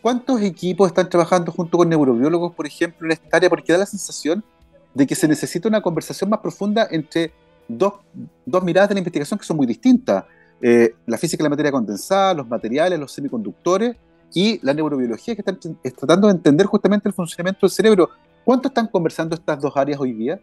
¿Cuántos 0.00 0.40
equipos 0.42 0.88
están 0.88 1.08
trabajando 1.08 1.50
junto 1.50 1.76
con 1.76 1.88
neurobiólogos, 1.88 2.54
por 2.54 2.66
ejemplo, 2.66 3.06
en 3.06 3.12
esta 3.12 3.36
área? 3.36 3.50
Porque 3.50 3.72
da 3.72 3.78
la 3.78 3.86
sensación 3.86 4.44
de 4.94 5.06
que 5.06 5.14
se 5.14 5.26
necesita 5.26 5.68
una 5.68 5.82
conversación 5.82 6.30
más 6.30 6.38
profunda 6.40 6.86
entre 6.90 7.32
dos, 7.66 7.94
dos 8.46 8.62
miradas 8.62 8.88
de 8.88 8.94
la 8.94 9.00
investigación 9.00 9.38
que 9.38 9.44
son 9.44 9.56
muy 9.56 9.66
distintas. 9.66 10.24
Eh, 10.60 10.94
la 11.06 11.18
física 11.18 11.42
de 11.42 11.44
la 11.44 11.50
materia 11.50 11.72
condensada, 11.72 12.34
los 12.34 12.48
materiales, 12.48 12.98
los 12.98 13.12
semiconductores, 13.12 13.96
y 14.34 14.64
la 14.64 14.74
neurobiología 14.74 15.34
que 15.34 15.42
están 15.42 15.58
tratando 15.96 16.28
de 16.28 16.34
entender 16.34 16.66
justamente 16.66 17.08
el 17.08 17.14
funcionamiento 17.14 17.60
del 17.62 17.70
cerebro. 17.70 18.10
¿Cuánto 18.44 18.68
están 18.68 18.86
conversando 18.86 19.34
estas 19.34 19.60
dos 19.60 19.76
áreas 19.76 20.00
hoy 20.00 20.12
día? 20.12 20.40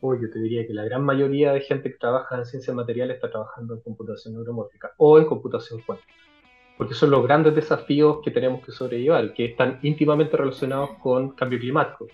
Hoy 0.00 0.18
yo 0.20 0.30
te 0.30 0.38
diría 0.38 0.66
que 0.66 0.74
la 0.74 0.84
gran 0.84 1.02
mayoría 1.02 1.52
de 1.52 1.60
gente 1.60 1.90
que 1.90 1.98
trabaja 1.98 2.36
en 2.36 2.44
ciencia 2.44 2.74
material 2.74 3.10
está 3.10 3.30
trabajando 3.30 3.74
en 3.74 3.80
computación 3.80 4.34
neuromórfica 4.34 4.92
o 4.98 5.18
en 5.18 5.24
computación 5.24 5.80
cuántica, 5.86 6.12
porque 6.76 6.94
son 6.94 7.10
los 7.10 7.22
grandes 7.22 7.54
desafíos 7.54 8.18
que 8.22 8.30
tenemos 8.30 8.64
que 8.64 8.72
sobrellevar, 8.72 9.32
que 9.32 9.46
están 9.46 9.78
íntimamente 9.82 10.36
relacionados 10.36 10.90
con 11.02 11.30
cambio 11.30 11.58
climático. 11.58 12.06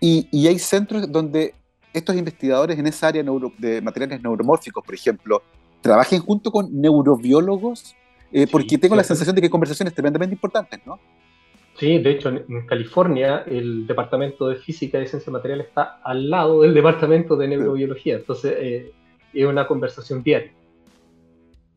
y, 0.00 0.28
y, 0.30 0.46
hay 0.46 0.58
centros 0.58 1.10
donde 1.10 1.54
estos 1.92 2.14
investigadores 2.14 2.78
en 2.78 2.86
esa 2.86 3.08
área 3.08 3.24
de 3.58 3.80
materiales 3.82 4.22
neuromórficos, 4.22 4.84
por 4.84 4.94
ejemplo, 4.94 5.42
trabajen 5.80 6.20
junto 6.20 6.52
con 6.52 6.68
neurobiólogos 6.80 7.96
eh, 8.32 8.46
porque 8.50 8.78
tengo 8.78 8.94
la 8.94 9.04
sensación 9.04 9.34
de 9.34 9.42
que 9.42 9.46
hay 9.46 9.50
conversaciones 9.50 9.94
tremendamente 9.94 10.34
importantes, 10.34 10.80
¿no? 10.86 10.98
Sí, 11.78 11.98
de 11.98 12.10
hecho, 12.10 12.28
en, 12.28 12.66
California 12.66 13.44
el 13.46 13.86
departamento 13.86 14.48
de 14.48 14.56
física 14.56 15.00
y 15.00 15.06
ciencia 15.06 15.32
material 15.32 15.62
está 15.62 16.00
al 16.04 16.28
lado 16.28 16.62
del 16.62 16.74
departamento 16.74 17.36
de 17.36 17.48
neurobiología, 17.48 18.16
entonces 18.16 18.54
eh, 18.58 18.92
es 19.32 19.46
una 19.46 19.66
conversación 19.66 20.22
diaria. 20.22 20.52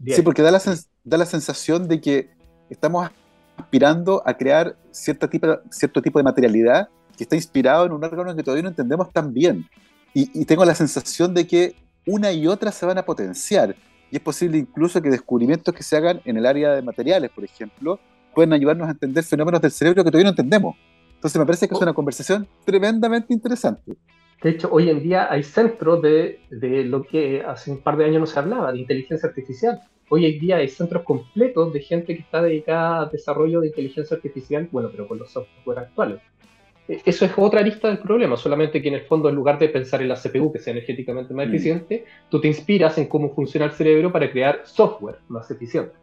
Sí, 0.06 0.22
porque 0.22 0.42
da 0.42 0.52
la, 0.52 0.62
da 1.04 1.18
la 1.18 1.26
sensación 1.26 1.88
de 1.88 2.02
que 2.02 2.30
estamos 2.70 3.10
aspirando 3.56 4.22
a 4.26 4.36
crear 4.36 4.76
cierto 4.92 5.30
tipo, 5.30 5.48
cierto 5.70 6.02
tipo 6.02 6.20
de 6.20 6.24
materialidad 6.24 6.90
que 7.16 7.24
está 7.24 7.36
inspirado 7.36 7.86
en 7.86 7.94
un 7.94 8.04
órgano 8.04 8.36
que 8.36 8.44
todavía 8.44 8.64
no 8.64 8.70
entendemos 8.70 9.12
tan 9.14 9.34
bien. 9.34 9.70
Y, 10.14 10.30
y 10.38 10.46
tengo 10.46 10.66
la 10.66 10.76
sensación 10.76 11.34
de 11.34 11.48
que 11.48 11.76
una 12.06 12.32
y 12.32 12.48
otra 12.48 12.72
se 12.72 12.86
van 12.86 12.98
a 12.98 13.06
potenciar 13.06 13.76
y 14.14 14.18
es 14.18 14.22
posible 14.22 14.60
incluso 14.60 15.02
que 15.02 15.10
descubrimientos 15.10 15.74
que 15.74 15.82
se 15.82 15.98
hagan 15.98 16.22
en 16.24 16.38
el 16.38 16.46
área 16.46 16.76
de 16.76 16.84
materiales, 16.84 17.32
por 17.32 17.44
ejemplo, 17.44 18.00
pueden 18.36 18.54
ayudarnos 18.54 18.88
a 18.88 18.92
entender 18.92 19.24
fenómenos 19.24 19.60
del 19.60 19.72
cerebro 19.72 20.04
que 20.04 20.12
todavía 20.12 20.26
no 20.26 20.30
entendemos. 20.30 20.76
Entonces 21.16 21.40
me 21.40 21.46
parece 21.48 21.68
que 21.68 21.74
es 21.74 21.80
oh. 21.80 21.84
una 21.84 21.96
conversación 21.96 22.48
tremendamente 22.64 23.34
interesante. 23.34 23.98
De 24.44 24.52
hecho, 24.52 24.70
hoy 24.72 24.92
en 24.92 25.02
día 25.02 25.32
hay 25.32 25.42
centros 25.42 26.04
de, 26.04 26.42
de, 26.52 26.84
lo 26.84 27.02
que 27.02 27.42
hace 27.42 27.72
un 27.72 27.82
par 27.82 27.98
de 27.98 28.06
años 28.06 28.20
no 28.20 28.26
se 28.28 28.38
hablaba, 28.38 28.72
de 28.72 28.82
inteligencia 28.82 29.30
artificial. 29.30 29.80
Hoy 30.10 30.28
en 30.28 30.40
día 30.40 30.58
hay 30.58 30.68
centros 30.68 31.02
completos 31.02 31.74
de 31.74 31.80
gente 31.80 32.14
que 32.16 32.22
está 32.22 32.40
dedicada 32.44 33.02
al 33.02 33.10
desarrollo 33.10 33.62
de 33.62 33.70
inteligencia 33.70 34.16
artificial, 34.16 34.70
bueno, 34.72 34.90
pero 34.92 35.08
con 35.08 35.18
los 35.18 35.32
software 35.32 35.80
actuales. 35.80 36.22
E, 36.88 37.02
eso 37.06 37.26
es 37.26 37.32
otra 37.38 37.62
lista 37.62 37.88
del 37.88 38.00
problema, 38.00 38.38
solamente 38.38 38.82
que 38.82 38.90
en 38.90 38.96
el 38.96 39.02
fondo, 39.02 39.30
en 39.30 39.36
lugar 39.36 39.58
de 39.60 39.70
pensar 39.70 40.02
en 40.02 40.10
la 40.10 40.16
CPU 40.16 40.52
que 40.52 40.60
sea 40.60 40.72
energéticamente 40.72 41.34
más 41.34 41.48
mm. 41.48 41.50
eficiente, 41.50 42.06
tú 42.30 42.42
te 42.42 42.48
inspiras 42.48 42.98
en 42.98 43.08
cómo 43.08 43.34
funciona 43.34 43.66
el 43.66 43.72
cerebro 43.72 44.12
para 44.12 44.30
crear 44.32 44.62
software 44.66 45.20
más 45.28 45.50
eficiente. 45.50 45.94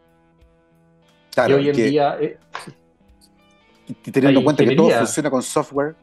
Claro, 1.33 1.59
y 1.59 1.61
hoy 1.61 1.69
en 1.69 1.75
día. 1.75 2.17
Eh, 2.19 2.37
y 3.87 4.11
teniendo 4.11 4.39
en 4.39 4.43
cuenta 4.43 4.65
que 4.65 4.75
todo 4.75 4.89
funciona 4.89 5.29
con 5.29 5.41
software. 5.41 5.95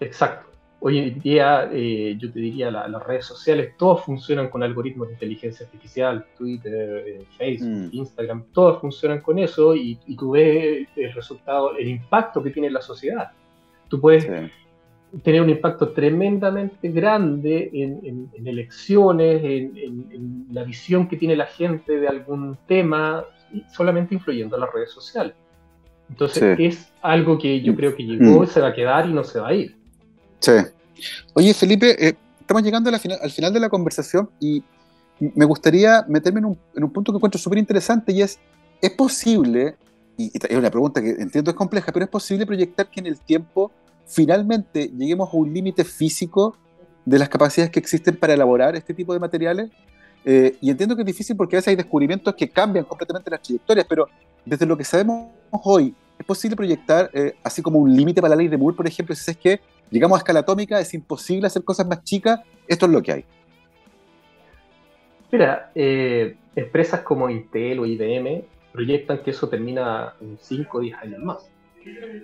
Exacto. 0.00 0.46
Hoy 0.78 0.98
en 0.98 1.20
día, 1.20 1.68
eh, 1.72 2.16
yo 2.18 2.30
te 2.30 2.38
diría, 2.38 2.70
las 2.70 3.02
redes 3.02 3.24
sociales, 3.24 3.72
todos 3.78 4.04
funcionan 4.04 4.48
con 4.48 4.62
algoritmos 4.62 5.08
de 5.08 5.14
inteligencia 5.14 5.64
artificial, 5.64 6.26
Twitter, 6.36 7.02
eh, 7.06 7.24
Facebook, 7.38 7.68
mm. 7.68 7.88
Instagram, 7.92 8.44
todos 8.52 8.80
funcionan 8.80 9.20
con 9.20 9.38
eso 9.38 9.74
y, 9.74 9.96
tú 10.16 10.32
ves 10.32 10.86
el 10.94 11.12
resultado, 11.14 11.76
el 11.76 11.88
impacto 11.88 12.42
que 12.42 12.50
tiene 12.50 12.68
en 12.68 12.74
la 12.74 12.82
sociedad. 12.82 13.32
Tú 13.88 14.00
puedes 14.00 14.26
tener 15.22 15.40
un 15.40 15.50
impacto 15.50 15.90
tremendamente 15.90 16.88
grande 16.88 17.70
en, 17.72 18.30
elecciones, 18.44 19.42
en, 19.44 20.46
la 20.50 20.64
visión 20.64 21.08
que 21.08 21.16
tiene 21.16 21.36
la 21.36 21.46
gente 21.46 21.98
de 21.98 22.08
algún 22.08 22.58
tema, 22.66 23.24
solamente 23.72 24.14
influyendo 24.14 24.56
en 24.56 24.62
las 24.62 24.72
redes 24.72 24.90
sociales. 24.90 25.34
Entonces 26.08 26.58
es 26.58 26.92
algo 27.02 27.38
que 27.38 27.60
yo 27.62 27.74
creo 27.74 27.96
que 27.96 28.04
llegó, 28.04 28.42
mm. 28.42 28.46
se 28.46 28.60
va 28.60 28.68
a 28.68 28.74
quedar 28.74 29.08
y 29.08 29.12
no 29.12 29.24
se 29.24 29.40
va 29.40 29.48
a 29.48 29.54
ir. 29.54 29.74
Sí. 30.38 30.52
Oye, 31.34 31.52
Felipe, 31.52 32.08
eh, 32.08 32.14
estamos 32.40 32.62
llegando 32.62 32.90
al 32.90 33.30
final 33.30 33.52
de 33.52 33.60
la 33.60 33.68
conversación 33.68 34.30
y 34.38 34.62
me 35.18 35.44
gustaría 35.44 36.04
meterme 36.08 36.40
en 36.40 36.46
un, 36.46 36.58
en 36.74 36.84
un 36.84 36.92
punto 36.92 37.12
que 37.12 37.16
encuentro 37.16 37.38
súper 37.40 37.58
interesante 37.58 38.12
y 38.12 38.22
es, 38.22 38.38
¿es 38.80 38.90
posible 38.90 39.76
y, 40.16 40.30
es 40.34 40.56
una 40.56 40.70
pregunta 40.70 41.02
que 41.02 41.10
entiendo 41.10 41.50
es 41.50 41.56
compleja, 41.56 41.92
pero 41.92 42.04
es 42.04 42.10
posible 42.10 42.46
proyectar 42.46 42.90
que 42.90 43.00
en 43.00 43.06
el 43.06 43.18
tiempo 43.20 43.70
finalmente 44.06 44.90
lleguemos 44.96 45.32
a 45.32 45.36
un 45.36 45.52
límite 45.52 45.84
físico 45.84 46.56
de 47.04 47.18
las 47.18 47.28
capacidades 47.28 47.70
que 47.70 47.78
existen 47.78 48.16
para 48.16 48.34
elaborar 48.34 48.76
este 48.76 48.94
tipo 48.94 49.12
de 49.12 49.20
materiales. 49.20 49.70
Eh, 50.24 50.56
y 50.60 50.70
entiendo 50.70 50.96
que 50.96 51.02
es 51.02 51.06
difícil 51.06 51.36
porque 51.36 51.56
a 51.56 51.58
veces 51.58 51.68
hay 51.68 51.76
descubrimientos 51.76 52.34
que 52.34 52.48
cambian 52.48 52.84
completamente 52.84 53.30
las 53.30 53.40
trayectorias, 53.42 53.86
pero 53.88 54.08
desde 54.44 54.66
lo 54.66 54.76
que 54.76 54.84
sabemos 54.84 55.28
hoy, 55.50 55.94
¿es 56.18 56.26
posible 56.26 56.56
proyectar 56.56 57.10
eh, 57.12 57.34
así 57.44 57.62
como 57.62 57.78
un 57.78 57.94
límite 57.94 58.20
para 58.20 58.30
la 58.30 58.36
ley 58.36 58.48
de 58.48 58.56
Moore, 58.56 58.76
por 58.76 58.86
ejemplo, 58.86 59.14
si 59.14 59.30
es 59.30 59.36
que 59.36 59.60
llegamos 59.90 60.16
a 60.16 60.18
escala 60.18 60.40
atómica, 60.40 60.80
es 60.80 60.92
imposible 60.94 61.46
hacer 61.46 61.62
cosas 61.62 61.86
más 61.86 62.02
chicas? 62.02 62.40
Esto 62.66 62.86
es 62.86 62.92
lo 62.92 63.02
que 63.02 63.12
hay. 63.12 63.24
Mira, 65.30 65.70
eh, 65.74 66.36
empresas 66.56 67.00
como 67.00 67.28
Intel 67.30 67.78
o 67.78 67.86
IBM 67.86 68.44
proyectan 68.76 69.22
que 69.22 69.30
eso 69.30 69.48
termina 69.48 70.14
en 70.20 70.38
5 70.38 70.78
o 70.78 70.80
10 70.80 70.96
años 70.98 71.22
más. 71.24 71.50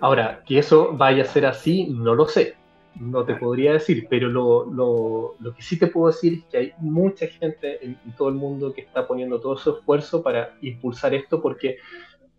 Ahora, 0.01 0.43
que 0.45 0.59
eso 0.59 0.95
vaya 0.95 1.23
a 1.23 1.25
ser 1.25 1.45
así, 1.45 1.87
no 1.87 2.15
lo 2.15 2.27
sé, 2.27 2.55
no 2.99 3.25
te 3.25 3.35
podría 3.35 3.73
decir, 3.73 4.07
pero 4.09 4.29
lo, 4.29 4.65
lo, 4.71 5.35
lo 5.39 5.55
que 5.55 5.61
sí 5.61 5.79
te 5.79 5.87
puedo 5.87 6.07
decir 6.07 6.33
es 6.33 6.43
que 6.45 6.57
hay 6.57 6.73
mucha 6.79 7.27
gente 7.27 7.83
en, 7.83 7.97
todo 8.17 8.29
el 8.29 8.35
mundo 8.35 8.73
que 8.73 8.81
está 8.81 9.07
poniendo 9.07 9.39
todo 9.39 9.57
su 9.57 9.77
esfuerzo 9.77 10.21
para 10.21 10.55
impulsar 10.61 11.13
esto 11.13 11.41
porque 11.41 11.77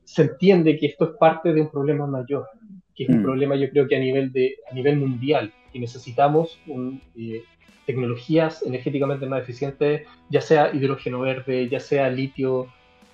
se 0.04 0.22
entiende 0.22 0.78
que 0.78 0.86
esto 0.86 1.04
es 1.06 1.16
parte 1.18 1.52
de 1.52 1.62
un 1.62 1.70
problema 1.70 2.06
mayor, 2.06 2.46
que 2.94 3.04
es 3.04 3.08
un 3.08 3.20
mm. 3.20 3.24
problema 3.24 3.56
yo 3.56 3.70
creo 3.70 3.88
que 3.88 3.96
a 3.96 4.00
nivel, 4.00 4.30
de, 4.32 4.56
a 4.70 4.74
nivel 4.74 4.98
mundial, 4.98 5.52
que 5.72 5.78
necesitamos 5.80 6.58
un, 6.66 7.00
eh, 7.16 7.42
tecnologías 7.86 8.62
energéticamente 8.62 9.26
más 9.26 9.42
eficientes, 9.42 10.06
ya 10.30 10.40
sea 10.40 10.74
hidrógeno 10.74 11.20
verde, 11.20 11.68
ya 11.68 11.80
sea 11.80 12.10
litio, 12.10 12.68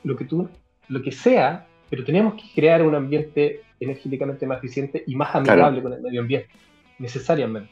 lo 0.05 0.17
que 0.17 0.25
tú 0.25 0.49
lo 0.91 1.01
que 1.03 1.12
sea, 1.12 1.66
pero 1.88 2.05
tenemos 2.05 2.34
que 2.34 2.43
crear 2.55 2.82
un 2.82 2.95
ambiente 2.95 3.62
energéticamente 3.78 4.47
más 4.47 4.59
eficiente 4.59 5.03
y 5.07 5.14
más 5.14 5.34
amigable 5.34 5.82
con 5.82 5.93
el 5.93 6.03
medio 6.03 6.20
ambiente, 6.20 6.51
necesariamente. 6.99 7.70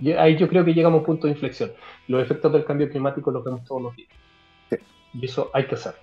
Y 0.00 0.12
ahí 0.12 0.36
yo 0.36 0.48
creo 0.48 0.64
que 0.64 0.74
llegamos 0.74 0.98
a 0.98 1.00
un 1.00 1.06
punto 1.06 1.26
de 1.26 1.32
inflexión. 1.32 1.72
Los 2.08 2.22
efectos 2.22 2.52
del 2.52 2.64
cambio 2.64 2.90
climático 2.90 3.30
los 3.30 3.44
vemos 3.44 3.64
todos 3.64 3.82
los 3.82 3.96
días. 3.96 4.10
Y 5.12 5.24
eso 5.24 5.50
hay 5.52 5.66
que 5.66 5.74
hacerlo. 5.74 6.00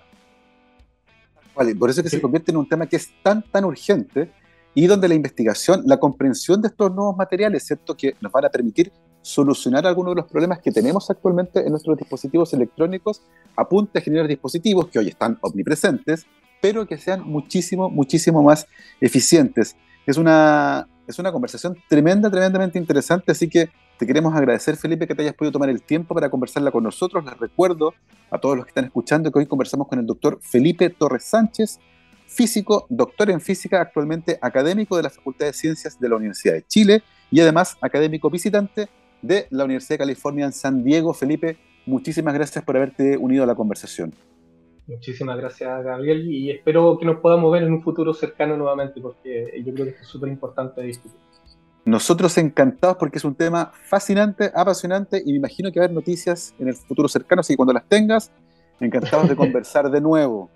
Vale, 1.54 1.74
por 1.74 1.90
eso 1.90 2.00
es 2.00 2.04
que 2.04 2.10
se 2.10 2.20
convierte 2.20 2.50
en 2.50 2.58
un 2.58 2.68
tema 2.68 2.86
que 2.86 2.96
es 2.96 3.10
tan, 3.22 3.42
tan 3.42 3.64
urgente 3.64 4.30
y 4.74 4.86
donde 4.86 5.08
la 5.08 5.14
investigación, 5.14 5.82
la 5.86 5.98
comprensión 5.98 6.62
de 6.62 6.68
estos 6.68 6.94
nuevos 6.94 7.16
materiales, 7.16 7.66
¿cierto? 7.66 7.96
Que 7.96 8.14
nos 8.20 8.30
van 8.30 8.44
a 8.44 8.48
permitir 8.48 8.92
solucionar 9.28 9.86
algunos 9.86 10.14
de 10.14 10.22
los 10.22 10.30
problemas 10.30 10.58
que 10.60 10.72
tenemos 10.72 11.10
actualmente 11.10 11.60
en 11.60 11.70
nuestros 11.70 11.98
dispositivos 11.98 12.54
electrónicos, 12.54 13.20
apunta 13.56 13.98
a 13.98 14.02
generar 14.02 14.26
dispositivos 14.26 14.88
que 14.88 14.98
hoy 14.98 15.08
están 15.08 15.38
omnipresentes, 15.42 16.26
pero 16.62 16.86
que 16.86 16.96
sean 16.96 17.28
muchísimo, 17.28 17.90
muchísimo 17.90 18.42
más 18.42 18.66
eficientes. 19.02 19.76
Es 20.06 20.16
una, 20.16 20.88
es 21.06 21.18
una 21.18 21.30
conversación 21.30 21.76
tremenda, 21.90 22.30
tremendamente 22.30 22.78
interesante, 22.78 23.32
así 23.32 23.50
que 23.50 23.68
te 23.98 24.06
queremos 24.06 24.34
agradecer, 24.34 24.76
Felipe, 24.76 25.06
que 25.06 25.14
te 25.14 25.20
hayas 25.22 25.34
podido 25.34 25.52
tomar 25.52 25.68
el 25.68 25.82
tiempo 25.82 26.14
para 26.14 26.30
conversarla 26.30 26.70
con 26.70 26.84
nosotros. 26.84 27.22
Les 27.22 27.36
recuerdo 27.36 27.92
a 28.30 28.38
todos 28.38 28.56
los 28.56 28.64
que 28.64 28.70
están 28.70 28.86
escuchando 28.86 29.30
que 29.30 29.40
hoy 29.40 29.46
conversamos 29.46 29.88
con 29.88 29.98
el 29.98 30.06
doctor 30.06 30.38
Felipe 30.40 30.88
Torres 30.88 31.24
Sánchez, 31.24 31.80
físico, 32.26 32.86
doctor 32.88 33.30
en 33.30 33.42
física, 33.42 33.82
actualmente 33.82 34.38
académico 34.40 34.96
de 34.96 35.02
la 35.02 35.10
Facultad 35.10 35.46
de 35.46 35.52
Ciencias 35.52 36.00
de 36.00 36.08
la 36.08 36.16
Universidad 36.16 36.54
de 36.54 36.66
Chile 36.66 37.02
y 37.30 37.40
además 37.40 37.76
académico 37.82 38.30
visitante 38.30 38.88
de 39.22 39.46
la 39.50 39.64
Universidad 39.64 39.94
de 39.94 39.98
California 39.98 40.46
en 40.46 40.52
San 40.52 40.84
Diego. 40.84 41.14
Felipe, 41.14 41.56
muchísimas 41.86 42.34
gracias 42.34 42.64
por 42.64 42.76
haberte 42.76 43.16
unido 43.16 43.44
a 43.44 43.46
la 43.46 43.54
conversación. 43.54 44.12
Muchísimas 44.86 45.36
gracias, 45.36 45.84
Gabriel, 45.84 46.32
y 46.32 46.50
espero 46.50 46.96
que 46.98 47.04
nos 47.04 47.20
podamos 47.20 47.52
ver 47.52 47.62
en 47.62 47.74
un 47.74 47.82
futuro 47.82 48.14
cercano 48.14 48.56
nuevamente, 48.56 49.00
porque 49.02 49.62
yo 49.64 49.74
creo 49.74 49.86
que 49.86 50.00
es 50.00 50.06
súper 50.06 50.30
importante 50.30 50.80
discutir. 50.80 51.20
Nosotros 51.84 52.36
encantados 52.38 52.96
porque 52.96 53.18
es 53.18 53.24
un 53.24 53.34
tema 53.34 53.70
fascinante, 53.72 54.50
apasionante, 54.54 55.22
y 55.24 55.32
me 55.32 55.38
imagino 55.38 55.70
que 55.70 55.78
va 55.78 55.84
a 55.84 55.86
haber 55.86 55.94
noticias 55.94 56.54
en 56.58 56.68
el 56.68 56.74
futuro 56.74 57.06
cercano, 57.06 57.40
así 57.40 57.52
que 57.52 57.58
cuando 57.58 57.74
las 57.74 57.84
tengas, 57.86 58.32
encantados 58.80 59.28
de 59.28 59.36
conversar 59.36 59.90
de 59.90 60.00
nuevo. 60.00 60.48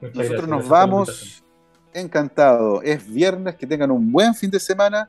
Nosotros 0.00 0.48
nos 0.48 0.68
vamos, 0.68 1.44
encantado. 1.92 2.82
Es 2.82 3.06
viernes, 3.06 3.54
que 3.56 3.66
tengan 3.66 3.90
un 3.90 4.10
buen 4.10 4.34
fin 4.34 4.50
de 4.50 4.60
semana. 4.60 5.08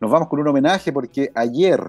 Nos 0.00 0.10
vamos 0.10 0.28
con 0.28 0.40
un 0.40 0.48
homenaje 0.48 0.92
porque 0.92 1.30
ayer 1.34 1.80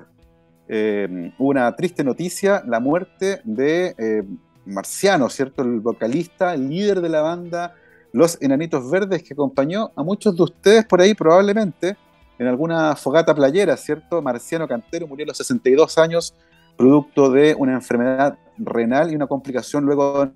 hubo 1.37 1.49
una 1.49 1.75
triste 1.75 2.03
noticia, 2.03 2.63
la 2.65 2.79
muerte 2.79 3.41
de 3.43 3.93
eh, 3.97 4.23
Marciano, 4.65 5.29
¿cierto? 5.29 5.63
El 5.63 5.81
vocalista, 5.81 6.55
líder 6.55 7.01
de 7.01 7.09
la 7.09 7.21
banda 7.21 7.75
Los 8.13 8.41
Enanitos 8.41 8.89
Verdes, 8.89 9.21
que 9.23 9.33
acompañó 9.33 9.91
a 9.95 10.03
muchos 10.03 10.35
de 10.35 10.43
ustedes 10.43 10.85
por 10.85 11.01
ahí 11.01 11.13
probablemente 11.13 11.97
en 12.39 12.47
alguna 12.47 12.95
fogata 12.95 13.35
playera, 13.35 13.75
¿cierto? 13.75 14.21
Marciano 14.21 14.67
Cantero 14.67 15.07
murió 15.07 15.25
a 15.25 15.27
los 15.27 15.37
62 15.37 15.97
años, 15.97 16.33
producto 16.77 17.29
de 17.29 17.53
una 17.53 17.73
enfermedad 17.73 18.37
renal 18.57 19.11
y 19.11 19.15
una 19.15 19.27
complicación 19.27 19.83
luego 19.83 20.25
de 20.25 20.31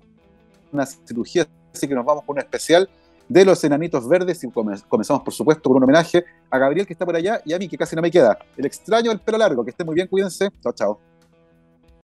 una 0.70 0.84
cirugía. 0.84 1.46
Así 1.72 1.88
que 1.88 1.94
nos 1.94 2.04
vamos 2.04 2.24
con 2.24 2.34
un 2.34 2.40
especial 2.40 2.88
de 3.28 3.44
los 3.44 3.62
Enanitos 3.64 4.08
Verdes 4.08 4.42
y 4.44 4.50
comenzamos, 4.50 5.22
por 5.22 5.32
supuesto, 5.32 5.68
con 5.68 5.78
un 5.78 5.84
homenaje 5.84 6.24
a 6.50 6.58
Gabriel 6.58 6.86
que 6.86 6.92
está 6.92 7.04
por 7.04 7.16
allá 7.16 7.40
y 7.44 7.52
a 7.52 7.58
mí 7.58 7.68
que 7.68 7.76
casi 7.76 7.96
no 7.96 8.02
me 8.02 8.10
queda. 8.10 8.38
El 8.56 8.66
extraño 8.66 9.10
del 9.10 9.20
pelo 9.20 9.38
largo. 9.38 9.64
Que 9.64 9.70
esté 9.70 9.84
muy 9.84 9.94
bien, 9.94 10.06
cuídense. 10.06 10.50
Chao, 10.62 10.72
chao. 10.72 11.05